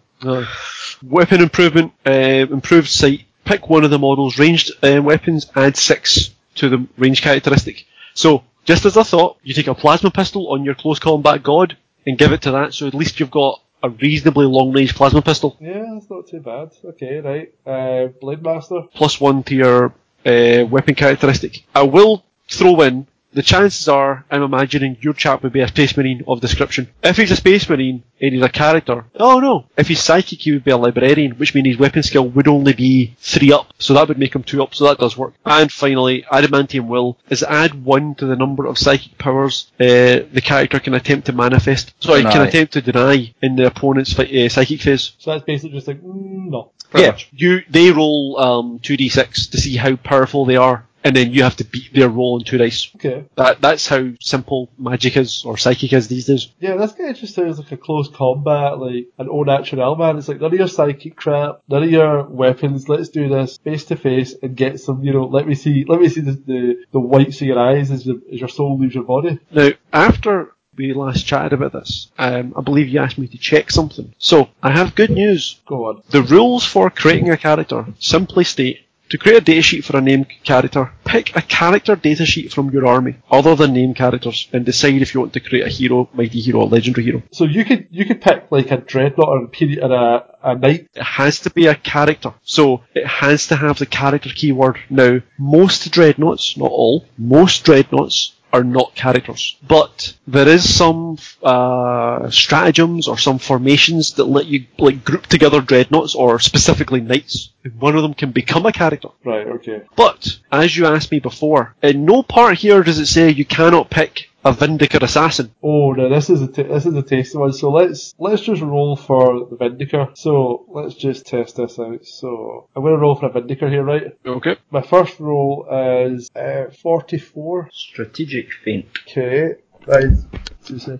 Weapon 1.03 1.41
improvement, 1.41 1.93
uh, 2.05 2.11
improved 2.11 2.89
sight. 2.89 3.25
Pick 3.45 3.69
one 3.69 3.83
of 3.83 3.89
the 3.89 3.99
model's 3.99 4.37
ranged 4.37 4.71
uh, 4.83 5.01
weapons. 5.01 5.47
Add 5.55 5.77
six 5.77 6.31
to 6.55 6.69
the 6.69 6.87
range 6.97 7.21
characteristic. 7.21 7.85
So, 8.13 8.43
just 8.65 8.85
as 8.85 8.97
I 8.97 9.03
thought, 9.03 9.37
you 9.43 9.53
take 9.53 9.67
a 9.67 9.73
plasma 9.75 10.11
pistol 10.11 10.51
on 10.51 10.63
your 10.65 10.75
close 10.75 10.99
combat 10.99 11.41
god 11.41 11.77
and 12.05 12.17
give 12.17 12.31
it 12.33 12.41
to 12.43 12.51
that. 12.51 12.73
So 12.73 12.87
at 12.87 12.93
least 12.93 13.19
you've 13.19 13.31
got 13.31 13.61
a 13.81 13.89
reasonably 13.89 14.45
long 14.45 14.73
range 14.73 14.93
plasma 14.93 15.21
pistol. 15.21 15.55
Yeah, 15.61 15.85
that's 15.93 16.09
not 16.09 16.27
too 16.27 16.41
bad. 16.41 16.71
Okay, 16.83 17.19
right. 17.21 17.53
Uh, 17.65 18.07
Blade 18.19 18.43
Master. 18.43 18.81
plus 18.93 19.21
one 19.21 19.43
to 19.43 19.55
your 19.55 19.93
uh, 20.25 20.65
weapon 20.65 20.95
characteristic. 20.95 21.63
I 21.73 21.83
will 21.83 22.25
throw 22.49 22.81
in 22.81 23.07
the 23.33 23.43
chances 23.43 23.87
are, 23.87 24.25
I'm 24.31 24.41
imagining 24.43 24.97
your 25.01 25.13
chap 25.13 25.43
would 25.43 25.53
be 25.53 25.61
a 25.61 25.67
space 25.67 25.95
marine 25.95 26.23
of 26.27 26.41
description. 26.41 26.89
If 27.03 27.17
he's 27.17 27.31
a 27.31 27.35
space 27.35 27.69
marine 27.69 28.03
and 28.19 28.33
he's 28.33 28.41
a 28.43 28.49
character, 28.49 29.05
oh 29.15 29.39
no. 29.39 29.65
If 29.77 29.87
he's 29.87 30.01
psychic, 30.01 30.39
he 30.41 30.51
would 30.51 30.63
be 30.63 30.71
a 30.71 30.77
librarian, 30.77 31.33
which 31.33 31.53
means 31.53 31.67
his 31.67 31.77
weapon 31.77 32.03
skill 32.03 32.27
would 32.29 32.47
only 32.47 32.73
be 32.73 33.15
three 33.19 33.51
up, 33.53 33.73
so 33.79 33.93
that 33.93 34.07
would 34.07 34.17
make 34.19 34.33
him 34.35 34.43
two 34.43 34.63
up, 34.63 34.73
so 34.73 34.85
that 34.85 34.97
does 34.97 35.15
work. 35.17 35.33
And 35.45 35.71
finally, 35.71 36.23
adamantium 36.31 36.87
will 36.87 37.17
is 37.29 37.43
add 37.43 37.85
one 37.85 38.15
to 38.15 38.25
the 38.25 38.35
number 38.35 38.65
of 38.65 38.77
psychic 38.77 39.17
powers 39.17 39.71
uh, 39.79 40.25
the 40.33 40.41
character 40.43 40.79
can 40.79 40.93
attempt 40.93 41.27
to 41.27 41.33
manifest. 41.33 41.93
Sorry, 42.03 42.23
can 42.23 42.47
attempt 42.47 42.73
to 42.73 42.81
deny 42.81 43.33
in 43.41 43.55
the 43.55 43.67
opponent's 43.67 44.17
uh, 44.17 44.49
psychic 44.49 44.81
phase. 44.81 45.13
So 45.19 45.31
that's 45.31 45.43
basically 45.45 45.71
just 45.77 45.87
like 45.87 46.01
mm, 46.01 46.49
no. 46.49 46.71
Pretty 46.89 47.03
Yeah, 47.05 47.11
much. 47.11 47.29
you 47.31 47.61
they 47.69 47.91
roll 47.91 48.39
um, 48.39 48.79
two 48.81 48.97
d 48.97 49.09
six 49.09 49.45
to 49.47 49.57
see 49.59 49.75
how 49.77 49.95
powerful 49.97 50.45
they 50.45 50.55
are, 50.55 50.85
and 51.09 51.15
then 51.15 51.33
you 51.33 51.41
have 51.41 51.55
to 51.55 51.63
beat 51.63 51.91
their 51.91 52.07
roll 52.07 52.35
on 52.35 52.43
two 52.43 52.59
dice. 52.59 52.91
Okay. 52.95 53.25
That 53.35 53.61
that's 53.61 53.87
how 53.87 54.11
simple 54.21 54.69
magic 54.77 55.17
is 55.17 55.43
or 55.43 55.57
psychic 55.57 55.91
is 55.91 56.07
these 56.07 56.27
days. 56.27 56.49
Yeah, 56.59 56.75
this 56.75 56.91
guy 56.91 57.13
just 57.13 57.33
sounds 57.33 57.57
like 57.57 57.71
a 57.71 57.77
close 57.77 58.07
combat, 58.09 58.77
like 58.77 59.07
an 59.17 59.27
all 59.27 59.43
natural 59.43 59.95
man. 59.95 60.19
It's 60.19 60.27
like 60.27 60.39
none 60.39 60.53
of 60.53 60.59
your 60.59 60.67
psychic 60.67 61.15
crap, 61.15 61.61
none 61.67 61.81
of 61.81 61.89
your 61.89 62.23
weapons. 62.25 62.87
Let's 62.87 63.09
do 63.09 63.27
this 63.27 63.57
face 63.57 63.85
to 63.85 63.95
face 63.95 64.35
and 64.43 64.55
get 64.55 64.79
some. 64.79 65.03
You 65.03 65.13
know, 65.13 65.25
let 65.25 65.47
me 65.47 65.55
see, 65.55 65.83
let 65.87 65.99
me 65.99 66.09
see 66.09 66.21
the 66.21 66.33
the, 66.33 66.85
the 66.91 66.99
whites 66.99 67.41
of 67.41 67.47
your 67.47 67.57
eyes 67.59 67.89
as, 67.89 68.05
your 68.05 68.17
as 68.31 68.39
your 68.39 68.49
soul 68.49 68.77
leaves 68.77 68.93
your 68.93 69.03
body. 69.03 69.39
Now, 69.49 69.71
after 69.91 70.53
we 70.75 70.93
last 70.93 71.25
chatted 71.25 71.53
about 71.53 71.73
this, 71.73 72.11
um, 72.19 72.53
I 72.55 72.61
believe 72.61 72.87
you 72.87 72.99
asked 72.99 73.17
me 73.17 73.27
to 73.29 73.37
check 73.39 73.71
something. 73.71 74.13
So 74.19 74.49
I 74.61 74.71
have 74.71 74.93
good 74.93 75.09
news. 75.09 75.59
Go 75.65 75.85
on. 75.85 76.03
The 76.11 76.21
rules 76.21 76.65
for 76.65 76.91
creating 76.91 77.31
a 77.31 77.37
character 77.37 77.87
simply 77.97 78.43
state. 78.43 78.85
To 79.09 79.17
create 79.17 79.41
a 79.41 79.51
datasheet 79.51 79.83
for 79.83 79.97
a 79.97 80.01
named 80.01 80.27
character, 80.43 80.91
pick 81.03 81.35
a 81.35 81.41
character 81.41 81.95
datasheet 81.95 82.51
from 82.53 82.69
your 82.69 82.85
army, 82.85 83.15
other 83.31 83.55
than 83.55 83.73
named 83.73 83.95
characters, 83.95 84.47
and 84.53 84.63
decide 84.63 85.01
if 85.01 85.13
you 85.13 85.19
want 85.19 85.33
to 85.33 85.39
create 85.39 85.65
a 85.65 85.69
hero, 85.69 86.07
mighty 86.13 86.39
hero, 86.39 86.59
or 86.59 86.67
legendary 86.67 87.05
hero. 87.05 87.23
So 87.31 87.45
you 87.45 87.65
could 87.65 87.87
you 87.89 88.05
could 88.05 88.21
pick 88.21 88.51
like 88.51 88.69
a 88.69 88.77
dreadnought 88.77 89.27
or 89.27 89.43
a 89.45 89.47
period 89.47 89.79
or 89.79 89.91
a, 89.91 90.25
a 90.43 90.55
knight. 90.55 90.89
it 90.93 91.01
has 91.01 91.39
to 91.39 91.49
be 91.49 91.65
a 91.65 91.73
character. 91.73 92.33
So 92.43 92.83
it 92.93 93.07
has 93.07 93.47
to 93.47 93.55
have 93.55 93.79
the 93.79 93.87
character 93.87 94.29
keyword. 94.29 94.77
Now, 94.91 95.21
most 95.39 95.89
dreadnoughts, 95.91 96.55
not 96.55 96.69
all, 96.69 97.05
most 97.17 97.63
dreadnoughts 97.63 98.33
are 98.51 98.63
not 98.63 98.95
characters. 98.95 99.57
But 99.67 100.13
there 100.27 100.47
is 100.47 100.73
some 100.73 101.17
uh, 101.43 102.29
stratagems 102.29 103.07
or 103.07 103.17
some 103.17 103.39
formations 103.39 104.13
that 104.13 104.25
let 104.25 104.45
you 104.45 104.65
like 104.77 105.03
group 105.03 105.27
together 105.27 105.61
dreadnoughts 105.61 106.15
or 106.15 106.39
specifically 106.39 107.01
knights. 107.01 107.51
And 107.63 107.79
one 107.79 107.95
of 107.95 108.01
them 108.01 108.13
can 108.13 108.31
become 108.31 108.65
a 108.65 108.71
character. 108.71 109.09
Right. 109.23 109.47
Okay. 109.47 109.81
But, 109.95 110.39
as 110.51 110.75
you 110.75 110.85
asked 110.85 111.11
me 111.11 111.19
before, 111.19 111.75
in 111.83 112.05
no 112.05 112.23
part 112.23 112.57
here 112.57 112.83
does 112.83 112.99
it 112.99 113.07
say 113.07 113.29
you 113.29 113.45
cannot 113.45 113.89
pick 113.89 114.28
a 114.43 114.53
Vindicator 114.53 115.05
assassin. 115.05 115.53
Oh 115.61 115.91
no, 115.91 116.09
this 116.09 116.29
is 116.29 116.41
a 116.41 116.47
t- 116.47 116.63
this 116.63 116.85
is 116.85 116.95
a 116.95 117.01
tasty 117.01 117.37
one. 117.37 117.53
So 117.53 117.71
let's 117.71 118.15
let's 118.17 118.41
just 118.41 118.61
roll 118.61 118.95
for 118.95 119.45
the 119.49 119.55
Vindicator. 119.55 120.09
So 120.15 120.65
let's 120.69 120.95
just 120.95 121.25
test 121.25 121.57
this 121.57 121.79
out. 121.79 122.05
So 122.05 122.67
I'm 122.75 122.83
gonna 122.83 122.97
roll 122.97 123.15
for 123.15 123.27
a 123.27 123.31
Vindicator 123.31 123.69
here, 123.69 123.83
right? 123.83 124.17
Okay. 124.25 124.57
My 124.71 124.81
first 124.81 125.19
roll 125.19 125.67
is 126.05 126.29
uh, 126.35 126.65
44. 126.81 127.69
Strategic 127.71 128.53
feint. 128.53 128.87
Okay. 129.07 129.55
My, 129.87 130.01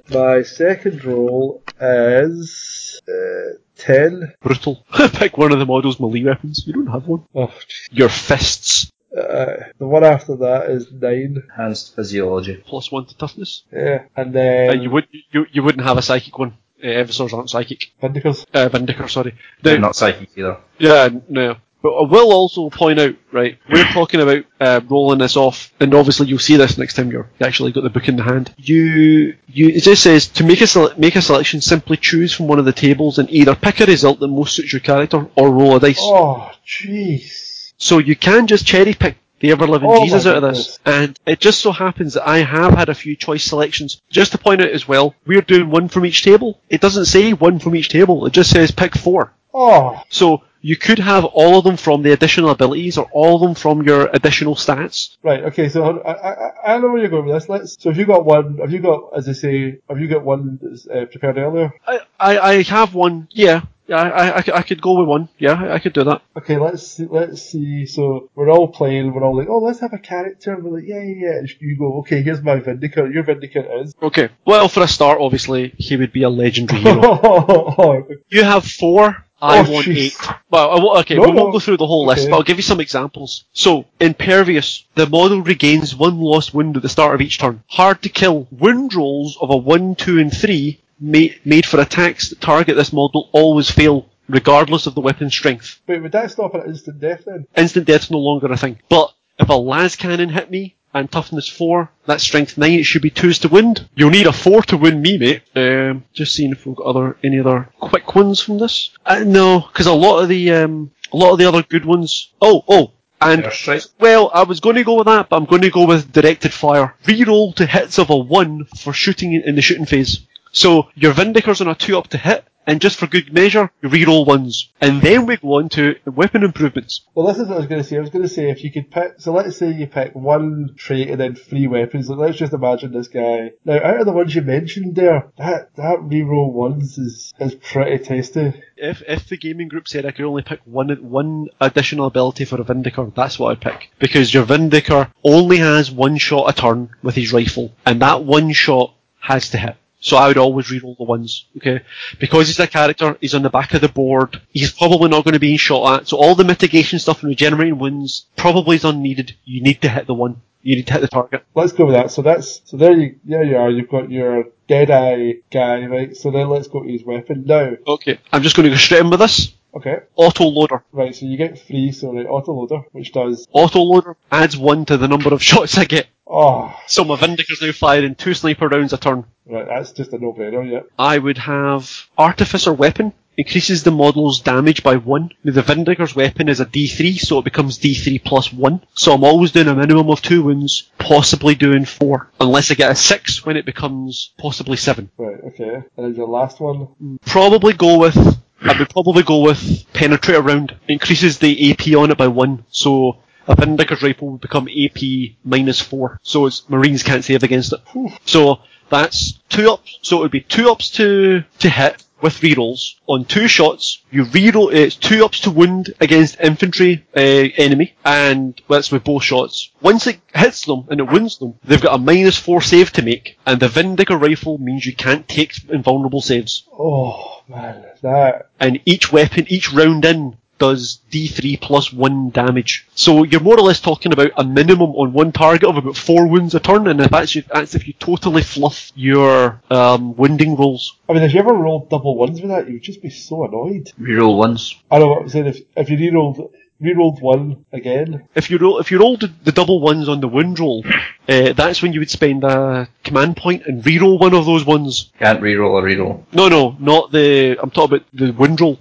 my 0.10 0.42
second 0.42 1.04
roll 1.04 1.62
is 1.80 3.00
uh, 3.08 3.58
10. 3.76 4.34
Brutal. 4.42 4.84
pick 5.14 5.38
one 5.38 5.52
of 5.52 5.60
the 5.60 5.66
model's 5.66 6.00
melee 6.00 6.24
weapons. 6.24 6.64
You 6.66 6.74
don't 6.74 6.88
have 6.88 7.08
one. 7.08 7.26
Oh, 7.36 7.48
jeez. 7.48 7.88
Your 7.92 8.10
fists. 8.10 8.92
Uh, 9.16 9.64
the 9.80 9.88
one 9.88 10.04
after 10.04 10.36
that 10.38 10.70
is 10.70 10.92
9. 10.92 11.44
Enhanced 11.50 11.96
physiology. 11.96 12.62
plus 12.66 12.92
one 12.92 13.06
to 13.06 13.18
toughness. 13.18 13.64
Yeah. 13.72 14.04
And 14.16 14.34
then. 14.34 14.70
and 14.72 14.84
you 14.84 14.90
would 14.92 15.08
you 15.32 15.46
you 15.52 15.64
wouldn't 15.64 15.86
have 15.86 15.98
a 15.98 16.02
psychic 16.02 16.38
one. 16.38 16.54
Uh, 16.82 16.88
Eversors 16.88 17.34
aren't 17.34 17.50
psychic. 17.50 17.92
Vindicators. 18.02 18.46
Uh, 18.54 18.70
Vindicator, 18.70 19.08
sorry. 19.08 19.36
They're 19.64 19.80
Now, 19.80 19.88
not 19.88 19.96
psychic 19.96 20.30
either. 20.38 20.58
yeah, 20.78 21.10
no. 21.28 21.56
But 21.82 21.94
I 21.98 22.02
will 22.10 22.34
also 22.34 22.70
point 22.70 23.00
out, 23.00 23.16
right, 23.32 23.58
we're 23.72 23.84
talking 23.94 24.20
about 24.22 24.44
uh, 24.60 24.82
rolling 24.90 25.20
this 25.20 25.38
off, 25.38 25.74
and 25.80 25.94
obviously 25.94 26.28
you'll 26.28 26.38
see 26.40 26.58
this 26.58 26.78
next 26.78 26.96
time 26.96 27.10
you're 27.10 27.30
actually 27.42 27.72
got 27.72 27.84
the 27.84 27.90
book 27.90 28.10
in 28.10 28.18
the 28.18 28.24
hand. 28.24 28.54
You, 28.58 29.36
you, 29.48 29.70
it 29.70 29.84
just 29.84 30.04
says 30.04 30.28
to 30.28 30.44
make 30.44 30.60
a 30.62 30.68
sele- 30.68 30.94
make 30.98 31.16
a 31.16 31.22
selection, 31.22 31.62
simply 31.62 31.96
choose 31.98 32.34
from 32.34 32.48
one 32.50 32.60
of 32.60 32.66
the 32.66 32.74
tables 32.74 33.18
and 33.18 33.30
either 33.30 33.56
pick 33.56 33.80
a 33.80 33.86
result 33.86 34.20
that 34.20 34.28
most 34.28 34.56
suits 34.58 34.72
your 34.74 34.82
character 34.82 35.28
or 35.36 35.52
roll 35.52 35.78
a 35.78 35.80
dice. 35.80 36.00
Oh, 36.02 36.52
jeez. 36.68 37.48
So 37.80 37.98
you 37.98 38.16
can 38.16 38.46
just 38.46 38.68
cherry 38.68 38.94
pick 38.94 39.18
the 39.40 39.52
ever 39.52 39.66
living 39.66 39.90
Oh 39.90 40.04
Jesus 40.04 40.26
out 40.26 40.44
of 40.44 40.54
this. 40.54 40.80
And 40.86 41.18
it 41.26 41.40
just 41.40 41.62
so 41.62 41.72
happens 41.72 42.14
that 42.14 42.28
I 42.28 42.40
have 42.40 42.74
had 42.74 42.90
a 42.90 42.94
few 42.94 43.16
choice 43.16 43.44
selections. 43.44 44.02
Just 44.10 44.34
to 44.34 44.38
point 44.38 44.62
out 44.62 44.70
as 44.70 44.88
well, 44.88 45.16
we're 45.26 45.42
doing 45.42 45.70
one 45.70 45.88
from 45.88 46.06
each 46.06 46.24
table. 46.24 46.60
It 46.70 46.82
doesn't 46.82 47.06
say 47.06 47.32
one 47.34 47.58
from 47.60 47.76
each 47.76 47.90
table, 47.90 48.26
it 48.26 48.34
just 48.34 48.52
says 48.52 48.72
pick 48.72 48.96
four. 48.96 49.34
Oh, 49.54 50.04
So 50.10 50.44
you 50.62 50.76
could 50.76 51.00
have 51.00 51.24
all 51.24 51.58
of 51.58 51.64
them 51.64 51.78
from 51.78 52.04
the 52.04 52.12
additional 52.12 52.50
abilities 52.50 52.98
or 52.98 53.08
all 53.14 53.36
of 53.36 53.42
them 53.42 53.56
from 53.56 53.82
your 53.84 54.10
additional 54.14 54.56
stats. 54.56 55.16
right. 55.24 55.46
Okay. 55.46 55.70
So 55.70 56.02
I, 56.02 56.12
I, 56.12 56.74
I 56.76 56.78
know 56.80 56.90
where 56.90 57.00
you're 57.00 57.10
going 57.10 57.26
with 57.26 57.36
this. 57.36 57.48
Let's. 57.48 57.82
So 57.82 57.90
if 57.90 57.98
you 57.98 58.06
got 58.06 58.26
one, 58.26 58.58
have 58.58 58.72
you 58.72 58.80
got, 58.80 59.12
as 59.16 59.30
I 59.30 59.32
say, 59.32 59.80
have 59.90 60.00
you 60.00 60.08
got 60.10 60.24
one 60.26 60.60
that's 60.62 60.86
uh, 60.86 61.06
prepared 61.06 61.38
earlier? 61.38 61.72
I, 61.88 62.02
I, 62.20 62.40
I 62.40 62.62
have 62.64 62.94
one, 62.94 63.30
yeah. 63.32 63.62
Yeah, 63.90 63.98
I, 64.02 64.30
I, 64.30 64.44
I 64.60 64.62
could- 64.62 64.82
go 64.82 65.00
with 65.00 65.08
one. 65.08 65.30
Yeah, 65.40 65.74
I, 65.74 65.80
could 65.80 65.94
do 65.94 66.04
that. 66.04 66.22
Okay, 66.38 66.58
let's 66.58 66.86
see, 66.88 67.08
let's 67.10 67.42
see. 67.42 67.86
So 67.86 68.30
we're 68.36 68.50
all 68.50 68.68
playing. 68.68 69.14
We're 69.14 69.24
all 69.24 69.36
like, 69.36 69.50
oh, 69.50 69.58
let's 69.60 69.80
have 69.80 69.94
a 69.94 69.98
character. 69.98 70.54
And 70.54 70.64
We're 70.64 70.78
like, 70.80 70.88
yeah, 70.88 71.02
yeah, 71.02 71.16
yeah. 71.32 71.38
And 71.40 71.50
you 71.60 71.78
go, 71.78 72.00
okay, 72.00 72.22
here's 72.22 72.42
my 72.42 72.60
Vindicator. 72.60 73.12
Your 73.12 73.24
Vindicator 73.24 73.82
is. 73.82 73.96
Okay. 74.02 74.30
Well, 74.46 74.68
for 74.70 74.84
a 74.84 74.88
start, 74.88 75.20
obviously, 75.20 75.74
he 75.78 75.98
would 75.98 76.14
be 76.14 76.24
a 76.24 76.30
legendary 76.30 76.82
hero. 76.82 77.02
oh, 77.04 78.08
You 78.30 78.44
have 78.44 78.64
four. 78.66 79.26
I 79.42 79.60
Oh, 79.60 79.72
want 79.72 79.86
jeez. 79.88 79.98
eight. 79.98 80.18
Well, 80.50 80.98
okay, 81.00 81.16
No, 81.16 81.22
we 81.22 81.28
won't 81.28 81.38
no. 81.48 81.52
go 81.54 81.60
through 81.60 81.78
the 81.78 81.88
whole 81.88 82.06
list, 82.06 82.24
Okay. 82.24 82.30
but 82.32 82.36
I'll 82.38 82.44
give 82.44 82.58
you 82.58 82.64
some 82.64 82.82
examples. 82.82 83.46
So, 83.54 83.86
Impervious, 84.02 84.86
the 84.96 85.08
model 85.08 85.42
regains 85.42 85.96
one 85.96 86.20
lost 86.20 86.54
wound 86.54 86.76
at 86.76 86.82
the 86.84 86.90
start 86.90 87.16
of 87.16 87.22
each 87.22 87.40
turn. 87.40 87.64
Hard 87.68 88.02
to 88.04 88.10
kill. 88.10 88.48
Wound 88.52 88.94
rolls 88.94 89.38
of 89.42 89.50
a 89.50 89.56
1, 89.56 89.96
2, 89.96 90.20
and 90.20 90.32
3 90.36 90.82
ma- 91.00 91.36
made 91.46 91.66
for 91.66 91.80
attacks 91.80 92.30
that 92.30 92.42
target 92.42 92.76
this 92.76 92.94
model 92.94 93.30
always 93.32 93.70
fail, 93.70 94.08
regardless 94.28 94.86
of 94.88 94.96
the 94.96 95.02
weapon's 95.02 95.34
strength. 95.34 95.80
wait, 95.88 96.02
would 96.02 96.12
that 96.12 96.32
stop 96.32 96.56
at 96.56 96.68
instant 96.68 97.00
death 97.00 97.24
then? 97.26 97.46
Instant 97.56 97.86
death's 97.86 98.12
no 98.12 98.20
longer 98.20 98.52
a 98.52 98.58
thing. 98.58 98.80
But 98.90 99.14
if 99.40 99.50
a 99.50 99.54
las 99.54 99.96
cannon 99.96 100.30
hit 100.30 100.52
me 100.52 100.76
and 100.94 101.12
toughness 101.12 101.48
four, 101.48 101.92
that's 102.06 102.24
strength 102.24 102.58
nine, 102.58 102.80
it 102.80 102.84
should 102.84 103.02
be 103.02 103.10
twos 103.12 103.40
to 103.40 103.48
wound. 103.48 103.88
You'll 103.96 104.10
need 104.10 104.28
a 104.28 104.34
four 104.34 104.62
to 104.64 104.78
wound 104.78 105.02
me, 105.02 105.18
mate. 105.18 105.44
Um, 105.56 106.04
just 106.14 106.34
seeing 106.36 106.52
if 106.52 106.66
we've 106.66 106.76
got 106.76 106.88
other 106.88 107.18
any 107.24 107.40
other 107.40 107.70
quick 107.80 108.16
ones 108.16 108.42
from 108.42 108.58
this. 108.58 108.92
Uh, 109.06 109.24
no, 109.26 109.60
because 109.62 109.86
a 109.88 109.94
lot 109.94 110.22
of 110.22 110.30
the 110.30 110.52
um, 110.52 110.92
a 111.14 111.18
lot 111.18 111.32
of 111.32 111.38
the 111.38 111.46
other 111.46 111.64
good 111.64 111.86
ones. 111.86 112.30
Oh, 112.42 112.64
oh. 112.68 112.92
And 113.22 113.44
Airstrike. 113.44 113.90
well, 114.00 114.32
I 114.34 114.44
was 114.44 114.62
going 114.62 114.78
to 114.78 114.84
go 114.86 114.94
with 114.96 115.08
that, 115.08 115.28
but 115.28 115.36
I'm 115.36 115.46
going 115.46 115.64
to 115.64 115.70
go 115.70 115.86
with 115.86 116.10
directed 116.14 116.54
fire. 116.54 116.96
Reroll 117.04 117.54
to 117.56 117.66
hits 117.66 118.00
of 118.00 118.10
a 118.10 118.18
one 118.18 118.64
for 118.78 118.94
shooting 118.94 119.34
in 119.34 119.42
in 119.44 119.56
the 119.56 119.62
shooting 119.62 119.86
phase. 119.86 120.22
So 120.52 120.88
your 120.96 121.14
Vindicator's 121.14 121.62
on 121.62 121.68
a 121.68 121.76
two 121.76 121.98
up 121.98 122.08
to 122.10 122.18
hit, 122.18 122.46
and 122.70 122.82
just 122.82 122.98
for 123.00 123.08
good 123.08 123.34
measure, 123.34 123.72
you 123.82 123.90
reroll 123.90 124.28
ones, 124.28 124.72
and 124.80 125.02
then 125.02 125.26
we 125.26 125.38
go 125.38 125.56
on 125.56 125.70
to 125.70 125.96
weapon 126.06 126.44
improvements. 126.44 127.02
Well, 127.16 127.26
this 127.26 127.40
is 127.40 127.48
what 127.48 127.56
I 127.56 127.58
was 127.58 127.68
going 127.68 127.82
to 127.82 127.88
say. 127.88 127.98
I 127.98 128.02
was 128.02 128.12
going 128.12 128.24
to 128.24 128.30
say 128.30 128.52
if 128.52 128.64
you 128.64 128.72
could 128.72 128.92
pick, 128.92 129.14
so 129.18 129.34
let's 129.34 129.58
say 129.58 129.72
you 129.72 129.88
pick 129.88 130.14
one 130.14 130.76
trait 130.78 131.10
and 131.10 131.20
then 131.20 131.34
three 131.36 131.66
weapons. 131.66 132.10
Like, 132.10 132.20
let's 132.20 132.38
just 132.38 132.54
imagine 132.54 132.92
this 132.92 133.08
guy. 133.08 133.52
Now, 133.66 133.78
out 133.84 134.02
of 134.02 134.06
the 134.06 134.12
ones 134.12 134.36
you 134.36 134.44
mentioned 134.44 134.96
there, 134.96 135.32
that 135.40 135.76
that 135.78 136.00
reroll 136.00 136.54
ones 136.54 137.00
is 137.00 137.34
is 137.40 137.56
pretty 137.56 138.04
tasty. 138.04 138.54
If 138.78 139.02
if 139.08 139.28
the 139.28 139.38
gaming 139.38 139.68
group 139.68 139.88
said 139.88 140.06
I 140.06 140.12
could 140.12 140.26
only 140.26 140.44
pick 140.44 140.60
one 140.66 140.90
one 141.02 141.48
additional 141.60 142.06
ability 142.06 142.46
for 142.46 142.62
a 142.62 142.64
Vindicator, 142.64 143.12
that's 143.16 143.40
what 143.40 143.52
I'd 143.52 143.62
pick. 143.62 143.90
Because 143.98 144.32
your 144.32 144.44
Vindicator 144.44 145.12
only 145.24 145.58
has 145.58 145.90
one 145.90 146.18
shot 146.18 146.50
a 146.50 146.54
turn 146.54 146.90
with 147.02 147.16
his 147.16 147.34
rifle, 147.34 147.72
and 147.84 148.02
that 148.04 148.24
one 148.24 148.52
shot 148.52 148.94
has 149.20 149.50
to 149.50 149.58
hit. 149.58 149.76
So 150.00 150.16
I 150.18 150.28
would 150.28 150.38
always 150.38 150.68
reroll 150.68 150.98
the 150.98 151.04
ones, 151.04 151.46
okay? 151.58 151.82
Because 152.20 152.48
he's 152.48 152.60
a 152.60 152.68
character, 152.68 153.18
he's 153.20 153.36
on 153.36 153.42
the 153.42 153.50
back 153.50 153.74
of 153.74 153.82
the 153.82 153.90
board, 153.90 154.42
he's 154.52 154.72
probably 154.72 155.10
not 155.10 155.26
going 155.26 155.34
to 155.34 155.40
be 155.40 155.58
shot 155.58 156.00
at, 156.00 156.08
so 156.08 156.18
all 156.18 156.36
the 156.36 156.46
mitigation 156.46 157.00
stuff 157.00 157.22
and 157.22 157.30
regenerating 157.30 157.80
wounds 157.80 158.26
probably 158.38 158.78
is 158.78 158.86
unneeded. 158.86 159.36
You 159.44 159.62
need 159.62 159.82
to 159.82 159.90
hit 159.90 160.08
the 160.08 160.14
one. 160.14 160.42
You 160.62 160.76
need 160.76 160.88
to 160.88 160.94
hit 160.94 161.02
the 161.02 161.08
target. 161.08 161.44
Let's 161.56 161.72
go 161.72 161.86
with 161.86 161.96
that. 161.96 162.12
So 162.12 162.22
that's 162.22 162.62
so 162.66 162.78
there 162.78 162.94
you 162.94 163.16
there 163.24 163.44
you 163.44 163.58
are. 163.58 163.70
You've 163.70 163.90
got 163.90 164.12
your 164.12 164.46
Deadeye 164.68 165.34
guy, 165.52 165.86
right? 165.86 166.16
So 166.16 166.32
then 166.32 166.50
let's 166.50 166.68
go 166.68 166.84
to 166.84 166.90
his 166.90 167.04
weapon 167.04 167.46
now. 167.46 167.72
Okay, 167.88 168.20
I'm 168.32 168.44
just 168.44 168.56
going 168.56 168.66
to 168.66 168.70
go 168.70 168.76
straight 168.76 169.02
in 169.02 169.10
with 169.10 169.20
this. 169.20 169.54
Okay, 169.76 169.98
Auto 170.16 170.46
loader. 170.46 170.84
right. 170.92 171.16
So 171.16 171.26
you 171.26 171.38
get 171.38 171.60
three. 171.60 171.92
So 171.92 172.12
right, 172.14 172.26
autoloader, 172.28 172.84
which 172.92 173.12
does 173.12 173.48
Auto 173.52 173.82
loader 173.82 174.16
adds 174.32 174.58
one 174.58 174.86
to 174.86 174.98
the 174.98 175.08
number 175.08 175.34
of 175.34 175.44
shots 175.50 175.78
I 175.78 175.86
get. 175.86 176.08
oh 176.28 176.74
So 176.88 177.04
my 177.04 177.16
Vindicator's 177.16 177.62
now 177.62 177.72
firing 177.72 178.16
two 178.16 178.34
sniper 178.34 178.68
rounds 178.68 178.94
a 178.94 178.98
turn. 178.98 179.26
right. 179.46 179.68
That's 179.68 179.92
just 179.92 180.14
a 180.14 180.18
no-brainer. 180.18 180.70
Yeah. 180.70 180.82
I 180.98 181.18
would 181.20 181.38
have 181.38 182.08
Artificer 182.18 182.74
Weapon. 182.74 183.14
Increases 183.38 183.84
the 183.84 183.92
model's 183.92 184.42
damage 184.42 184.84
by 184.84 184.98
1. 184.98 185.32
Now, 185.46 185.54
The 185.54 185.62
Vindicator's 185.62 186.14
weapon 186.14 186.50
is 186.50 186.60
a 186.60 186.66
D3, 186.66 187.18
so 187.18 187.40
it 187.40 187.46
becomes 187.46 187.80
D3 187.80 188.22
plus 188.22 188.52
1. 188.52 188.82
So 188.96 189.14
I'm 189.14 189.24
always 189.24 189.54
doing 189.54 189.70
a 189.70 189.76
minimum 189.76 190.10
of 190.10 190.22
2 190.22 190.44
wounds, 190.44 190.90
possibly 190.98 191.56
doing 191.56 191.86
4. 191.86 192.30
Unless 192.42 192.70
I 192.70 192.74
get 192.74 192.92
a 192.92 192.96
6 192.96 193.46
when 193.46 193.56
it 193.56 193.66
becomes 193.66 194.34
possibly 194.38 194.76
7. 194.76 195.10
Right. 195.18 195.40
Okay. 195.54 195.74
And 195.74 195.84
then 196.06 196.16
your 196.16 196.28
last 196.28 196.60
one. 196.60 196.90
Probably 197.26 197.72
go 197.72 198.00
with, 198.00 198.18
I 198.62 198.78
would 198.78 198.90
probably 198.90 199.24
go 199.24 199.40
with 199.42 199.60
Penetrator 199.94 200.44
Round. 200.44 200.76
Increases 200.88 201.40
the 201.40 201.72
AP 201.72 201.96
on 201.96 202.12
it 202.12 202.18
by 202.18 202.28
1, 202.28 202.66
so 202.70 203.18
a 203.48 203.56
Vindicator's 203.56 204.04
rifle 204.04 204.32
would 204.32 204.42
become 204.42 204.68
AP 204.68 205.36
minus 205.44 205.82
4. 205.82 206.20
So 206.24 206.46
it's, 206.46 206.70
Marines 206.70 207.04
can't 207.04 207.24
save 207.24 207.44
against 207.44 207.74
it. 207.74 207.80
So 208.26 208.60
that's 208.90 209.40
two 209.50 209.72
ups. 209.72 210.00
So 210.02 210.18
it 210.18 210.22
would 210.22 210.32
be 210.32 210.42
two 210.42 210.70
ups 210.70 210.92
to 210.92 211.44
to 211.60 211.70
hit 211.70 212.04
with 212.22 212.42
rerolls 212.42 212.96
on 213.08 213.26
two 213.26 213.48
shots. 213.48 214.04
You 214.12 214.26
reroll. 214.26 214.74
It's 214.74 214.96
two 214.96 215.24
ups 215.24 215.42
to 215.42 215.52
wound 215.52 215.94
against 216.00 216.40
infantry 216.40 217.06
uh, 217.16 217.20
enemy, 217.20 217.96
and 218.06 218.60
well, 218.68 218.78
that's 218.80 218.92
with 218.92 219.04
both 219.04 219.24
shots. 219.24 219.72
Once 219.82 220.08
it 220.08 220.20
hits 220.34 220.66
them 220.66 220.86
and 220.90 221.00
it 221.00 221.12
wounds 221.12 221.38
them, 221.38 221.56
they've 221.64 221.82
got 221.82 221.96
a 221.96 221.98
minus 221.98 222.38
four 222.38 222.62
save 222.62 222.92
to 222.94 223.02
make, 223.02 223.38
and 223.46 223.60
the 223.60 223.68
Vindicator 223.68 224.18
rifle 224.18 224.58
means 224.58 224.86
you 224.86 224.96
can't 224.96 225.28
take 225.28 225.54
invulnerable 225.70 226.22
saves. 226.22 226.64
Oh 226.72 227.44
man, 227.48 227.86
that 228.02 228.50
And 228.60 228.80
each 228.86 229.12
weapon, 229.12 229.46
each 229.48 229.72
round 229.72 230.06
in, 230.06 230.38
does 230.60 231.00
D3 231.12 231.60
plus 231.60 231.92
1 231.92 232.30
damage. 232.30 232.86
So 232.94 233.24
you're 233.24 233.42
more 233.42 233.58
or 233.58 233.64
less 233.64 233.80
talking 233.80 234.14
about 234.14 234.32
a 234.38 234.44
minimum 234.44 234.92
on 234.92 235.14
one 235.14 235.32
target 235.32 235.64
of 235.68 235.78
about 235.78 235.98
4 235.98 236.28
wounds 236.28 236.54
a 236.54 236.60
turn, 236.60 236.88
and 236.88 237.02
if 237.02 237.10
that's, 237.10 237.36
you, 237.36 237.44
that's 237.52 237.76
if 237.76 237.88
you 237.88 237.94
totally 237.94 238.44
fluff 238.44 238.92
your 238.96 239.62
um, 239.72 240.16
wounding 240.16 240.56
rolls. 240.56 240.98
I 241.08 241.14
mean, 241.14 241.24
if 241.24 241.34
you 241.34 241.40
ever 241.40 241.54
rolled 241.54 241.90
double 241.90 242.16
ones 242.16 242.42
with 242.42 242.52
that, 242.52 242.68
you 242.68 242.74
would 242.74 242.84
just 242.84 243.02
be 243.02 243.10
so 243.10 243.46
annoyed. 243.46 243.92
Reroll 244.00 244.38
ones. 244.38 244.76
I 244.92 245.00
know 245.00 245.08
what 245.08 245.22
I'm 245.24 245.30
saying. 245.30 245.48
If 245.48 245.62
if 245.76 245.90
you 245.90 245.98
rerolled 245.98 246.52
rerolled 246.82 247.22
one 247.22 247.66
again, 247.72 248.28
If 248.36 248.50
you 248.50 248.58
roll, 248.58 248.80
if 248.80 248.92
you 248.92 249.00
rolled 249.00 249.22
the, 249.22 249.32
the 249.44 249.52
double 249.52 249.82
ones 249.82 250.08
on 250.08 250.22
the 250.22 250.28
wound 250.28 250.60
roll, 250.60 250.84
uh, 251.30 251.54
that's 251.54 251.82
when 251.82 251.94
you 251.94 252.00
would 252.00 252.10
spend 252.10 252.44
a 252.44 252.88
command 253.04 253.38
point 253.38 253.66
and 253.68 253.84
reroll 253.84 254.20
one 254.20 254.34
of 254.34 254.46
those 254.46 254.66
ones. 254.66 255.12
Can't 255.20 255.42
reroll 255.42 255.80
a 255.80 255.84
reroll. 255.84 256.24
No, 256.34 256.48
no, 256.50 256.76
not 256.80 257.12
the. 257.12 257.58
I'm 257.62 257.70
talking 257.72 257.98
about 257.98 258.08
the 258.14 258.32
wind 258.32 258.60
roll. 258.60 258.80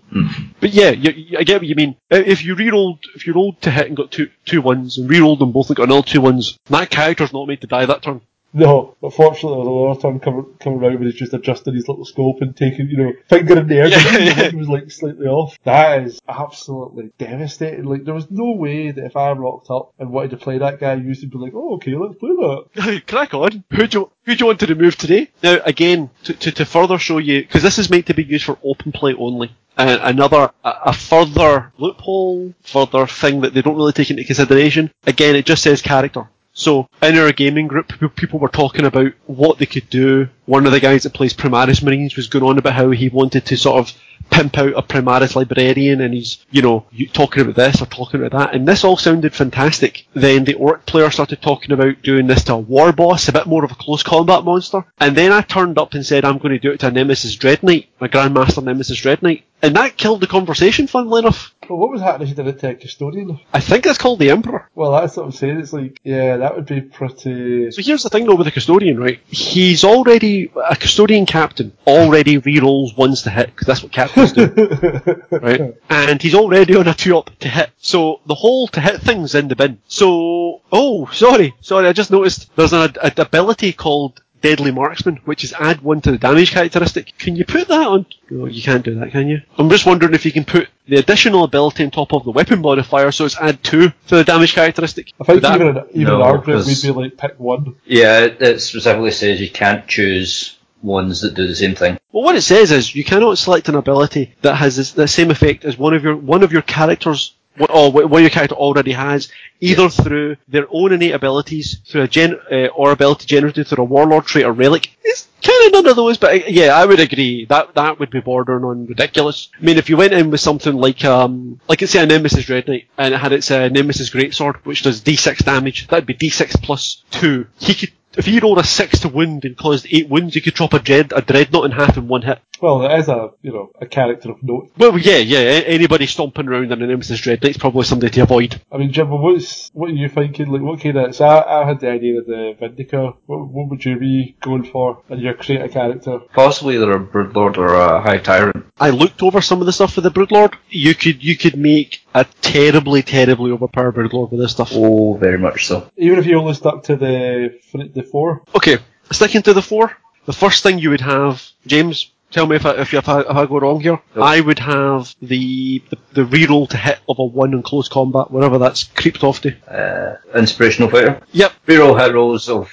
But 0.61 0.71
yeah, 0.71 0.91
you, 0.91 1.11
you- 1.11 1.39
I 1.39 1.45
get 1.45 1.61
what 1.61 1.69
you 1.69 1.75
mean. 1.75 1.97
If 2.11 2.45
you 2.45 2.57
rerolled, 2.57 3.01
if 3.15 3.27
you 3.27 3.33
rolled 3.35 3.61
to 3.63 3.71
hit 3.71 3.87
and 3.89 3.97
got 3.97 4.11
two 4.11 4.31
two 4.45 4.63
ones 4.63 4.99
and 4.99 5.09
rerolled 5.11 5.39
them 5.41 5.53
both 5.53 5.69
and 5.69 5.77
got 5.77 5.85
another 5.85 6.03
two 6.07 6.21
ones, 6.21 6.59
that 6.67 6.91
character's 6.91 7.33
not 7.33 7.47
made 7.47 7.61
to 7.61 7.67
die 7.67 7.87
that 7.87 8.03
turn. 8.03 8.21
No. 8.53 8.97
But 9.01 9.15
fortunately, 9.15 9.63
there 9.65 9.71
was 9.71 9.99
another 9.99 10.01
turn 10.01 10.21
coming 10.21 10.55
coming 10.61 10.81
around 10.81 10.95
when 10.95 11.05
he's 11.05 11.15
just 11.15 11.35
adjusting 11.35 11.75
his 11.75 11.89
little 11.89 12.05
scope 12.05 12.41
and 12.41 12.57
taking, 12.57 12.89
you 12.89 12.97
know, 12.97 13.13
finger 13.29 13.59
in 13.59 13.69
the 13.69 13.77
air. 13.77 13.89
Yeah, 13.99 14.19
yeah. 14.19 14.51
He 14.51 14.57
was 14.57 14.69
like 14.69 14.91
slightly 14.91 15.27
off. 15.27 15.59
That 15.65 16.03
is 16.03 16.21
absolutely 16.29 17.13
devastating. 17.19 17.85
Like 17.85 18.05
there 18.05 18.15
was 18.15 18.31
no 18.31 18.53
way 18.53 18.91
that 18.91 19.05
if 19.05 19.17
I 19.17 19.33
rocked 19.33 19.71
up 19.71 19.93
and 19.99 20.11
wanted 20.11 20.31
to 20.31 20.37
play 20.37 20.59
that 20.59 20.81
guy, 20.81 20.95
you 20.95 21.09
would 21.09 21.31
be 21.31 21.39
like, 21.39 21.53
oh 21.55 21.75
okay, 21.77 21.95
let's 21.95 22.19
play 22.19 22.31
that. 22.31 23.03
Crack 23.07 23.35
on. 23.35 23.65
Who 23.71 23.87
do 23.87 23.99
you, 23.99 24.11
who 24.25 24.35
do 24.35 24.41
you 24.41 24.47
want 24.47 24.61
to 24.61 24.67
remove 24.67 24.97
today? 24.97 25.31
Now, 25.43 25.59
again, 25.65 26.11
to, 26.25 26.35
to, 26.35 26.53
to 26.53 26.65
further 26.65 26.99
show 26.99 27.19
you, 27.19 27.43
because 27.43 27.63
this 27.63 27.79
is 27.79 27.91
meant 27.91 28.07
to 28.07 28.15
be 28.15 28.25
used 28.25 28.45
for 28.45 28.59
open 28.63 28.93
play 28.93 29.15
only. 29.15 29.55
And 29.77 30.01
another, 30.03 30.51
a, 30.65 30.71
a 30.87 30.93
further 30.93 31.73
loophole, 31.79 32.53
further 32.63 33.07
thing 33.07 33.43
that 33.43 33.55
they 33.55 33.63
don't 33.63 33.77
really 33.77 33.93
take 33.93 34.11
into 34.11 34.25
consideration. 34.25 34.91
Again, 35.07 35.37
it 35.37 35.47
just 35.47 35.63
says 35.63 35.83
character. 35.83 36.29
So, 36.59 36.89
in 37.01 37.17
our 37.17 37.31
gaming 37.31 37.69
group, 37.69 37.93
people 38.17 38.41
were 38.41 38.49
talking 38.49 38.85
about 38.85 39.13
what 39.27 39.59
they 39.59 39.67
could 39.67 39.89
do. 39.91 40.29
One 40.45 40.67
of 40.67 40.73
the 40.73 40.81
guys 40.81 41.05
that 41.05 41.15
plays 41.15 41.33
Primaris 41.33 41.85
Marines 41.85 42.17
was 42.17 42.27
going 42.27 42.45
on 42.45 42.59
about 42.59 42.73
how 42.73 42.91
he 42.91 43.09
wanted 43.09 43.47
to 43.47 43.57
sort 43.57 43.79
of 43.79 43.97
pimp 44.29 44.59
out 44.59 44.73
a 44.77 44.83
Primaris 44.83 45.37
librarian 45.37 46.01
and 46.01 46.13
he's, 46.13 46.45
you 46.51 46.61
know, 46.63 46.85
talking 47.13 47.43
about 47.43 47.55
this 47.55 47.81
or 47.81 47.87
talking 47.87 48.21
about 48.21 48.37
that. 48.37 48.57
And 48.57 48.67
this 48.67 48.83
all 48.83 48.97
sounded 48.97 49.37
fantastic. 49.37 50.07
Then 50.15 50.45
the 50.45 50.55
Ork 50.55 50.85
player 50.85 51.11
started 51.13 51.41
talking 51.41 51.71
about 51.71 52.03
doing 52.03 52.27
this 52.27 52.43
to 52.45 52.55
a 52.55 52.59
war 52.59 52.93
boss, 52.93 53.29
a 53.29 53.33
bit 53.33 53.47
more 53.47 53.65
of 53.65 53.71
a 53.71 53.77
close 53.77 54.03
combat 54.03 54.43
monster. 54.43 54.85
And 54.99 55.17
then 55.17 55.31
I 55.31 55.43
turned 55.43 55.79
up 55.79 55.95
and 55.95 56.05
said, 56.05 56.25
I'm 56.25 56.39
going 56.39 56.55
to 56.55 56.59
do 56.59 56.73
it 56.73 56.81
to 56.81 56.89
a 56.89 56.91
Nemesis 56.91 57.37
Dread 57.37 57.63
Knight, 57.63 57.89
my 58.01 58.09
Grandmaster 58.09 58.65
Nemesis 58.65 59.01
Dread 59.01 59.23
Knight. 59.23 59.45
And 59.63 59.77
that 59.77 59.97
killed 59.97 60.21
the 60.21 60.27
conversation, 60.27 60.89
funnily 60.89 61.21
enough. 61.21 61.55
Well, 61.69 61.79
what 61.79 61.91
was 61.91 62.01
happening 62.01 62.29
if 62.29 62.37
you 62.37 62.43
did 62.43 62.65
a 62.65 62.75
custodian? 62.75 63.41
I 63.53 63.61
think 63.61 63.87
it's 63.87 63.99
called 63.99 64.19
the 64.19 64.31
Emperor. 64.31 64.69
Well, 64.75 64.93
that's 64.93 65.17
what 65.17 65.27
I'm 65.27 65.33
saying. 65.33 65.61
It's 65.61 65.73
like, 65.73 66.01
yeah, 66.03 66.39
that 66.39 66.57
would 66.57 66.67
be 66.67 66.81
pretty. 66.81 67.71
So 67.71 67.83
here's 67.83 68.03
the 68.03 68.09
thing 68.09 68.27
though 68.27 68.37
with 68.37 68.47
the 68.47 68.51
custodian, 68.51 68.99
right? 68.99 69.21
He's 69.27 69.85
already 69.85 70.51
a 70.69 70.77
custodian 70.77 71.27
captain. 71.27 71.73
Already 71.87 72.41
rerolls 72.41 72.97
ones 72.97 73.23
to 73.23 73.31
hit 73.31 73.47
because 73.47 73.67
that's 73.67 73.83
what 73.83 73.93
captains 73.93 74.33
do, 74.33 74.47
right? 75.31 75.75
And 75.91 76.23
he's 76.23 76.35
already 76.35 76.77
on 76.77 76.89
a 76.89 76.95
two 76.95 77.17
up 77.19 77.31
to 77.41 77.49
hit. 77.49 77.71
So 77.79 78.21
the 78.27 78.35
whole 78.35 78.69
to 78.69 78.81
hit 78.81 79.01
thing's 79.01 79.35
in 79.35 79.49
the 79.49 79.57
bin. 79.57 79.79
So 79.89 80.63
oh, 80.73 81.07
sorry, 81.13 81.55
sorry, 81.61 81.89
I 81.89 81.93
just 81.93 82.11
noticed 82.11 82.55
there's 82.57 82.73
an, 82.73 82.95
an 83.03 83.13
ability 83.19 83.73
called 83.73 84.21
Deadly 84.41 84.71
Marksman, 84.71 85.17
which 85.25 85.43
is 85.45 85.53
add 85.59 85.81
one 85.81 86.01
to 86.03 86.11
the 86.13 86.19
damage 86.19 86.53
characteristic. 86.53 87.13
Can 87.19 87.35
you 87.37 87.45
put 87.45 87.69
that 87.69 87.87
on? 87.87 88.07
No, 88.31 88.47
you 88.47 88.63
can't 88.63 88.85
do 88.85 88.95
that, 89.01 89.11
can 89.11 89.29
you? 89.29 89.43
I'm 89.57 89.69
just 89.69 89.85
wondering 89.87 90.15
if 90.15 90.25
you 90.25 90.33
can 90.33 90.45
put 90.45 90.69
the 90.87 90.97
additional 90.97 91.45
ability 91.45 91.85
on 91.85 91.91
top 91.91 92.13
of 92.13 92.25
the 92.25 92.31
weapon 92.31 92.61
modifier, 92.61 93.11
so 93.11 93.25
it's 93.25 93.37
add 93.41 93.63
two 93.65 93.89
to 94.09 94.17
the 94.17 94.25
damage 94.25 94.55
characteristic. 94.55 95.13
I 95.21 95.25
think 95.25 95.37
Would 95.37 95.43
that- 95.45 95.55
even 95.57 95.69
in, 95.69 95.77
even 95.91 96.01
in 96.01 96.05
No, 96.05 96.23
our 96.23 96.39
group, 96.39 96.47
we'd 96.47 96.65
'cause- 96.65 96.83
be 96.83 96.91
like, 96.91 97.17
pick 97.17 97.35
one. 97.39 97.75
Yeah, 97.85 98.21
it, 98.21 98.41
it 98.41 98.61
specifically 98.61 99.11
says 99.11 99.41
you 99.41 99.51
can't 99.51 99.87
choose 99.89 100.57
ones 100.83 101.23
that 101.23 101.35
do 101.35 101.47
the 101.49 101.57
same 101.57 101.75
thing. 101.75 101.99
Well, 102.13 102.23
what 102.23 102.37
it 102.37 102.43
says 102.43 102.71
is 102.71 102.95
you 102.95 103.03
cannot 103.05 103.37
select 103.39 103.69
an 103.69 103.75
ability 103.75 104.35
that 104.43 104.55
has 104.55 104.77
this, 104.77 104.93
the 104.93 105.09
same 105.09 105.31
effect 105.33 105.65
as 105.65 105.77
one 105.77 105.93
of 105.95 106.05
your 106.05 106.15
one 106.17 106.45
of 106.45 106.53
your 106.53 106.63
characters. 106.63 107.35
What, 107.59 107.71
what 107.93 108.11
what 108.11 108.21
your 108.21 108.31
character 108.31 108.55
already 108.55 108.93
has, 108.93 109.31
either 109.61 109.89
through 109.89 110.37
their 110.49 110.67
own 110.71 110.93
innate 110.93 111.13
abilities, 111.15 111.79
through 111.87 112.03
a 112.03 112.09
gen, 112.09 112.39
uh, 112.51 112.67
or 112.67 112.93
ability 112.93 113.27
generated 113.27 113.67
through 113.67 113.85
a 113.85 113.87
warlord 113.87 114.27
trait 114.27 114.45
or 114.45 114.53
relic. 114.53 114.91
It's 115.05 115.29
kind 115.43 115.67
of 115.67 115.73
none 115.73 115.87
of 115.91 115.97
those, 115.97 116.19
but 116.19 116.31
uh, 116.33 116.45
yeah, 116.47 116.77
I 116.77 116.85
would 116.85 117.01
agree 117.01 117.45
that 117.47 117.75
that 117.75 117.99
would 117.99 118.11
be 118.11 118.21
bordering 118.21 118.65
on 118.65 118.87
ridiculous. 118.87 119.49
I 119.59 119.65
mean, 119.65 119.77
if 119.79 119.89
you 119.89 119.97
went 119.97 120.13
in 120.13 120.31
with 120.31 120.41
something 120.41 120.75
like 120.75 121.05
um, 121.05 121.61
like 121.69 121.81
let's 121.81 121.93
say 121.93 122.03
a 122.03 122.07
Nemesis 122.07 122.45
Dread 122.45 122.69
Knight, 122.69 122.87
and 122.97 123.15
it 123.15 123.19
had 123.19 123.33
its 123.33 123.51
uh, 123.51 123.69
Nemesis 123.69 124.11
Greatsword, 124.11 124.57
which 124.65 124.83
does 124.83 125.01
D6 125.01 125.45
damage, 125.45 125.89
that'd 125.89 126.07
be 126.07 126.15
D6 126.15 126.63
plus 126.63 127.03
two. 127.11 127.47
He 127.59 127.75
could. 127.75 127.93
If 128.17 128.25
he 128.25 128.41
rolled 128.41 128.59
a 128.59 128.65
six 128.65 129.01
to 129.01 129.09
wound 129.09 129.45
and 129.45 129.57
caused 129.57 129.87
eight 129.91 130.09
wounds, 130.09 130.35
he 130.35 130.41
could 130.41 130.55
drop 130.55 130.73
a 130.73 130.81
dread 130.81 131.13
a 131.15 131.23
dreadnought 131.23 131.67
in 131.67 131.71
half 131.71 131.97
in 131.97 132.09
one 132.09 132.23
hit. 132.23 132.41
Well, 132.61 132.85
it 132.85 132.99
is 132.99 133.09
a, 133.09 133.31
you 133.43 133.53
know, 133.53 133.71
a 133.81 133.87
character 133.87 134.31
of 134.31 134.43
note. 134.43 134.71
Well, 134.77 134.99
yeah, 134.99 135.19
yeah. 135.19 135.39
Anybody 135.39 136.07
stomping 136.07 136.49
around 136.49 136.73
in 136.73 136.83
an 136.83 136.89
Nemesis 136.89 137.21
Dread 137.21 137.43
Knight's 137.43 137.59
probably 137.59 137.85
somebody 137.85 138.11
to 138.13 138.23
avoid. 138.23 138.61
I 138.73 138.79
mean, 138.79 138.93
Jim, 138.93 139.11
what's, 139.11 139.71
what 139.73 139.91
are 139.91 139.95
you 139.95 140.09
thinking? 140.09 140.49
Like, 140.49 140.63
what 140.63 140.81
kind 140.81 140.97
of, 140.97 141.15
so 141.15 141.27
I, 141.27 141.63
I 141.63 141.67
had 141.67 141.81
the 141.81 141.91
idea 141.91 142.19
of 142.19 142.27
the 142.27 142.57
Vindica. 142.61 143.17
What, 143.27 143.49
what 143.49 143.69
would 143.69 143.85
you 143.85 143.99
be 143.99 144.37
going 144.41 144.65
for 144.65 145.03
in 145.09 145.21
your 145.21 145.35
create 145.35 145.63
a 145.63 145.69
character? 145.69 146.21
Possibly 146.35 146.77
either 146.77 146.93
a 146.93 147.01
Broodlord 147.01 147.59
or 147.59 147.75
a 147.75 148.01
Hive 148.01 148.23
Tyrant. 148.23 148.67
I 148.81 148.91
looked 148.91 149.23
over 149.23 149.41
some 149.41 149.61
of 149.61 149.67
the 149.67 149.73
stuff 149.73 149.95
for 149.95 150.01
the 150.01 150.11
Broodlord. 150.11 150.55
You 150.71 150.95
could 150.95 151.23
you 151.23 151.37
could 151.37 151.57
make 151.57 152.05
a 152.15 152.25
terribly, 152.43 153.03
terribly 153.03 153.51
overpowered 153.51 153.95
Broodlord 153.95 154.31
with 154.31 154.41
this 154.41 154.53
stuff. 154.53 154.71
Oh, 154.73 155.15
very 155.15 155.39
much 155.39 155.67
so. 155.67 155.91
Even 155.97 156.19
if 156.19 156.27
you 156.27 156.39
only 156.39 156.55
stuck 156.55 156.85
to 156.85 156.97
the, 156.97 157.59
the 157.73 158.03
four? 158.03 158.43
Okay, 158.55 158.79
sticking 159.11 159.43
to 159.43 159.55
the 159.55 159.63
four. 159.63 159.93
The 160.27 160.33
first 160.33 160.63
thing 160.63 160.79
you 160.79 160.91
would 160.91 161.01
have, 161.01 161.43
James. 161.67 162.13
Tell 162.31 162.47
me 162.47 162.57
if 162.57 162.67
I 162.67 162.73
if, 162.73 162.93
if, 162.93 163.09
I, 163.09 163.21
if 163.21 163.31
I 163.31 163.47
go 163.47 163.59
wrong 163.59 163.81
here. 163.81 163.99
I 164.15 164.41
would 164.43 164.59
have 164.59 165.15
the, 165.23 165.83
the 165.89 165.97
the 166.13 166.23
reroll 166.25 166.69
to 166.69 166.77
hit 166.77 166.99
of 167.09 167.19
a 167.19 167.25
one 167.25 167.55
in 167.55 167.63
close 167.63 167.89
combat, 167.89 168.31
wherever 168.31 168.59
that's 168.59 168.85
creeped 168.85 169.25
off 169.25 169.41
to. 169.43 169.57
Uh, 169.67 170.17
inspirational 170.39 170.91
fighter. 170.91 171.23
Yep. 171.33 171.53
Reroll 171.67 171.99
hit 171.99 172.13
rolls 172.15 172.51
of, 172.51 172.71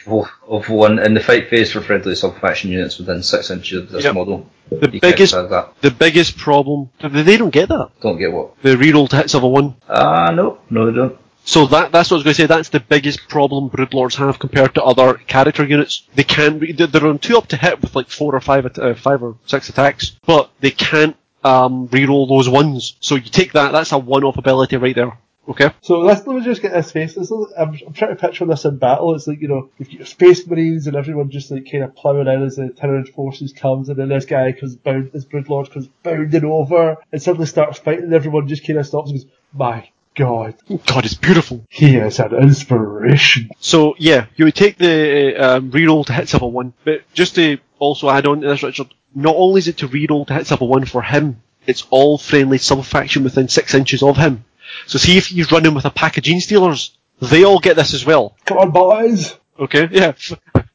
of 0.48 0.68
one 0.70 1.00
in 1.00 1.14
the 1.14 1.22
fight 1.22 1.50
phase 1.50 1.72
for 1.72 1.80
friendly 1.80 2.16
sub-faction 2.16 2.70
units 2.70 2.98
within 2.98 3.24
6 3.24 3.50
inches 3.52 3.84
of 3.84 3.90
this 3.92 4.04
Yep. 4.04 4.14
model. 4.16 4.50
The 4.70 4.90
You 4.92 5.00
biggest 5.00 5.34
can't 5.34 5.50
have 5.50 5.52
that. 5.52 5.82
the 5.82 5.92
biggest 5.92 6.38
problem. 6.38 6.90
They 7.02 7.38
don't 7.38 7.52
get 7.52 7.70
that. 7.70 7.92
Don't 8.02 8.18
get 8.18 8.34
what? 8.34 8.62
The 8.62 8.76
reroll 8.76 9.08
to 9.10 9.16
hits 9.18 9.36
of 9.36 9.44
a 9.44 9.48
one. 9.48 9.76
Ah, 9.88 10.32
no. 10.32 10.58
No, 10.70 10.86
they 10.92 10.98
don't. 10.98 11.18
So 11.46 11.68
that 11.68 11.92
that's 11.92 12.10
what 12.10 12.16
I 12.16 12.18
was 12.18 12.24
going 12.24 12.34
to 12.34 12.42
say. 12.42 12.48
That's 12.48 12.70
the 12.70 12.80
biggest 12.80 13.30
problem 13.30 13.70
Broodlords 13.70 14.16
have 14.16 14.40
compared 14.40 14.74
to 14.76 14.84
other 14.84 15.14
character 15.14 15.64
units. 15.64 16.08
They 16.16 16.24
can 16.24 16.60
re- 16.60 16.72
they're 16.72 17.06
on 17.06 17.20
two 17.20 17.38
up 17.38 17.48
to 17.48 17.58
hit 17.58 17.82
with 17.82 17.96
like 17.96 18.10
four 18.10 18.36
or 18.36 18.42
five 18.42 18.66
uh, 18.66 18.96
five 18.96 19.22
or 19.22 19.38
six 19.46 19.70
attacks, 19.70 20.18
but 20.26 20.50
they 20.60 20.72
can't 20.72 21.16
um, 21.44 21.88
reroll 21.90 22.28
those 22.28 22.50
ones. 22.50 22.98
So 23.00 23.16
you 23.16 23.30
take 23.30 23.54
that. 23.54 23.72
That's 23.72 23.92
a 23.92 24.00
one-off 24.00 24.38
ability 24.38 24.78
right 24.78 24.96
there. 24.96 25.18
Okay. 25.48 25.70
So 25.82 26.00
let's 26.00 26.26
let 26.26 26.38
me 26.38 26.44
just 26.44 26.64
get 26.64 26.74
this 26.74 26.92
face. 26.92 27.14
This 27.14 27.30
is, 27.30 27.54
I'm, 27.56 27.80
I'm 27.86 27.94
trying 27.94 28.16
to 28.16 28.20
picture 28.20 28.46
this 28.46 28.66
in 28.66 28.78
battle. 28.78 29.14
It's 29.14 29.28
like 29.28 29.42
you 29.42 29.48
know, 29.48 29.70
you've 29.78 29.90
got 29.90 29.98
your 29.98 30.06
space 30.08 30.48
marines 30.48 30.88
and 30.88 30.96
everyone 30.96 31.30
just 31.30 31.52
like 31.52 31.70
kind 31.72 31.84
of 31.84 31.96
ploughing 31.96 32.28
in 32.28 32.42
as 32.42 32.56
the 32.56 32.70
Tyranid 32.70 33.14
forces 33.14 33.54
comes, 33.54 33.90
and 33.90 33.98
then 33.98 34.10
this 34.10 34.26
guy 34.26 34.52
comes 34.54 34.76
bound, 34.76 35.12
this 35.12 35.26
Broodlord 35.26 35.72
comes 35.72 35.88
bounding 36.02 36.46
over 36.46 36.98
and 37.12 37.22
suddenly 37.22 37.46
starts 37.46 37.78
fighting, 37.78 38.06
and 38.06 38.14
everyone 38.16 38.48
just 38.48 38.66
kind 38.66 38.80
of 38.80 38.88
stops 38.88 39.12
and 39.12 39.20
goes, 39.20 39.30
"My 39.54 39.88
God, 40.16 40.56
God, 40.86 41.06
it's 41.06 41.14
beautiful. 41.14 41.66
he 41.70 41.98
is 41.98 42.20
an 42.20 42.34
inspiration." 42.34 43.50
So 43.60 43.96
yeah, 44.00 44.28
you 44.36 44.46
would 44.46 44.56
take 44.56 44.78
the 44.78 45.36
uh, 45.38 45.58
um, 45.58 45.72
reroll 45.72 46.06
to 46.06 46.14
hit 46.14 46.32
level 46.34 46.52
one, 46.52 46.74
but 46.84 47.02
just 47.14 47.36
to 47.36 47.58
also 47.80 48.10
add 48.10 48.26
on 48.26 48.42
to 48.42 48.48
this, 48.48 48.64
Richard. 48.64 48.88
Not 49.14 49.36
only 49.38 49.60
is 49.60 49.68
it 49.70 49.78
to 49.78 49.88
reroll 49.88 50.28
to 50.28 50.34
hit 50.34 50.50
level 50.52 50.68
one 50.68 50.86
for 50.86 51.02
him, 51.02 51.42
it's 51.66 51.86
all 51.90 52.18
friendly 52.18 52.58
sub-faction 52.58 53.24
within 53.24 53.48
six 53.48 53.74
inches 53.74 54.04
of 54.04 54.18
him. 54.18 54.44
So 54.88 54.98
see 54.98 55.18
if 55.18 55.28
he's 55.28 55.52
running 55.52 55.74
with 55.74 55.86
a 55.86 55.90
pack 55.90 56.18
of 56.18 56.24
Genestealers, 56.24 56.92
they 57.22 57.44
all 57.44 57.60
get 57.60 57.76
this 57.76 57.94
as 57.94 58.06
well. 58.06 58.36
Come 58.46 58.58
on, 58.58 58.72
boys. 58.72 59.36
Okay, 59.58 59.88
yeah. 59.92 60.14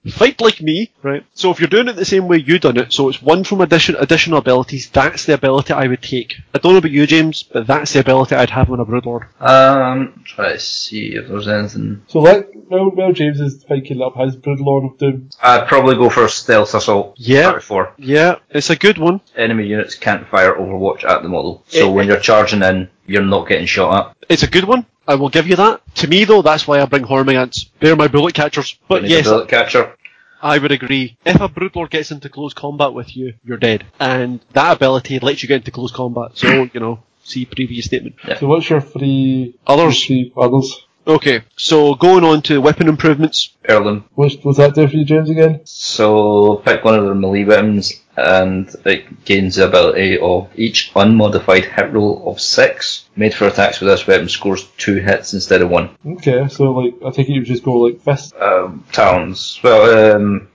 F- 0.07 0.13
fight 0.15 0.41
like 0.41 0.61
me, 0.63 0.91
right? 1.03 1.25
So 1.35 1.51
if 1.51 1.61
you're 1.61 1.69
doing 1.69 1.89
it 1.89 1.95
the 1.97 2.05
same 2.05 2.27
way 2.29 2.39
you 2.39 2.59
done 2.59 2.77
it, 2.79 2.93
so 2.93 3.09
it's 3.09 3.21
one 3.23 3.45
from 3.45 3.61
addition, 3.61 3.97
additional 3.99 4.39
abilities, 4.39 4.89
that's 4.91 5.27
the 5.27 5.35
ability 5.35 5.73
I 5.73 5.87
would 5.87 6.03
take. 6.03 6.37
I 6.55 6.59
don't 6.59 6.73
know 6.73 6.79
about 6.79 6.91
you, 6.91 7.07
James, 7.07 7.43
but 7.43 7.67
that's 7.67 7.93
the 7.93 8.01
ability 8.01 8.35
I'd 8.35 8.51
have 8.51 8.71
on 8.71 8.81
a 8.81 8.87
Broodlord. 8.87 9.27
Um, 9.41 10.23
try 10.25 10.53
to 10.53 10.59
see 10.59 11.15
if 11.15 11.29
there's 11.29 11.49
anything. 11.49 12.03
So 12.09 12.21
let 12.21 12.49
well, 12.71 12.91
well 12.91 13.13
James 13.13 13.41
is 13.41 13.63
thinking 13.65 14.01
up 14.01 14.17
his 14.17 14.37
Broodlord 14.37 14.93
of 14.93 14.99
Doom. 14.99 15.31
I'd 15.43 15.67
probably 15.69 15.97
go 15.97 16.09
for 16.09 16.29
Stealth 16.29 16.75
Assault. 16.75 17.15
Yeah. 17.19 17.51
34. 17.53 17.95
Yeah, 17.99 18.37
it's 18.51 18.71
a 18.71 18.77
good 18.77 18.99
one. 18.99 19.21
Enemy 19.37 19.67
units 19.67 19.95
can't 19.97 20.27
fire 20.29 20.55
Overwatch 20.55 21.05
at 21.05 21.23
the 21.23 21.29
model. 21.29 21.65
So 21.69 21.89
Eh, 21.91 21.93
when 21.93 22.07
you're 22.07 22.21
charging 22.21 22.63
in, 22.63 22.89
you're 23.07 23.23
not 23.23 23.49
getting 23.49 23.67
shot 23.67 24.07
at. 24.09 24.17
It's 24.29 24.43
a 24.45 24.51
good 24.51 24.65
one. 24.65 24.87
I 25.11 25.17
will 25.17 25.29
give 25.29 25.49
you 25.49 25.57
that. 25.57 25.83
To 25.97 26.07
me, 26.07 26.25
though, 26.25 26.41
that's 26.41 26.69
why 26.69 26.81
I 26.81 26.85
bring 26.85 27.03
Hormagaunts. 27.03 27.69
They're 27.81 27.97
my 27.97 28.07
bullet 28.07 28.33
catchers. 28.33 28.79
But 28.87 29.03
yes, 29.03 29.27
a 29.27 29.31
bullet 29.31 29.49
catcher. 29.49 29.97
I 30.41 30.57
would 30.57 30.71
agree. 30.71 31.17
If 31.27 31.41
a 31.41 31.49
Broodlord 31.49 31.91
gets 31.91 32.13
into 32.13 32.29
close 32.29 32.55
combat 32.55 32.93
with 32.95 33.17
you, 33.17 33.35
you're 33.45 33.57
dead. 33.57 33.85
And 33.99 34.39
that 34.53 34.77
ability 34.77 35.19
lets 35.19 35.43
you 35.43 35.49
get 35.49 35.57
into 35.57 35.73
close 35.73 35.91
combat. 35.91 36.39
So, 36.39 36.71
you 36.73 36.79
know, 36.79 37.03
see 37.25 37.45
previous 37.45 37.87
statement. 37.87 38.15
So 38.39 38.47
what's 38.47 38.71
your 38.71 38.81
three 38.81 39.57
Others. 39.67 40.07
three 40.07 40.33
others? 40.37 40.87
Okay, 41.09 41.43
so 41.57 41.97
going 41.97 42.23
on 42.23 42.43
to 42.43 42.61
weapon 42.61 42.87
improvements. 42.87 43.57
Erlen. 43.65 44.05
What's 44.15 44.37
what's 44.45 44.59
that 44.59 44.77
do 44.77 44.87
for 44.87 44.97
you, 44.97 45.05
James? 45.05 45.29
Again? 45.29 45.63
So 45.65 46.63
pick 46.65 46.85
one 46.85 46.95
of 46.95 47.05
the 47.07 47.17
melee 47.17 47.43
weapons 47.43 48.01
and 48.21 48.75
it 48.85 49.25
gains 49.25 49.57
the 49.57 49.67
ability 49.67 50.19
of 50.19 50.49
each 50.57 50.93
unmodified 50.95 51.65
hit 51.65 51.93
roll 51.93 52.31
of 52.31 52.41
six 52.41 53.09
made 53.17 53.35
for 53.35 53.47
attacks 53.47 53.81
with 53.81 53.89
this 53.89 54.07
weapon 54.07 54.29
scores 54.29 54.65
two 54.77 54.97
hits 54.97 55.35
instead 55.35 55.63
of 55.63 55.71
one. 55.71 55.91
Okay, 56.07 56.49
so 56.49 56.73
like 56.73 56.95
I 57.05 57.11
think 57.11 57.29
you 57.29 57.43
just 57.43 57.63
go 57.63 57.79
like 57.79 58.01
fist. 58.01 58.35
Um, 58.37 58.85
talons. 58.93 59.61
Well, 59.63 60.17
um, 60.17 60.49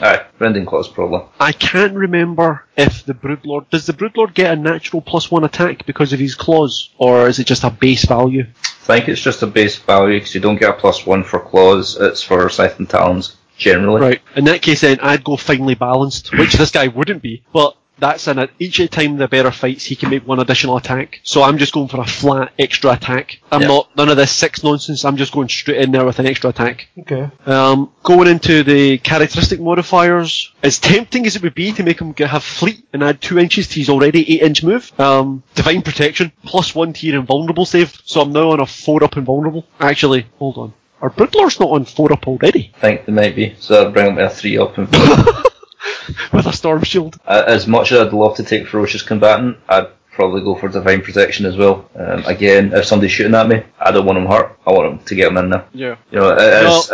aye, 0.00 0.24
rending 0.38 0.66
claws 0.66 0.88
probably. 0.88 1.22
I 1.40 1.52
can't 1.52 1.94
remember 1.94 2.64
if 2.76 3.04
the 3.04 3.14
Broodlord 3.14 3.70
does 3.70 3.86
the 3.86 3.92
Broodlord 3.92 4.34
get 4.34 4.52
a 4.52 4.56
natural 4.56 5.02
plus 5.02 5.30
one 5.30 5.44
attack 5.44 5.86
because 5.86 6.12
of 6.12 6.20
his 6.20 6.34
claws, 6.34 6.90
or 6.98 7.28
is 7.28 7.38
it 7.38 7.46
just 7.46 7.64
a 7.64 7.70
base 7.70 8.04
value? 8.04 8.46
I 8.64 8.98
think 8.98 9.08
it's 9.08 9.20
just 9.20 9.42
a 9.42 9.46
base 9.46 9.76
value 9.76 10.18
because 10.18 10.34
you 10.34 10.40
don't 10.40 10.58
get 10.58 10.70
a 10.70 10.80
plus 10.80 11.04
one 11.04 11.24
for 11.24 11.40
claws. 11.40 11.98
It's 12.00 12.22
for 12.22 12.48
scythe 12.48 12.78
and 12.78 12.88
talons 12.88 13.36
generally. 13.58 14.00
Right. 14.00 14.22
In 14.36 14.44
that 14.44 14.62
case, 14.62 14.80
then 14.82 14.98
I'd 15.00 15.24
go 15.24 15.36
finely 15.36 15.74
balanced, 15.74 16.32
which 16.36 16.54
this 16.54 16.70
guy 16.70 16.88
wouldn't 16.88 17.22
be. 17.22 17.42
But 17.52 17.76
that's 18.00 18.28
in 18.28 18.38
it. 18.38 18.50
Each 18.60 18.80
time 18.90 19.16
the 19.16 19.26
bearer 19.26 19.50
fights, 19.50 19.84
he 19.84 19.96
can 19.96 20.10
make 20.10 20.24
one 20.24 20.38
additional 20.38 20.76
attack. 20.76 21.18
So 21.24 21.42
I'm 21.42 21.58
just 21.58 21.72
going 21.72 21.88
for 21.88 22.00
a 22.00 22.06
flat 22.06 22.52
extra 22.56 22.92
attack. 22.92 23.40
I'm 23.50 23.62
Yeah. 23.62 23.66
not 23.66 23.96
none 23.96 24.08
of 24.08 24.16
this 24.16 24.30
six 24.30 24.62
nonsense. 24.62 25.04
I'm 25.04 25.16
just 25.16 25.32
going 25.32 25.48
straight 25.48 25.78
in 25.80 25.90
there 25.90 26.04
with 26.04 26.20
an 26.20 26.26
extra 26.26 26.50
attack. 26.50 26.86
Okay. 27.00 27.28
Um, 27.44 27.90
going 28.04 28.28
into 28.28 28.62
the 28.62 28.98
characteristic 28.98 29.58
modifiers, 29.58 30.52
as 30.62 30.78
tempting 30.78 31.26
as 31.26 31.34
it 31.34 31.42
would 31.42 31.54
be 31.56 31.72
to 31.72 31.82
make 31.82 32.00
him 32.00 32.12
get, 32.12 32.30
have 32.30 32.44
fleet 32.44 32.84
and 32.92 33.02
add 33.02 33.20
two 33.20 33.36
inches 33.36 33.66
to 33.66 33.80
his 33.80 33.88
already 33.88 34.20
eight 34.32 34.42
inch 34.42 34.62
move, 34.62 34.92
um, 35.00 35.42
divine 35.56 35.82
protection 35.82 36.30
plus 36.44 36.76
one 36.76 36.92
to 36.92 37.04
your 37.04 37.18
invulnerable 37.18 37.66
save. 37.66 38.00
So 38.04 38.20
I'm 38.20 38.32
now 38.32 38.50
on 38.52 38.60
a 38.60 38.66
four 38.66 39.02
up 39.02 39.16
invulnerable. 39.16 39.66
Actually, 39.80 40.26
hold 40.38 40.56
on. 40.58 40.72
Are 41.00 41.10
Broodlords 41.10 41.60
not 41.60 41.70
on 41.70 41.84
four 41.84 42.12
up 42.12 42.26
already 42.26 42.72
I 42.76 42.80
think 42.80 43.06
they 43.06 43.12
might 43.12 43.36
be. 43.36 43.54
So 43.58 43.74
that'd 43.74 43.92
bring 43.94 44.06
them 44.06 44.16
to 44.16 44.26
a 44.26 44.30
three 44.30 44.58
up. 44.58 44.76
And 44.78 44.88
with 46.32 46.46
a 46.46 46.52
storm 46.52 46.82
shield? 46.82 47.18
Uh, 47.26 47.44
as 47.46 47.66
much 47.66 47.92
as 47.92 48.00
I'd 48.00 48.12
love 48.12 48.36
to 48.36 48.42
take 48.44 48.66
ferocious 48.66 49.02
combatant, 49.02 49.58
I'd 49.68 49.88
probably 50.12 50.40
go 50.40 50.56
for 50.56 50.68
divine 50.68 51.00
protection 51.00 51.46
as 51.46 51.56
well. 51.56 51.88
Um, 51.94 52.24
again, 52.24 52.72
if 52.72 52.84
somebody's 52.84 53.12
shooting 53.12 53.36
at 53.36 53.46
me, 53.48 53.62
I 53.78 53.92
don't 53.92 54.04
want 54.04 54.16
them 54.16 54.26
hurt. 54.26 54.58
I 54.66 54.72
want 54.72 54.98
them 54.98 55.06
to 55.06 55.14
get 55.14 55.26
them 55.26 55.36
in 55.36 55.50
there. 55.50 55.64
Yeah. 55.72 55.96
You 56.10 56.18
know, 56.18 56.34
No, 56.34 56.36
as, 56.36 56.90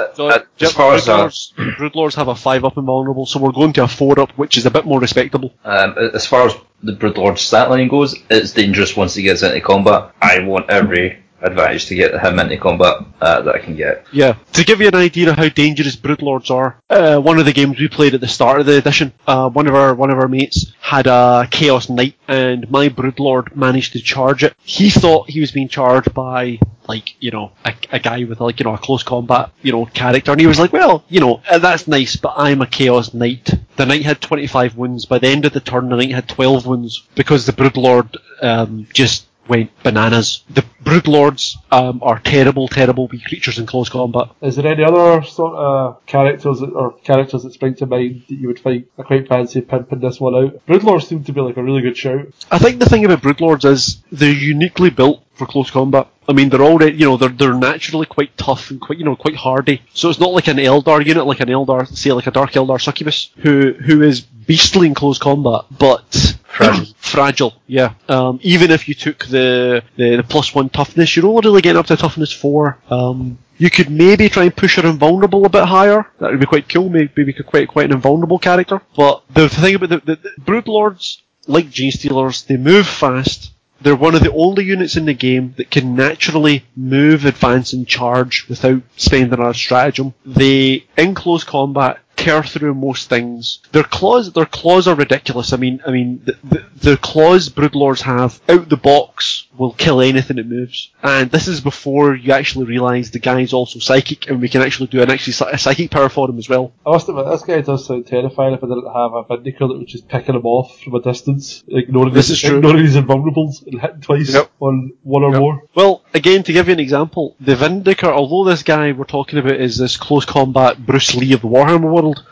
as, 0.60 0.72
far 0.72 0.94
as 0.94 1.06
Broodlords, 1.06 1.54
Broodlords 1.78 2.14
have 2.16 2.28
a 2.28 2.34
five 2.34 2.66
up 2.66 2.76
invulnerable, 2.76 3.24
so 3.24 3.40
we're 3.40 3.52
going 3.52 3.72
to 3.74 3.84
a 3.84 3.88
four 3.88 4.20
up, 4.20 4.30
which 4.32 4.58
is 4.58 4.66
a 4.66 4.70
bit 4.70 4.84
more 4.84 5.00
respectable. 5.00 5.54
um, 5.64 5.94
as 6.12 6.26
far 6.26 6.46
as 6.48 6.54
the 6.82 6.92
Broodlord 6.92 7.38
stat 7.38 7.70
line 7.70 7.88
goes, 7.88 8.14
it's 8.28 8.52
dangerous 8.52 8.94
once 8.94 9.14
he 9.14 9.22
gets 9.22 9.42
into 9.42 9.58
combat. 9.62 10.12
I 10.20 10.40
want 10.40 10.68
every 10.68 11.23
advantage 11.44 11.86
to 11.86 11.94
get 11.94 12.18
him 12.20 12.38
into 12.38 12.56
combat 12.56 13.04
uh, 13.20 13.42
that 13.42 13.54
I 13.54 13.58
can 13.58 13.76
get. 13.76 14.06
Yeah. 14.12 14.36
To 14.54 14.64
give 14.64 14.80
you 14.80 14.88
an 14.88 14.94
idea 14.94 15.30
of 15.30 15.36
how 15.36 15.48
dangerous 15.48 15.96
Broodlords 15.96 16.50
are, 16.50 16.76
uh, 16.90 17.18
one 17.18 17.38
of 17.38 17.44
the 17.44 17.52
games 17.52 17.78
we 17.78 17.88
played 17.88 18.14
at 18.14 18.20
the 18.20 18.28
start 18.28 18.60
of 18.60 18.66
the 18.66 18.78
edition, 18.78 19.12
uh, 19.26 19.48
one 19.50 19.66
of 19.66 19.74
our 19.74 19.94
one 19.94 20.10
of 20.10 20.18
our 20.18 20.28
mates 20.28 20.72
had 20.80 21.06
a 21.06 21.46
Chaos 21.50 21.88
Knight, 21.88 22.14
and 22.26 22.70
my 22.70 22.88
Broodlord 22.88 23.54
managed 23.54 23.92
to 23.92 24.00
charge 24.00 24.42
it. 24.42 24.54
He 24.62 24.90
thought 24.90 25.30
he 25.30 25.40
was 25.40 25.52
being 25.52 25.68
charged 25.68 26.14
by 26.14 26.58
like 26.88 27.14
you 27.20 27.30
know 27.30 27.52
a, 27.64 27.74
a 27.92 27.98
guy 27.98 28.24
with 28.24 28.40
like 28.40 28.60
you 28.60 28.64
know 28.64 28.74
a 28.74 28.78
close 28.78 29.02
combat 29.02 29.50
you 29.62 29.72
know 29.72 29.84
character, 29.86 30.32
and 30.32 30.40
he 30.40 30.46
was 30.46 30.58
like, 30.58 30.72
well, 30.72 31.04
you 31.08 31.20
know 31.20 31.42
uh, 31.48 31.58
that's 31.58 31.86
nice, 31.86 32.16
but 32.16 32.34
I'm 32.36 32.62
a 32.62 32.66
Chaos 32.66 33.14
Knight. 33.14 33.50
The 33.76 33.86
knight 33.86 34.04
had 34.04 34.20
25 34.20 34.76
wounds. 34.76 35.04
By 35.04 35.18
the 35.18 35.28
end 35.28 35.44
of 35.44 35.52
the 35.52 35.60
turn, 35.60 35.88
the 35.88 35.96
knight 35.96 36.12
had 36.12 36.28
12 36.28 36.66
wounds 36.66 37.02
because 37.14 37.44
the 37.44 37.52
Broodlord 37.52 38.16
um, 38.40 38.86
just 38.92 39.26
went 39.48 39.70
bananas. 39.82 40.42
The 40.50 40.64
Broodlords 40.84 41.56
um, 41.72 42.00
are 42.02 42.18
terrible, 42.18 42.68
terrible 42.68 43.08
wee 43.08 43.20
creatures 43.20 43.58
in 43.58 43.66
close 43.66 43.88
combat. 43.88 44.28
Is 44.42 44.56
there 44.56 44.66
any 44.66 44.84
other 44.84 45.22
sort 45.22 45.54
of 45.54 46.06
characters 46.06 46.60
that, 46.60 46.70
or 46.70 46.92
characters 46.98 47.42
that 47.42 47.52
spring 47.52 47.74
to 47.76 47.86
mind 47.86 48.22
that 48.28 48.34
you 48.34 48.48
would 48.48 48.60
find 48.60 48.84
I 48.98 49.02
quite 49.02 49.28
fancy 49.28 49.60
pimping 49.62 50.00
this 50.00 50.20
one 50.20 50.34
out? 50.34 50.66
Broodlords 50.66 51.06
seem 51.06 51.24
to 51.24 51.32
be 51.32 51.40
like 51.40 51.56
a 51.56 51.62
really 51.62 51.82
good 51.82 51.96
shout. 51.96 52.26
I 52.50 52.58
think 52.58 52.78
the 52.78 52.88
thing 52.88 53.04
about 53.04 53.22
Broodlords 53.22 53.64
is 53.64 54.02
they're 54.12 54.32
uniquely 54.32 54.90
built 54.90 55.24
for 55.34 55.46
close 55.46 55.70
combat. 55.70 56.08
I 56.28 56.32
mean, 56.32 56.48
they're 56.48 56.62
already, 56.62 56.96
you 56.96 57.06
know, 57.06 57.16
they're 57.16 57.28
they're 57.28 57.54
naturally 57.54 58.06
quite 58.06 58.36
tough 58.38 58.70
and 58.70 58.80
quite, 58.80 58.98
you 58.98 59.04
know, 59.04 59.16
quite 59.16 59.36
hardy. 59.36 59.82
So 59.92 60.08
it's 60.08 60.20
not 60.20 60.32
like 60.32 60.48
an 60.48 60.56
Eldar 60.56 61.04
unit, 61.04 61.26
like 61.26 61.40
an 61.40 61.48
Eldar, 61.48 61.86
say, 61.86 62.12
like 62.12 62.26
a 62.26 62.30
Dark 62.30 62.52
Eldar 62.52 62.80
Succubus, 62.80 63.30
who 63.38 63.72
who 63.72 64.02
is 64.02 64.20
beastly 64.20 64.86
in 64.86 64.94
close 64.94 65.18
combat, 65.18 65.62
but 65.70 66.36
Fragile. 66.54 66.86
fragile. 66.96 67.54
Yeah. 67.66 67.94
Um, 68.08 68.38
even 68.42 68.70
if 68.70 68.88
you 68.88 68.94
took 68.94 69.24
the, 69.26 69.82
the 69.96 70.16
the 70.16 70.22
plus 70.22 70.54
one 70.54 70.68
toughness, 70.74 71.16
you're 71.16 71.26
only 71.26 71.40
really 71.42 71.62
getting 71.62 71.78
up 71.78 71.86
to 71.86 71.96
toughness 71.96 72.32
four. 72.32 72.76
Um, 72.90 73.38
you 73.56 73.70
could 73.70 73.88
maybe 73.88 74.28
try 74.28 74.44
and 74.44 74.56
push 74.56 74.76
her 74.76 74.86
invulnerable 74.86 75.46
a 75.46 75.48
bit 75.48 75.64
higher. 75.64 76.06
That 76.18 76.32
would 76.32 76.40
be 76.40 76.46
quite 76.46 76.68
cool. 76.68 76.90
Maybe 76.90 77.24
we 77.24 77.32
could 77.32 77.46
quite 77.46 77.68
quite 77.68 77.86
an 77.86 77.92
invulnerable 77.92 78.38
character. 78.38 78.82
But 78.96 79.22
the 79.32 79.48
thing 79.48 79.76
about 79.76 79.88
the, 79.90 79.98
the, 79.98 80.16
the 80.16 80.30
Broodlords, 80.40 81.22
like 81.46 81.66
Genestealers, 81.66 82.46
they 82.46 82.56
move 82.56 82.86
fast. 82.86 83.52
They're 83.80 83.96
one 83.96 84.14
of 84.14 84.22
the 84.22 84.32
only 84.32 84.64
units 84.64 84.96
in 84.96 85.04
the 85.04 85.14
game 85.14 85.54
that 85.58 85.70
can 85.70 85.94
naturally 85.94 86.64
move, 86.74 87.26
advance, 87.26 87.74
and 87.74 87.86
charge 87.86 88.48
without 88.48 88.82
spending 88.96 89.38
a 89.38 89.52
stratagem. 89.52 90.14
They, 90.24 90.86
in 90.96 91.14
close 91.14 91.44
combat, 91.44 91.98
tear 92.16 92.42
through 92.42 92.74
most 92.74 93.08
things. 93.08 93.60
Their 93.72 93.82
claws, 93.84 94.32
their 94.32 94.46
claws 94.46 94.86
are 94.88 94.94
ridiculous. 94.94 95.52
I 95.52 95.56
mean, 95.56 95.80
I 95.86 95.90
mean, 95.90 96.22
the, 96.24 96.36
the, 96.44 96.64
the 96.90 96.96
claws 96.96 97.48
Broodlords 97.48 98.00
have 98.02 98.40
out 98.48 98.68
the 98.68 98.76
box 98.76 99.46
will 99.56 99.72
kill 99.72 100.00
anything 100.00 100.36
that 100.36 100.46
moves. 100.46 100.90
And 101.02 101.30
this 101.30 101.48
is 101.48 101.60
before 101.60 102.14
you 102.14 102.32
actually 102.32 102.66
realise 102.66 103.10
the 103.10 103.18
guy's 103.18 103.52
also 103.52 103.78
psychic, 103.78 104.28
and 104.28 104.40
we 104.40 104.48
can 104.48 104.62
actually 104.62 104.88
do 104.88 105.02
an 105.02 105.10
actually 105.10 105.34
a 105.52 105.58
psychic 105.58 105.90
power 105.90 106.08
for 106.08 106.28
him 106.30 106.38
as 106.38 106.48
well. 106.48 106.72
I 106.86 106.90
must 106.90 107.08
admit, 107.08 107.26
this 107.26 107.42
guy 107.42 107.60
does 107.60 107.86
sound 107.86 108.06
terrifying 108.06 108.54
if 108.54 108.64
I 108.64 108.66
didn't 108.68 108.92
have 108.92 109.12
a 109.14 109.24
Vindicator 109.24 109.68
that 109.68 109.78
was 109.78 109.86
just 109.90 110.08
picking 110.08 110.34
him 110.34 110.44
off 110.46 110.80
from 110.80 110.94
a 110.94 111.00
distance, 111.00 111.62
ignoring 111.68 112.14
This 112.14 112.28
his, 112.28 112.36
is 112.36 112.42
true. 112.48 112.56
ignoring 112.58 112.84
his 112.84 112.96
invulnerables 112.96 113.66
and 113.66 113.80
hitting 113.80 114.00
twice 114.00 114.32
Yep. 114.34 114.50
on 114.60 114.92
one 115.02 115.22
or 115.24 115.32
Yep. 115.32 115.40
more. 115.40 115.62
Well, 115.74 116.03
again, 116.14 116.42
to 116.44 116.52
give 116.52 116.68
you 116.68 116.72
an 116.72 116.80
example, 116.80 117.36
the 117.40 117.56
Vindicator, 117.56 118.12
although 118.12 118.48
this 118.48 118.62
guy 118.62 118.92
we're 118.92 119.04
talking 119.04 119.38
about 119.38 119.60
is 119.60 119.76
this 119.76 119.96
close 119.96 120.24
combat 120.24 120.84
Bruce 120.84 121.14
Lee 121.14 121.32
of 121.32 121.42
the 121.42 121.48
Warhammer 121.48 121.92
world, 121.92 122.24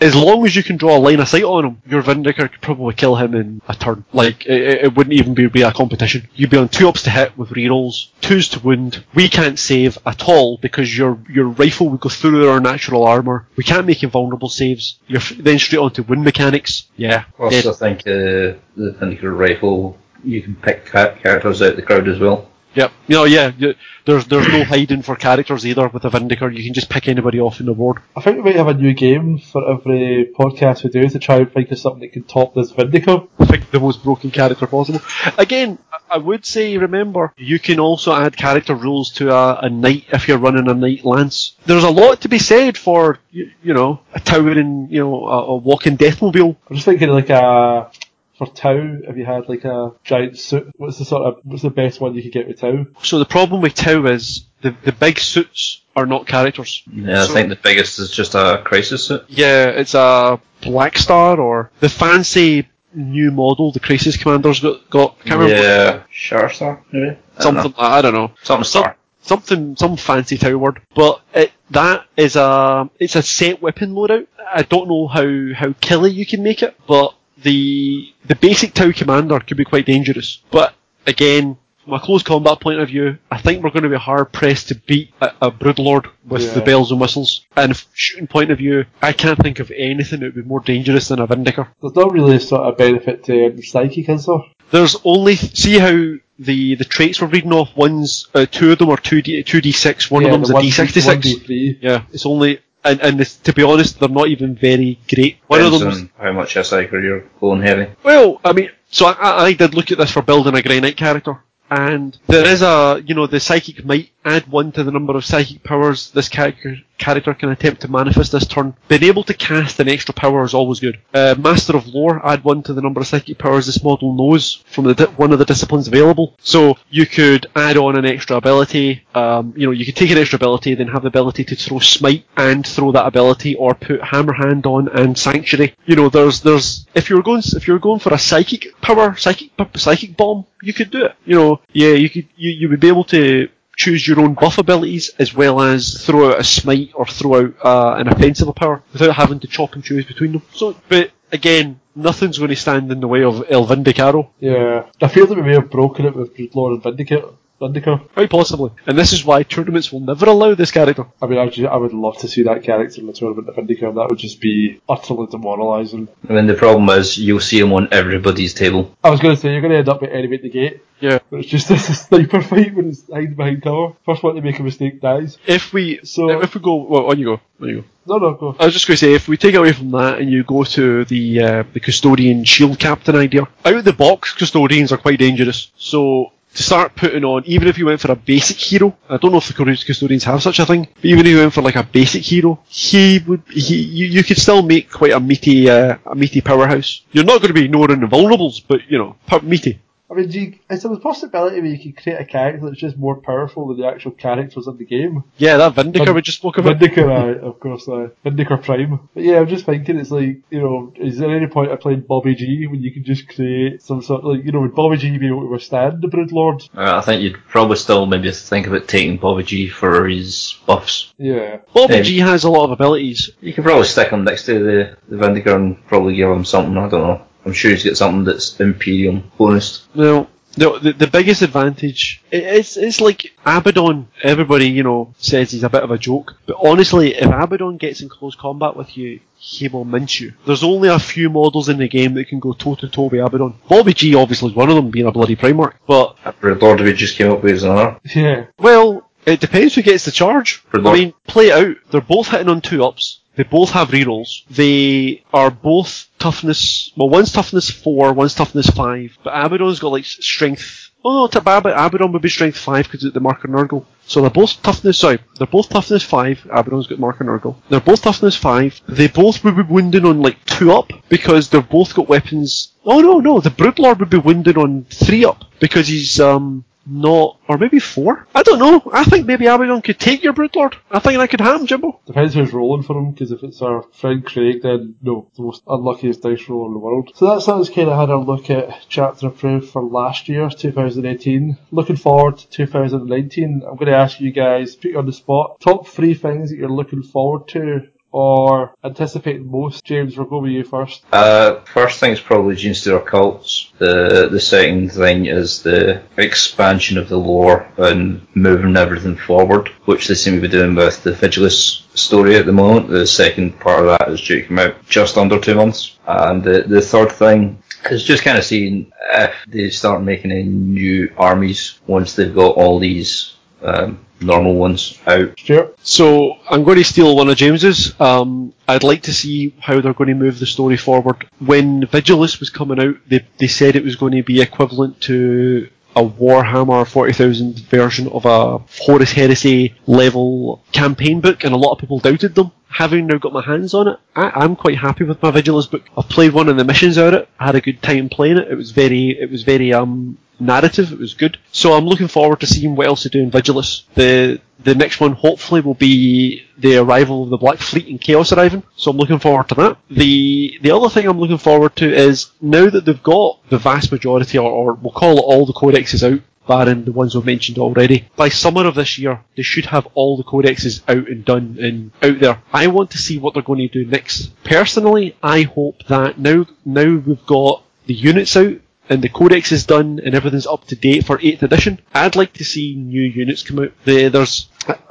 as 0.00 0.14
long 0.14 0.46
as 0.46 0.56
you 0.56 0.62
can 0.62 0.78
draw 0.78 0.96
a 0.96 0.98
line 0.98 1.20
of 1.20 1.28
sight 1.28 1.42
on 1.42 1.64
him, 1.64 1.82
your 1.86 2.00
Vindicator 2.00 2.48
could 2.48 2.62
probably 2.62 2.94
kill 2.94 3.16
him 3.16 3.34
in 3.34 3.60
a 3.68 3.74
turn. 3.74 4.04
Like, 4.12 4.46
it, 4.46 4.84
it 4.84 4.96
wouldn't 4.96 5.12
even 5.12 5.34
be, 5.34 5.46
be 5.46 5.60
a 5.62 5.72
competition. 5.72 6.26
You'd 6.34 6.50
be 6.50 6.56
on 6.56 6.70
two 6.70 6.88
ups 6.88 7.02
to 7.02 7.10
hit 7.10 7.36
with 7.36 7.50
rerolls, 7.50 8.08
twos 8.22 8.48
to 8.50 8.60
wound. 8.60 9.04
We 9.14 9.28
can't 9.28 9.58
save 9.58 9.98
at 10.06 10.26
all 10.26 10.56
because 10.56 10.96
your 10.96 11.18
your 11.28 11.48
rifle 11.48 11.90
would 11.90 12.00
go 12.00 12.08
through 12.08 12.48
our 12.48 12.60
natural 12.60 13.06
armour. 13.06 13.46
We 13.56 13.64
can't 13.64 13.86
make 13.86 14.02
invulnerable 14.02 14.48
saves. 14.48 14.98
You're 15.06 15.20
f- 15.20 15.36
then 15.38 15.58
straight 15.58 15.80
onto 15.80 16.02
wound 16.02 16.24
mechanics. 16.24 16.86
Yeah. 16.96 17.24
I 17.38 17.50
dead. 17.50 17.66
also 17.66 17.72
think 17.72 18.00
uh, 18.00 18.56
the 18.76 18.96
Vindicator 18.98 19.34
rifle, 19.34 19.98
you 20.24 20.40
can 20.40 20.56
pick 20.56 20.86
characters 20.86 21.60
out 21.60 21.72
of 21.72 21.76
the 21.76 21.82
crowd 21.82 22.08
as 22.08 22.18
well. 22.18 22.48
Yep. 22.74 22.92
No, 23.08 23.24
yeah. 23.24 23.52
you- 23.58 23.74
There's 24.04 24.24
there's 24.26 24.48
no 24.48 24.64
hiding 24.64 25.02
for 25.02 25.14
characters 25.16 25.66
either 25.66 25.88
with 25.88 26.04
a 26.04 26.10
Vindicator. 26.10 26.50
You 26.50 26.64
can 26.64 26.72
just 26.74 26.88
pick 26.88 27.06
anybody 27.08 27.38
off 27.40 27.60
in 27.60 27.66
the 27.66 27.74
board. 27.74 27.98
I 28.16 28.20
think 28.22 28.36
we 28.38 28.42
might 28.42 28.56
have 28.56 28.68
a 28.68 28.74
new 28.74 28.94
game 28.94 29.38
for 29.38 29.68
every 29.70 30.30
podcast 30.38 30.82
we 30.84 30.90
do 30.90 31.08
to 31.08 31.18
try 31.18 31.36
and 31.38 31.52
think 31.52 31.70
of 31.70 31.78
something 31.78 32.00
that 32.00 32.12
can 32.12 32.22
top 32.24 32.54
this 32.54 32.70
Vindicator. 32.70 33.26
Pick 33.48 33.70
the 33.70 33.80
most 33.80 34.02
broken 34.02 34.30
character 34.30 34.66
possible. 34.66 35.00
Again, 35.38 35.78
I- 35.92 35.96
I 36.12 36.18
would 36.18 36.44
say 36.44 36.76
remember 36.76 37.32
you 37.36 37.60
can 37.60 37.78
also 37.78 38.12
add 38.12 38.36
character 38.36 38.74
rules 38.74 39.10
to 39.12 39.30
a, 39.32 39.60
a 39.62 39.70
knight 39.70 40.06
if 40.12 40.26
you're 40.26 40.38
running 40.38 40.68
a 40.68 40.74
knight 40.74 41.04
lance. 41.04 41.52
There's 41.66 41.84
a 41.84 41.90
lot 41.90 42.22
to 42.22 42.28
be 42.28 42.38
said 42.40 42.76
for 42.76 43.18
you, 43.30 43.50
you 43.62 43.74
know 43.74 44.00
a 44.12 44.18
towering 44.18 44.88
you 44.90 45.00
know 45.04 45.24
a, 45.26 45.44
a 45.46 45.56
walking 45.56 45.96
deathmobile. 45.96 46.56
I'm 46.68 46.74
just 46.76 46.84
thinking 46.86 47.10
like 47.10 47.30
a 47.30 47.92
for 48.40 48.46
Tau, 48.54 48.98
if 49.06 49.16
you 49.18 49.26
had 49.26 49.48
like 49.50 49.64
a 49.66 49.92
giant 50.02 50.38
suit, 50.38 50.72
what's 50.78 50.98
the 50.98 51.04
sort 51.04 51.22
of 51.22 51.40
what's 51.44 51.62
the 51.62 51.68
best 51.70 52.00
one 52.00 52.14
you 52.14 52.22
could 52.22 52.32
get 52.32 52.48
with 52.48 52.58
Tau? 52.60 52.86
So 53.02 53.18
the 53.18 53.26
problem 53.26 53.60
with 53.60 53.74
Tau 53.74 54.06
is 54.06 54.46
the 54.62 54.74
the 54.82 54.92
big 54.92 55.18
suits 55.18 55.82
are 55.94 56.06
not 56.06 56.26
characters. 56.26 56.82
Yeah, 56.90 57.24
So- 57.24 57.32
I 57.32 57.34
think 57.34 57.48
the 57.50 57.56
biggest 57.56 57.98
is 57.98 58.10
just 58.10 58.34
a 58.34 58.62
crisis 58.64 59.06
suit. 59.06 59.24
Yeah, 59.28 59.66
it's 59.66 59.92
a 59.94 60.40
Black 60.62 60.96
Star 60.96 61.38
or 61.38 61.70
the 61.80 61.88
fancy 61.90 62.66
new 62.94 63.30
model 63.30 63.70
the 63.72 63.80
Crisis 63.80 64.16
Commander's 64.16 64.60
got. 64.60 64.88
got 64.90 65.18
can't 65.24 65.38
remember 65.40 65.62
Yeah, 65.62 66.02
Sharstar, 66.12 66.80
maybe? 66.90 67.10
I 67.38 67.42
don't 67.42 67.54
something. 67.54 67.70
know. 67.72 67.74
I 67.78 68.02
don't 68.02 68.14
know. 68.14 68.32
Something 68.42 68.64
star. 68.64 68.96
something 69.22 69.76
some 69.76 69.96
fancy 69.96 70.38
Tau 70.38 70.56
word, 70.56 70.80
but 70.94 71.20
it, 71.34 71.52
that 71.70 72.06
is 72.16 72.36
a 72.36 72.88
it's 72.98 73.16
a 73.16 73.22
set 73.22 73.60
weapon 73.62 73.94
loadout. 73.94 74.26
I 74.52 74.62
don't 74.62 74.88
know 74.88 75.06
how 75.06 75.54
how 75.54 75.74
killy 75.80 76.10
you 76.10 76.24
can 76.26 76.42
make 76.42 76.62
it, 76.64 76.74
but 76.88 77.14
the 77.42 78.12
the 78.26 78.34
basic 78.36 78.74
Tau 78.74 78.92
commander 78.92 79.40
could 79.40 79.56
be 79.56 79.64
quite 79.64 79.86
dangerous. 79.86 80.42
But 80.50 80.74
again, 81.06 81.56
from 81.84 81.94
a 81.94 82.00
close 82.00 82.22
combat 82.22 82.60
point 82.60 82.80
of 82.80 82.88
view, 82.88 83.18
I 83.30 83.40
think 83.40 83.62
we're 83.64 83.70
going 83.70 83.84
to 83.84 83.88
be 83.88 83.96
hard 83.96 84.32
pressed 84.32 84.68
to 84.68 84.74
beat 84.74 85.12
a, 85.20 85.32
a 85.42 85.50
Broodlord 85.50 86.06
with 86.26 86.42
Yeah. 86.42 86.54
the 86.54 86.60
bells 86.60 86.90
and 86.92 87.00
whistles. 87.00 87.46
And 87.56 87.76
from 87.76 87.90
shooting 87.94 88.26
point 88.26 88.50
of 88.50 88.58
view, 88.58 88.84
I 89.02 89.12
can't 89.12 89.38
think 89.38 89.60
of 89.60 89.70
anything 89.74 90.20
that 90.20 90.26
would 90.26 90.42
be 90.44 90.48
more 90.48 90.60
dangerous 90.60 91.08
than 91.08 91.18
a 91.20 91.26
Vindicator. 91.26 91.68
There's 91.80 91.96
not 91.96 92.12
really 92.12 92.38
sort 92.38 92.62
of 92.62 92.76
benefit 92.76 93.24
to 93.24 93.46
um, 93.46 93.62
Psychic, 93.62 94.08
is 94.08 94.26
there? 94.26 94.38
There's 94.70 94.96
only 95.04 95.36
see 95.36 95.78
how 95.78 96.14
the 96.38 96.74
the 96.76 96.84
traits 96.84 97.20
we're 97.20 97.26
reading 97.28 97.52
off. 97.52 97.76
One's 97.76 98.28
uh, 98.34 98.46
two 98.46 98.72
of 98.72 98.78
them 98.78 98.88
are 98.90 98.96
two 98.96 99.20
d 99.20 99.42
two 99.42 99.60
d 99.60 99.72
six. 99.72 100.10
One 100.10 100.22
Yeah, 100.22 100.28
of 100.28 100.32
them's 100.34 100.48
the 100.48 100.56
a 100.56 100.62
d 100.62 100.70
sixty 100.70 101.00
six. 101.00 101.26
Yeah, 101.48 102.04
it's 102.12 102.24
only 102.24 102.60
and 102.84 103.00
and 103.00 103.18
this, 103.20 103.36
to 103.36 103.52
be 103.52 103.62
honest, 103.62 104.00
they're 104.00 104.08
not 104.08 104.28
even 104.28 104.54
very 104.54 104.98
great. 105.12 105.38
One 105.46 105.60
of 105.62 105.72
Depends 105.72 105.98
them. 106.00 106.10
on 106.18 106.26
how 106.26 106.32
much 106.32 106.54
SI 106.54 106.88
you're 106.92 107.24
going 107.40 107.62
heavy. 107.62 107.90
Well, 108.02 108.40
I 108.44 108.52
mean, 108.52 108.70
so 108.90 109.06
I- 109.06 109.12
I, 109.12 109.44
I 109.46 109.52
did 109.52 109.74
look 109.74 109.90
at 109.92 109.98
this 109.98 110.10
for 110.12 110.22
building 110.22 110.54
a 110.56 110.62
Grey 110.62 110.80
Knight 110.80 110.96
character, 110.96 111.38
and 111.70 112.16
there 112.26 112.46
is 112.46 112.62
a 112.62 113.02
you 113.04 113.14
know 113.14 113.26
the 113.26 113.40
psychic 113.40 113.84
might 113.84 114.10
add 114.24 114.46
one 114.48 114.72
to 114.72 114.84
the 114.84 114.90
number 114.90 115.16
of 115.16 115.24
psychic 115.24 115.62
powers 115.62 116.10
this 116.10 116.28
character 116.28 116.76
character 117.00 117.34
can 117.34 117.48
attempt 117.48 117.80
to 117.80 117.90
manifest 117.90 118.30
this 118.30 118.46
turn. 118.46 118.74
Being 118.86 119.04
able 119.04 119.24
to 119.24 119.34
cast 119.34 119.80
an 119.80 119.88
extra 119.88 120.14
power 120.14 120.44
is 120.44 120.54
always 120.54 120.78
good. 120.78 121.00
Uh, 121.12 121.34
Master 121.38 121.76
of 121.76 121.88
Lore 121.88 122.24
add 122.24 122.44
one 122.44 122.62
to 122.64 122.74
the 122.74 122.82
number 122.82 123.00
of 123.00 123.06
psychic 123.06 123.38
powers 123.38 123.66
this 123.66 123.82
model 123.82 124.14
knows 124.14 124.62
from 124.66 124.84
the 124.84 124.94
di- 124.94 125.06
one 125.06 125.32
of 125.32 125.38
the 125.38 125.44
disciplines 125.44 125.88
available. 125.88 126.36
So 126.40 126.76
you 126.90 127.06
could 127.06 127.46
add 127.56 127.76
on 127.76 127.96
an 127.98 128.04
extra 128.04 128.36
ability. 128.36 129.02
Um, 129.14 129.54
you 129.56 129.66
know, 129.66 129.72
you 129.72 129.86
could 129.86 129.96
take 129.96 130.10
an 130.10 130.18
extra 130.18 130.36
ability, 130.36 130.74
then 130.74 130.88
have 130.88 131.02
the 131.02 131.08
ability 131.08 131.44
to 131.44 131.56
throw 131.56 131.78
smite 131.78 132.26
and 132.36 132.66
throw 132.66 132.92
that 132.92 133.06
ability, 133.06 133.54
or 133.54 133.74
put 133.74 134.02
hammer 134.02 134.34
hand 134.34 134.66
on 134.66 134.88
and 134.88 135.18
sanctuary. 135.18 135.74
You 135.86 135.96
know, 135.96 136.10
there's 136.10 136.42
there's 136.42 136.86
if 136.94 137.08
you're 137.08 137.22
going 137.22 137.42
if 137.56 137.66
you're 137.66 137.78
going 137.78 138.00
for 138.00 138.12
a 138.12 138.18
psychic 138.18 138.78
power, 138.82 139.16
psychic 139.16 139.50
psychic 139.76 140.16
bomb, 140.16 140.44
you 140.62 140.74
could 140.74 140.90
do 140.90 141.06
it. 141.06 141.14
You 141.24 141.36
know, 141.36 141.60
yeah, 141.72 141.92
you 141.92 142.10
could 142.10 142.28
you, 142.36 142.50
you 142.50 142.68
would 142.68 142.80
be 142.80 142.88
able 142.88 143.04
to 143.04 143.48
choose 143.76 144.06
your 144.06 144.20
own 144.20 144.34
buff 144.34 144.58
abilities 144.58 145.10
as 145.18 145.34
well 145.34 145.60
as 145.60 146.04
throw 146.04 146.30
out 146.30 146.40
a 146.40 146.44
smite 146.44 146.90
or 146.94 147.06
throw 147.06 147.46
out 147.46 147.54
uh, 147.64 147.94
an 147.96 148.08
offensive 148.08 148.54
power 148.54 148.82
without 148.92 149.14
having 149.14 149.40
to 149.40 149.46
chop 149.46 149.74
and 149.74 149.84
choose 149.84 150.04
between 150.04 150.32
them. 150.32 150.42
So, 150.52 150.76
but 150.88 151.12
again, 151.32 151.80
nothing's 151.94 152.38
going 152.38 152.50
to 152.50 152.56
stand 152.56 152.90
in 152.92 153.00
the 153.00 153.08
way 153.08 153.24
of 153.24 153.44
El 153.48 153.66
Vindicaro. 153.66 154.30
Yeah. 154.38 154.86
I 155.00 155.08
feel 155.08 155.26
that 155.26 155.36
we 155.36 155.42
may 155.42 155.54
have 155.54 155.70
broken 155.70 156.06
it 156.06 156.14
with 156.14 156.36
Broodlord 156.36 156.74
and 156.74 156.82
Vindicator. 156.82 157.30
Vindicare. 157.60 158.08
Quite 158.14 158.30
possibly. 158.30 158.70
And 158.86 158.98
this 158.98 159.12
is 159.12 159.24
why 159.24 159.42
tournaments 159.42 159.92
will 159.92 160.00
never 160.00 160.26
allow 160.26 160.54
this 160.54 160.70
character. 160.70 161.06
I 161.20 161.26
mean, 161.26 161.38
I, 161.38 161.48
just, 161.48 161.68
I 161.68 161.76
would 161.76 161.92
love 161.92 162.16
to 162.18 162.28
see 162.28 162.42
that 162.44 162.62
character 162.62 163.00
in 163.00 163.06
the 163.06 163.12
tournament 163.12 163.48
of 163.48 163.54
Vindicare. 163.56 163.94
That 163.94 164.06
would 164.10 164.18
just 164.18 164.40
be 164.40 164.80
utterly 164.88 165.26
demoralising. 165.26 166.08
I 166.28 166.32
mean, 166.32 166.46
the 166.46 166.54
problem 166.54 166.88
is 166.98 167.18
you'll 167.18 167.40
see 167.40 167.58
him 167.60 167.72
on 167.72 167.88
everybody's 167.92 168.54
table. 168.54 168.96
I 169.04 169.10
was 169.10 169.20
going 169.20 169.34
to 169.34 169.40
say, 169.40 169.52
you're 169.52 169.60
going 169.60 169.72
to 169.72 169.78
end 169.78 169.88
up 169.88 170.02
at 170.02 170.10
Animate 170.10 170.42
the 170.42 170.50
Gate. 170.50 170.82
Yeah. 171.00 171.18
But 171.30 171.40
it's 171.40 171.48
just 171.48 171.68
this 171.70 172.02
sniper 172.02 172.42
fight 172.42 172.74
when 172.74 172.88
it's 172.90 173.02
hiding 173.10 173.34
behind 173.34 173.62
cover. 173.62 173.94
First 174.04 174.22
one 174.22 174.34
to 174.34 174.42
make 174.42 174.58
a 174.58 174.62
mistake 174.62 175.00
dies. 175.00 175.38
If 175.46 175.72
we 175.72 176.00
So- 176.02 176.40
if 176.40 176.54
we 176.54 176.60
go 176.60 176.74
well, 176.76 177.06
on 177.10 177.18
you 177.18 177.24
go, 177.24 177.40
on 177.60 177.68
you 177.68 177.76
go. 177.82 177.84
No, 178.06 178.16
no, 178.18 178.34
go. 178.34 178.56
I 178.58 178.64
was 178.64 178.74
just 178.74 178.86
going 178.88 178.96
to 178.96 179.04
say, 179.06 179.14
if 179.14 179.28
we 179.28 179.36
take 179.36 179.54
away 179.54 179.72
from 179.72 179.90
that 179.92 180.18
and 180.18 180.30
you 180.30 180.42
go 180.42 180.64
to 180.64 181.04
the 181.04 181.40
uh, 181.42 181.64
the 181.72 181.80
custodian 181.80 182.44
shield 182.44 182.78
captain 182.78 183.14
idea, 183.14 183.42
out 183.64 183.74
of 183.74 183.84
the 183.84 183.92
box 183.92 184.32
custodians 184.34 184.90
are 184.92 184.96
quite 184.98 185.18
dangerous. 185.18 185.70
So 185.76 186.32
to 186.54 186.62
start 186.62 186.96
putting 186.96 187.24
on, 187.24 187.44
even 187.46 187.68
if 187.68 187.78
you 187.78 187.86
went 187.86 188.00
for 188.00 188.10
a 188.10 188.16
basic 188.16 188.56
hero, 188.56 188.96
I 189.08 189.16
don't 189.18 189.32
know 189.32 189.38
if 189.38 189.48
the 189.48 189.54
Cust- 189.54 189.86
custodians 189.86 190.24
have 190.24 190.42
such 190.42 190.58
a 190.58 190.66
thing, 190.66 190.88
but 190.94 191.04
even 191.04 191.26
if 191.26 191.32
you 191.32 191.38
went 191.38 191.52
for 191.52 191.62
like 191.62 191.76
a 191.76 191.82
basic 191.82 192.22
hero, 192.22 192.60
he 192.68 193.20
would 193.26 193.42
he 193.50 193.76
you, 193.82 194.06
you 194.06 194.24
could 194.24 194.38
still 194.38 194.62
make 194.62 194.90
quite 194.90 195.12
a 195.12 195.20
meaty 195.20 195.70
uh, 195.70 195.96
a 196.06 196.14
meaty 196.14 196.40
powerhouse. 196.40 197.02
You're 197.12 197.24
not 197.24 197.40
going 197.40 197.54
to 197.54 197.60
be 197.60 197.64
ignoring 197.66 198.00
the 198.00 198.06
vulnerables, 198.06 198.62
but 198.66 198.80
you 198.88 198.98
know, 198.98 199.16
meaty. 199.42 199.78
I 200.10 200.14
mean, 200.14 200.28
do 200.28 200.40
you, 200.40 200.54
is 200.68 200.82
there 200.82 200.92
a 200.92 200.98
possibility 200.98 201.60
where 201.60 201.70
you 201.70 201.78
could 201.78 202.02
create 202.02 202.20
a 202.20 202.24
character 202.24 202.66
that's 202.66 202.80
just 202.80 202.96
more 202.96 203.16
powerful 203.20 203.68
than 203.68 203.78
the 203.78 203.86
actual 203.86 204.10
characters 204.10 204.66
in 204.66 204.76
the 204.76 204.84
game? 204.84 205.22
Yeah, 205.38 205.56
that 205.58 205.74
Vindicare 205.74 206.06
Vin- 206.06 206.14
we 206.16 206.22
just 206.22 206.38
spoke 206.38 206.58
about. 206.58 206.78
Vindicare, 206.78 207.10
aye, 207.10 207.38
of 207.46 207.60
course, 207.60 207.88
aye. 207.88 208.08
Vindicare 208.24 208.62
Prime. 208.62 209.08
But 209.14 209.22
yeah, 209.22 209.38
I'm 209.38 209.46
just 209.46 209.66
thinking, 209.66 209.98
it's 209.98 210.10
like, 210.10 210.42
you 210.50 210.60
know, 210.60 210.92
is 210.96 211.18
there 211.18 211.34
any 211.34 211.46
point 211.46 211.70
of 211.70 211.78
playing 211.78 212.00
Bobby 212.00 212.34
G 212.34 212.66
when 212.66 212.82
you 212.82 212.92
can 212.92 213.04
just 213.04 213.28
create 213.28 213.82
some 213.82 214.02
sort 214.02 214.24
of, 214.24 214.32
like, 214.34 214.44
you 214.44 214.50
know, 214.50 214.60
would 214.62 214.74
Bobby 214.74 214.96
G 214.96 215.16
be 215.16 215.28
able 215.28 215.42
to 215.42 215.46
withstand 215.46 216.02
the 216.02 216.08
Broodlord? 216.08 216.68
Uh, 216.76 216.96
I 216.96 217.02
think 217.02 217.22
you'd 217.22 217.38
probably 217.48 217.76
still 217.76 218.06
maybe 218.06 218.32
think 218.32 218.66
about 218.66 218.88
taking 218.88 219.16
Bobby 219.16 219.44
G 219.44 219.68
for 219.68 220.08
his 220.08 220.58
buffs. 220.66 221.12
Yeah. 221.18 221.58
Bobby 221.72 221.94
Hey. 221.94 222.02
G 222.02 222.18
has 222.18 222.42
a 222.42 222.50
lot 222.50 222.64
of 222.64 222.72
abilities. 222.72 223.30
You 223.40 223.52
could 223.52 223.64
probably 223.64 223.84
stick 223.86 224.08
him 224.10 224.24
next 224.24 224.46
to 224.46 224.58
the, 224.58 224.96
the 225.08 225.16
Vindicare 225.24 225.54
and 225.54 225.86
probably 225.86 226.16
give 226.16 226.28
him 226.30 226.44
something, 226.44 226.76
I 226.76 226.88
don't 226.88 227.02
know. 227.02 227.26
I'm 227.44 227.52
sure 227.52 227.70
he's 227.70 227.84
got 227.84 227.96
something 227.96 228.24
that's 228.24 228.58
Imperium 228.60 229.30
bonus. 229.38 229.86
Well, 229.94 230.28
the, 230.56 230.78
the 230.78 230.92
the 230.92 231.06
biggest 231.06 231.42
advantage 231.42 232.22
it's 232.30 232.76
it's 232.76 233.00
like 233.00 233.32
Abaddon. 233.46 234.08
Everybody 234.22 234.68
you 234.68 234.82
know 234.82 235.14
says 235.18 235.52
he's 235.52 235.62
a 235.62 235.70
bit 235.70 235.82
of 235.82 235.90
a 235.90 235.98
joke, 235.98 236.36
but 236.46 236.56
honestly, 236.62 237.14
if 237.14 237.30
Abaddon 237.30 237.76
gets 237.76 238.00
in 238.00 238.08
close 238.08 238.34
combat 238.34 238.76
with 238.76 238.96
you, 238.96 239.20
he 239.36 239.68
will 239.68 239.84
mince 239.84 240.20
you. 240.20 240.32
There's 240.46 240.64
only 240.64 240.88
a 240.88 240.98
few 240.98 241.30
models 241.30 241.68
in 241.68 241.78
the 241.78 241.88
game 241.88 242.14
that 242.14 242.28
can 242.28 242.40
go 242.40 242.52
toe 242.52 242.74
to 242.76 242.88
toe 242.88 243.04
with 243.04 243.20
Abaddon. 243.20 243.54
Bobby 243.68 243.94
G 243.94 244.14
obviously 244.14 244.50
is 244.50 244.56
one 244.56 244.68
of 244.68 244.76
them, 244.76 244.90
being 244.90 245.06
a 245.06 245.12
bloody 245.12 245.36
Primarch. 245.36 245.74
But 245.86 246.16
Lord 246.42 246.80
of 246.80 246.96
just 246.96 247.16
came 247.16 247.30
up 247.30 247.42
with 247.42 247.52
his 247.52 247.62
another. 247.62 248.00
Yeah. 248.14 248.46
well, 248.58 249.08
it 249.26 249.40
depends 249.40 249.74
who 249.74 249.82
gets 249.82 250.04
the 250.04 250.10
charge. 250.10 250.64
Good 250.70 250.86
I 250.86 250.92
mean, 250.92 251.14
play 251.26 251.48
it 251.48 251.52
out. 251.52 251.76
They're 251.90 252.00
both 252.00 252.28
hitting 252.28 252.48
on 252.48 252.60
two 252.60 252.84
ups. 252.84 253.19
They 253.36 253.44
both 253.44 253.70
have 253.70 253.88
rerolls. 253.88 254.42
They 254.50 255.22
are 255.32 255.50
both 255.50 256.08
toughness. 256.18 256.92
Well, 256.96 257.08
one's 257.08 257.32
toughness 257.32 257.70
four, 257.70 258.12
one's 258.12 258.34
toughness 258.34 258.68
five. 258.68 259.16
But 259.22 259.32
Abaddon's 259.34 259.78
got 259.78 259.92
like 259.92 260.04
strength. 260.04 260.90
Oh 261.02 261.26
to 261.28 261.38
Ab- 261.38 261.64
Abaddon 261.66 262.12
would 262.12 262.20
be 262.20 262.28
strength 262.28 262.58
five 262.58 262.84
because 262.84 263.04
of 263.04 263.14
the 263.14 263.20
mark 263.20 263.42
of 263.44 263.50
Nurgle. 263.50 263.86
So 264.06 264.20
they're 264.20 264.28
both 264.30 264.60
toughness. 264.62 264.98
Sorry, 264.98 265.18
they're 265.38 265.46
both 265.46 265.70
toughness 265.70 266.02
five. 266.02 266.44
Abaddon's 266.50 266.88
got 266.88 266.98
mark 266.98 267.20
of 267.20 267.26
Nurgle. 267.28 267.56
They're 267.70 267.80
both 267.80 268.02
toughness 268.02 268.36
five. 268.36 268.78
They 268.88 269.06
both 269.06 269.42
would 269.44 269.56
be 269.56 269.62
wounded 269.62 270.04
on 270.04 270.20
like 270.20 270.44
two 270.44 270.72
up 270.72 270.92
because 271.08 271.48
they've 271.48 271.66
both 271.66 271.94
got 271.94 272.08
weapons. 272.08 272.72
Oh 272.84 273.00
no, 273.00 273.20
no, 273.20 273.40
the 273.40 273.50
Broodlord 273.50 274.00
would 274.00 274.10
be 274.10 274.18
wounded 274.18 274.58
on 274.58 274.84
three 274.90 275.24
up 275.24 275.44
because 275.60 275.88
he's 275.88 276.20
um 276.20 276.64
not, 276.86 277.38
or 277.48 277.58
maybe 277.58 277.78
four. 277.78 278.26
I 278.34 278.42
don't 278.42 278.58
know. 278.58 278.90
I 278.92 279.04
think 279.04 279.26
maybe 279.26 279.46
Abaddon 279.46 279.82
could 279.82 279.98
take 279.98 280.22
your 280.22 280.32
Broodlord. 280.32 280.74
I 280.90 280.98
think 280.98 281.18
that 281.18 281.30
could 281.30 281.40
happen, 281.40 281.66
Jimbo. 281.66 282.00
Depends 282.06 282.34
who's 282.34 282.52
rolling 282.52 282.82
for 282.82 282.98
him, 282.98 283.12
because 283.12 283.30
if 283.32 283.42
it's 283.42 283.62
our 283.62 283.82
friend 283.82 284.24
Craig, 284.24 284.62
then 284.62 284.96
no, 285.02 285.28
the 285.36 285.42
most 285.42 285.62
unluckiest 285.66 286.22
dice 286.22 286.48
roll 286.48 286.66
in 286.66 286.72
the 286.72 286.78
world. 286.78 287.12
So 287.14 287.26
that's 287.26 287.48
us 287.48 287.70
kind 287.70 287.88
of 287.88 287.98
had 287.98 288.10
a 288.10 288.16
look 288.16 288.50
at 288.50 288.86
chapter 288.88 289.28
approved 289.28 289.70
for 289.70 289.82
last 289.82 290.28
year, 290.28 290.48
2018. 290.48 291.58
Looking 291.70 291.96
forward 291.96 292.38
to 292.38 292.48
2019, 292.48 293.62
I'm 293.66 293.76
going 293.76 293.90
to 293.90 293.96
ask 293.96 294.20
you 294.20 294.32
guys, 294.32 294.74
put 294.76 294.92
you 294.92 294.98
on 294.98 295.06
the 295.06 295.12
spot, 295.12 295.60
top 295.60 295.86
three 295.86 296.14
things 296.14 296.50
that 296.50 296.56
you're 296.56 296.68
looking 296.68 297.02
forward 297.02 297.48
to 297.48 297.88
or 298.12 298.74
anticipate 298.82 299.44
most. 299.44 299.84
James, 299.84 300.16
we'll 300.16 300.26
go 300.26 300.38
with 300.38 300.52
you 300.52 300.64
first. 300.64 301.04
Uh, 301.12 301.60
first 301.60 302.00
thing 302.00 302.12
is 302.12 302.20
probably 302.20 302.56
Gene 302.56 302.74
cults. 303.04 303.72
The 303.78 304.28
the 304.30 304.40
second 304.40 304.92
thing 304.92 305.26
is 305.26 305.62
the 305.62 306.02
expansion 306.16 306.98
of 306.98 307.08
the 307.08 307.18
lore 307.18 307.68
and 307.76 308.26
moving 308.34 308.76
everything 308.76 309.16
forward, 309.16 309.68
which 309.84 310.08
they 310.08 310.14
seem 310.14 310.34
to 310.34 310.40
be 310.40 310.48
doing 310.48 310.74
with 310.74 311.02
the 311.02 311.12
Vigilus 311.12 311.82
story 311.94 312.36
at 312.36 312.46
the 312.46 312.52
moment. 312.52 312.88
The 312.88 313.06
second 313.06 313.58
part 313.60 313.80
of 313.80 313.98
that 313.98 314.08
is 314.08 314.20
due 314.20 314.42
to 314.42 314.46
come 314.48 314.58
out 314.58 314.74
just 314.88 315.16
under 315.16 315.38
two 315.38 315.54
months. 315.54 315.98
And 316.06 316.42
the, 316.42 316.62
the 316.62 316.80
third 316.80 317.12
thing 317.12 317.62
is 317.90 318.02
just 318.02 318.24
kind 318.24 318.38
of 318.38 318.44
seeing 318.44 318.92
if 319.12 319.34
they 319.48 319.70
start 319.70 320.02
making 320.02 320.32
any 320.32 320.44
new 320.44 321.12
armies 321.16 321.80
once 321.86 322.14
they've 322.14 322.34
got 322.34 322.56
all 322.56 322.78
these 322.78 323.34
um, 323.62 324.04
normal 324.20 324.54
ones 324.54 324.98
out. 325.06 325.38
Stuart? 325.38 325.76
So 325.82 326.38
I'm 326.48 326.64
going 326.64 326.78
to 326.78 326.84
steal 326.84 327.16
one 327.16 327.28
of 327.28 327.36
James's. 327.36 327.98
Um, 328.00 328.52
I'd 328.68 328.84
like 328.84 329.02
to 329.02 329.12
see 329.12 329.54
how 329.60 329.80
they're 329.80 329.94
going 329.94 330.08
to 330.08 330.14
move 330.14 330.38
the 330.38 330.46
story 330.46 330.76
forward. 330.76 331.26
When 331.38 331.82
Vigilus 331.86 332.40
was 332.40 332.50
coming 332.50 332.80
out, 332.80 332.96
they 333.08 333.26
they 333.38 333.48
said 333.48 333.76
it 333.76 333.84
was 333.84 333.96
going 333.96 334.12
to 334.12 334.22
be 334.22 334.40
equivalent 334.40 335.00
to 335.02 335.68
a 335.96 336.02
Warhammer 336.02 336.86
40,000 336.86 337.58
version 337.60 338.08
of 338.08 338.24
a 338.24 338.58
Horus 338.80 339.12
Heresy 339.12 339.74
level 339.86 340.62
campaign 340.72 341.20
book, 341.20 341.44
and 341.44 341.52
a 341.52 341.58
lot 341.58 341.72
of 341.72 341.78
people 341.78 341.98
doubted 341.98 342.34
them. 342.34 342.52
Having 342.68 343.08
now 343.08 343.18
got 343.18 343.32
my 343.32 343.42
hands 343.42 343.74
on 343.74 343.88
it, 343.88 343.98
I, 344.14 344.30
I'm 344.30 344.54
quite 344.54 344.78
happy 344.78 345.02
with 345.02 345.20
my 345.22 345.32
Vigilus 345.32 345.68
book. 345.68 345.82
I've 345.96 346.08
played 346.08 346.32
one 346.32 346.48
of 346.48 346.56
the 346.56 346.64
missions 346.64 346.98
out 346.98 347.14
of 347.14 347.22
it. 347.22 347.28
I 347.40 347.46
had 347.46 347.56
a 347.56 347.60
good 347.60 347.82
time 347.82 348.08
playing 348.08 348.38
it. 348.38 348.48
It 348.48 348.54
was 348.54 348.70
very, 348.70 349.10
it 349.10 349.30
was 349.30 349.42
very 349.42 349.72
um 349.72 350.18
narrative. 350.40 350.92
It 350.92 350.98
was 350.98 351.14
good. 351.14 351.38
So 351.52 351.72
I'm 351.72 351.86
looking 351.86 352.08
forward 352.08 352.40
to 352.40 352.46
seeing 352.46 352.76
what 352.76 352.86
else 352.86 353.04
they 353.04 353.10
do 353.10 353.20
in 353.20 353.30
Vigilus. 353.30 353.84
The 353.94 354.40
the 354.62 354.74
next 354.74 355.00
one 355.00 355.12
hopefully 355.12 355.62
will 355.62 355.74
be 355.74 356.44
the 356.58 356.76
arrival 356.76 357.22
of 357.22 357.30
the 357.30 357.38
Black 357.38 357.58
Fleet 357.58 357.86
and 357.88 358.00
Chaos 358.00 358.32
arriving. 358.32 358.62
So 358.76 358.90
I'm 358.90 358.98
looking 358.98 359.18
forward 359.18 359.48
to 359.48 359.54
that. 359.56 359.78
The 359.90 360.58
the 360.62 360.70
other 360.70 360.88
thing 360.88 361.06
I'm 361.06 361.20
looking 361.20 361.38
forward 361.38 361.76
to 361.76 361.92
is 361.92 362.30
now 362.40 362.68
that 362.68 362.84
they've 362.84 363.02
got 363.02 363.38
the 363.48 363.58
vast 363.58 363.90
majority, 363.92 364.38
or, 364.38 364.50
or 364.50 364.74
we'll 364.74 364.92
call 364.92 365.18
it 365.18 365.22
all 365.22 365.46
the 365.46 365.52
codexes 365.52 366.02
out, 366.02 366.20
barring 366.46 366.84
the 366.84 366.92
ones 366.92 367.14
we've 367.14 367.24
mentioned 367.24 367.58
already. 367.58 368.08
By 368.16 368.28
summer 368.28 368.66
of 368.66 368.74
this 368.74 368.98
year, 368.98 369.22
they 369.36 369.42
should 369.42 369.66
have 369.66 369.86
all 369.94 370.16
the 370.16 370.24
codexes 370.24 370.82
out 370.88 371.08
and 371.08 371.24
done 371.24 371.56
and 371.60 371.90
out 372.02 372.20
there. 372.20 372.42
I 372.52 372.66
want 372.66 372.90
to 372.92 372.98
see 372.98 373.18
what 373.18 373.34
they're 373.34 373.42
going 373.42 373.66
to 373.66 373.84
do 373.84 373.90
next. 373.90 374.30
Personally, 374.44 375.16
I 375.22 375.42
hope 375.42 375.84
that 375.86 376.18
now 376.18 376.46
now 376.64 376.96
we've 376.96 377.24
got 377.26 377.64
the 377.86 377.94
units 377.94 378.36
out 378.36 378.56
and 378.90 379.00
the 379.02 379.08
codex 379.08 379.52
is 379.52 379.64
done 379.64 380.00
and 380.04 380.14
everything's 380.14 380.48
up 380.48 380.66
to 380.66 380.76
date 380.76 381.06
for 381.06 381.16
8th 381.16 381.42
edition, 381.42 381.80
I'd 381.94 382.16
like 382.16 382.34
to 382.34 382.44
see 382.44 382.74
new 382.74 383.00
units 383.02 383.44
come 383.44 383.60
out. 383.60 383.72
There's, 383.84 384.48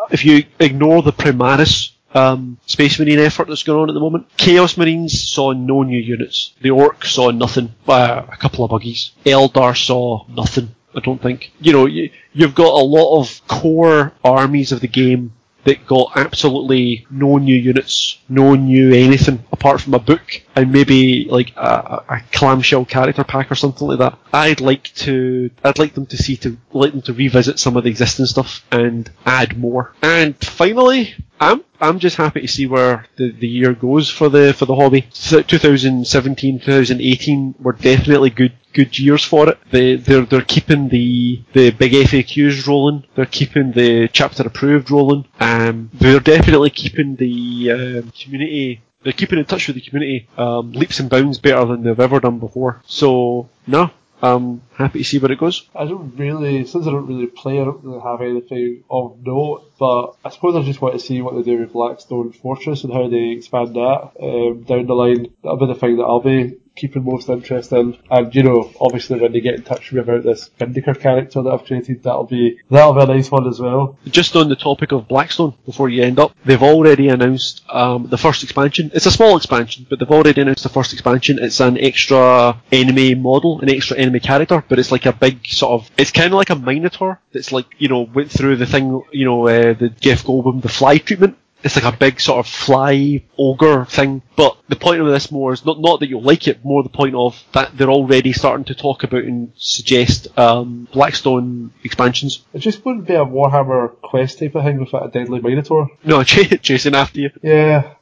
if 0.10 0.24
you 0.24 0.46
ignore 0.60 1.04
the 1.04 1.12
Primaris 1.12 1.92
um, 2.16 2.58
Space 2.66 2.98
Marine 2.98 3.20
effort 3.20 3.48
that's 3.48 3.64
going 3.64 3.82
on 3.82 3.90
at 3.90 3.94
the 3.94 4.00
moment, 4.00 4.28
Chaos 4.38 4.78
Marines 4.78 5.30
saw 5.30 5.52
no 5.52 5.84
new 5.84 6.00
units. 6.00 6.54
The 6.62 6.72
Ork 6.72 7.06
saw 7.06 7.30
nothing, 7.30 7.76
uh, 7.88 8.24
a 8.32 8.38
couple 8.38 8.64
of 8.64 8.72
buggies. 8.72 9.12
Eldar 9.26 9.78
saw 9.78 10.26
nothing. 10.28 10.74
I 10.96 11.02
don't 11.02 11.22
think. 11.22 11.52
You 11.60 11.74
know, 11.74 11.86
you, 11.86 12.10
you've 12.34 12.56
got 12.56 12.74
a 12.74 12.84
lot 12.84 13.20
of 13.20 13.42
core 13.48 14.14
armies 14.24 14.72
of 14.72 14.80
the 14.80 14.88
game 14.88 15.34
that 15.66 15.86
got 15.86 16.12
absolutely 16.16 17.06
no 17.10 17.38
new 17.38 17.56
units, 17.56 18.20
no 18.30 18.56
new 18.56 18.94
anything 18.94 19.44
apart 19.52 19.82
from 19.82 19.94
a 19.94 20.00
book 20.00 20.42
and 20.56 20.72
maybe 20.72 21.26
like 21.26 21.54
a, 21.56 22.04
a 22.10 22.22
clamshell 22.32 22.86
character 22.86 23.24
pack 23.24 23.52
or 23.52 23.56
something 23.56 23.88
like 23.88 24.00
that. 24.00 24.18
I'd 24.34 24.62
like 24.62 24.94
to, 24.96 25.50
I'd 25.64 25.80
like 25.80 25.94
them 25.94 26.06
to 26.08 26.18
see 26.18 26.38
to 26.38 26.58
like 26.72 26.92
them 26.92 27.02
to 27.04 27.14
revisit 27.14 27.60
some 27.60 27.78
of 27.78 27.84
the 27.84 27.90
existing 27.90 28.26
stuff 28.26 28.66
and 28.72 29.10
add 29.26 29.58
more. 29.58 29.94
And 30.02 30.36
finally, 30.38 31.14
I'm 31.40 31.64
I'm 31.80 32.00
just 32.00 32.18
happy 32.18 32.42
to 32.42 32.48
see 32.48 32.68
where 32.68 33.06
the, 33.16 33.32
the 33.32 33.48
year 33.48 33.74
goes 33.74 34.10
for 34.10 34.30
the 34.30 34.54
for 34.54 34.66
the 34.66 34.76
hobby. 34.76 35.08
So 35.12 35.42
2017, 35.42 36.60
2018 36.60 37.56
were 37.60 37.72
definitely 37.74 38.30
good 38.30 38.54
good 38.74 38.98
years 38.98 39.24
for 39.24 39.50
it. 39.50 39.58
They 39.72 39.96
they're 39.96 40.26
they're 40.26 40.42
keeping 40.42 40.90
the 40.90 41.42
the 41.54 41.72
big 41.72 41.92
FAQs 41.94 42.68
rolling. 42.68 43.06
They're 43.16 43.26
keeping 43.26 43.72
the 43.72 44.08
chapter 44.10 44.44
approved 44.44 44.92
rolling. 44.92 45.26
Um, 45.40 45.90
they're 45.94 46.20
definitely 46.20 46.70
keeping 46.70 47.16
the 47.16 47.72
um, 47.72 48.12
community. 48.12 48.82
They're 49.04 49.14
keeping 49.14 49.40
in 49.40 49.46
touch 49.46 49.68
with 49.68 49.76
the 49.76 49.82
community 49.82 50.28
um, 50.38 50.74
leaps 50.74 51.00
and 51.00 51.10
bounds 51.10 51.40
better 51.40 51.66
than 51.66 51.84
they've 51.84 52.00
ever 52.00 52.20
done 52.20 52.40
before. 52.40 52.82
So 52.86 53.50
no, 53.66 53.92
I'm 54.22 54.62
happy 54.80 55.00
to 55.00 55.06
see 55.06 55.20
where 55.20 55.32
it 55.32 55.40
goes. 55.40 55.68
I 55.76 55.86
don't 55.86 56.16
really, 56.18 56.66
since 56.66 56.88
I 56.88 56.92
don't 56.92 57.08
really 57.08 57.28
play, 57.28 57.62
I 57.62 57.66
don't 57.66 57.84
really 57.84 58.02
have 58.02 58.22
anything 58.22 58.84
of 58.90 59.18
note. 59.24 59.72
But 59.80 60.16
I 60.26 60.30
suppose 60.30 60.56
I 60.56 60.64
just 60.64 60.82
want 60.82 60.96
to 60.96 61.00
see 61.00 61.22
what 61.22 61.36
they 61.36 61.44
do 61.44 61.60
with 61.60 61.74
Blackstone 61.74 62.34
Fortress 62.34 62.84
and 62.84 62.94
how 62.94 63.08
they 63.08 63.30
expand 63.30 63.76
that 63.76 64.12
um, 64.22 64.64
down 64.64 64.88
the 64.88 64.94
line. 64.94 65.28
That'll 65.44 65.58
be 65.58 65.68
the 65.68 65.76
thing 65.76 65.98
that 65.98 66.04
I'll 66.04 66.20
be 66.20 66.58
keeping 66.80 67.04
most 67.04 67.30
interest 67.30 67.72
in. 67.72 67.98
And 68.10 68.34
you 68.34 68.44
know, 68.44 68.72
obviously 68.80 69.20
when 69.20 69.34
they 69.34 69.42
get 69.42 69.56
in 69.56 69.64
touch 69.64 69.92
with 69.92 70.08
me 70.08 70.14
about 70.14 70.24
this 70.24 70.50
Vindicator 70.58 71.00
character 71.00 71.42
that 71.42 71.50
I've 71.50 71.66
created, 71.66 72.04
that'll 72.04 72.26
be 72.26 72.60
that'll 72.70 72.94
be 72.94 73.02
a 73.02 73.06
nice 73.06 73.30
one 73.30 73.48
as 73.48 73.60
well. 73.60 73.98
Just 74.06 74.36
on 74.36 74.50
the 74.50 74.56
topic 74.56 74.92
of 74.92 75.08
Blackstone, 75.08 75.54
before 75.66 75.90
you 75.90 76.04
end 76.04 76.20
up, 76.20 76.36
they've 76.46 76.64
already 76.64 77.10
announced 77.10 77.64
um, 77.70 78.08
the 78.08 78.18
first 78.18 78.44
expansion. 78.44 78.92
It's 78.94 79.06
a 79.06 79.12
small 79.12 79.38
expansion, 79.38 79.86
but 79.90 80.00
they've 80.00 80.10
already 80.10 80.42
announced 80.42 80.64
the 80.64 80.70
first 80.70 80.94
expansion. 80.94 81.40
It's 81.40 81.60
an 81.60 81.78
extra 81.78 82.62
enemy 82.72 83.16
model, 83.16 83.62
an 83.62 83.70
extra 83.70 83.98
enemy 83.98 84.20
character, 84.20 84.64
but 84.70 84.80
it's 84.80 84.92
like 84.92 85.06
a 85.06 85.14
big 85.14 85.46
sort 85.48 85.82
of. 85.82 85.92
It's 85.98 86.12
kind 86.12 86.28
of 86.28 86.34
like 86.34 86.50
a 86.52 86.56
Minotaur 86.56 87.20
that's 87.32 87.52
like 87.52 87.66
you 87.78 87.90
know 87.90 88.02
went 88.02 88.32
through 88.32 88.58
the 88.58 88.66
thing, 88.66 89.04
you 89.12 89.26
know, 89.26 89.48
uh, 89.48 89.74
the 89.74 89.90
Jeff 90.00 90.24
Goldblum 90.24 90.62
the 90.62 90.70
fly 90.70 90.98
treatment 90.98 91.38
it's 91.64 91.76
like 91.76 91.94
a 91.94 91.98
big 91.98 92.20
sort 92.20 92.40
of 92.40 92.52
fly 92.52 93.22
ogre 93.38 93.86
thing. 93.86 94.22
But 94.36 94.58
the 94.70 94.76
point 94.76 95.02
of 95.02 95.08
this 95.08 95.32
more 95.32 95.54
is 95.54 95.66
not 95.66 95.80
not 95.80 96.00
that 96.00 96.10
you'll 96.10 96.22
like 96.22 96.48
it, 96.48 96.64
more 96.64 96.84
the 96.84 96.90
point 96.90 97.16
of 97.16 97.42
that 97.54 97.78
they're 97.78 97.90
already 97.90 98.34
starting 98.34 98.66
to 98.66 98.76
talk 98.76 99.04
about 99.04 99.24
and 99.24 99.52
suggest 99.56 100.28
um, 100.38 100.88
Blackstone 100.94 101.72
expansions. 101.84 102.46
It 102.54 102.60
just 102.60 102.86
wouldn't 102.86 103.08
be 103.08 103.16
a 103.16 103.26
Warhammer 103.26 104.00
quest 104.02 104.40
type 104.40 104.56
of 104.56 104.64
thing 104.64 104.80
without 104.80 105.08
a 105.08 105.12
deadly 105.12 105.42
Minotaur. 105.42 105.90
No, 106.04 106.24
ch- 106.24 106.62
chasing 106.62 106.96
after 106.96 107.20
you. 107.20 107.32
Yeah. 107.42 107.96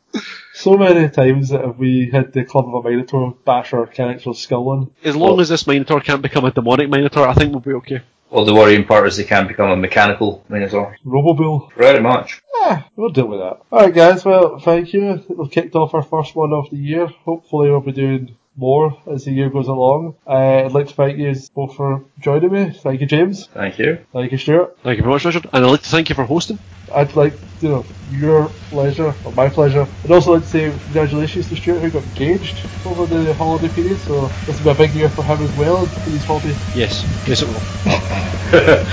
So 0.54 0.78
many 0.78 1.10
times 1.10 1.50
that 1.50 1.62
have 1.62 1.78
we 1.78 2.10
had 2.12 2.34
the 2.34 2.44
Club 2.44 2.74
of 2.74 2.86
a 2.86 2.90
Minotaur 2.90 3.36
bash 3.46 3.74
our 3.74 3.86
character's 3.86 4.40
skull 4.40 4.74
in. 4.74 4.92
As 5.04 5.16
long 5.16 5.40
as 5.40 5.50
this 5.50 5.68
Minotaur 5.68 6.02
can't 6.02 6.22
become 6.22 6.46
a 6.46 6.52
demonic 6.52 6.90
Minotaur, 6.90 7.28
I 7.28 7.34
think 7.34 7.52
we'll 7.52 7.62
be 7.62 7.74
okay. 7.74 8.02
Well, 8.30 8.44
the 8.44 8.54
worrying 8.54 8.86
part 8.86 9.08
is 9.08 9.16
they 9.16 9.24
can 9.24 9.48
become 9.48 9.70
a 9.70 9.76
mechanical 9.78 10.44
Minotaur. 10.50 10.98
Robobull. 11.06 11.70
Pretty 11.70 12.00
much. 12.00 12.42
Yeah, 12.62 12.84
we'll 12.96 13.10
deal 13.10 13.28
with 13.28 13.40
that. 13.40 13.62
Alright 13.72 13.94
guys, 13.94 14.26
well, 14.26 14.60
thank 14.60 14.94
you. 14.94 15.24
We've 15.30 15.52
kicked 15.52 15.76
off 15.76 15.94
our 15.94 16.04
first 16.04 16.36
one 16.36 16.52
of 16.52 16.70
the 16.70 16.78
year. 16.78 17.08
Hopefully 17.08 17.70
we'll 17.70 17.80
be 17.80 17.94
doing 17.94 18.36
more 18.58 18.98
as 19.14 19.26
the 19.26 19.32
year 19.32 19.50
goes 19.50 19.68
along. 19.68 20.16
Uh, 20.26 20.66
I'd 20.66 20.74
like 20.74 20.88
to 20.88 20.94
thank 20.94 21.18
you 21.18 21.34
both 21.56 21.76
for 21.76 22.04
joining 22.20 22.52
me. 22.52 22.72
Thank 22.72 23.02
you, 23.02 23.08
James. 23.08 23.48
Thank 23.54 23.78
you. 23.80 24.00
Thank 24.12 24.32
you, 24.32 24.38
Stuart. 24.38 24.78
Thank 24.84 24.98
you 24.98 25.04
very 25.04 25.14
much, 25.14 25.24
Richard. 25.26 25.48
And 25.54 25.64
I'd 25.66 25.72
like 25.72 25.84
to 25.84 25.90
thank 25.90 26.10
you 26.10 26.16
for 26.16 26.26
hosting. 26.26 26.60
I'd 26.94 27.16
like, 27.16 27.40
you 27.60 27.70
know, 27.70 27.86
your 28.10 28.50
pleasure, 28.70 29.16
or 29.24 29.34
my 29.34 29.50
pleasure. 29.50 29.88
I'd 30.04 30.12
also 30.12 30.34
like 30.34 30.44
to 30.44 30.48
say 30.48 30.70
congratulations 30.70 31.48
to 31.50 31.56
Stuart 31.56 31.82
who 31.82 31.92
got 31.92 32.04
engaged 32.04 32.66
over 32.86 33.06
the 33.06 33.34
holiday 33.34 33.70
period, 33.70 34.00
so 34.00 34.34
this 34.46 34.58
will 34.60 34.74
be 34.74 34.84
a 34.84 34.88
big 34.88 34.96
year 34.96 35.10
for 35.10 35.24
him 35.24 35.44
as 35.44 35.52
well 35.54 35.88
for 35.88 36.10
his 36.10 36.24
holiday. 36.24 36.58
Yes, 36.74 37.06
yes 37.26 37.42
it 37.42 37.50
will. 37.50 37.64
Alright, 37.86 38.88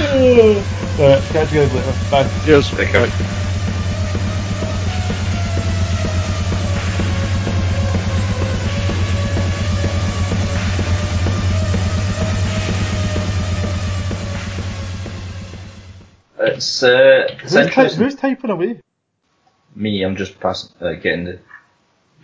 catch 1.31 1.53
you 1.53 1.61
guys 1.61 1.73
later. 1.73 1.93
Bye. 2.11 2.31
Cheers. 2.43 2.71
Take 2.71 2.91
care. 2.91 3.54
It's 16.55 16.83
uh, 16.83 17.27
it's 17.29 17.43
Who's, 17.43 17.55
interesting. 17.57 18.03
who's 18.03 18.15
typing 18.15 18.51
away? 18.51 18.81
Me, 19.75 20.03
I'm 20.03 20.17
just 20.17 20.39
passing, 20.39 20.71
uh, 20.81 20.93
getting 20.93 21.25
the, 21.25 21.41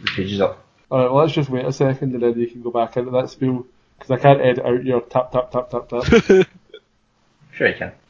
the 0.00 0.10
pages 0.14 0.40
up. 0.40 0.64
Alright, 0.90 1.10
well 1.10 1.22
let's 1.22 1.34
just 1.34 1.50
wait 1.50 1.64
a 1.64 1.72
second 1.72 2.14
and 2.14 2.22
then 2.22 2.38
you 2.38 2.46
can 2.46 2.62
go 2.62 2.70
back 2.70 2.96
into 2.96 3.10
that 3.10 3.30
spiel, 3.30 3.66
because 3.98 4.10
I 4.10 4.16
can't 4.18 4.40
edit 4.40 4.64
out 4.64 4.84
your 4.84 5.00
tap 5.00 5.32
tap 5.32 5.50
tap 5.50 5.70
tap 5.70 5.88
tap. 5.88 6.46
Sure 7.52 7.68
you 7.68 7.74
can. 7.74 7.92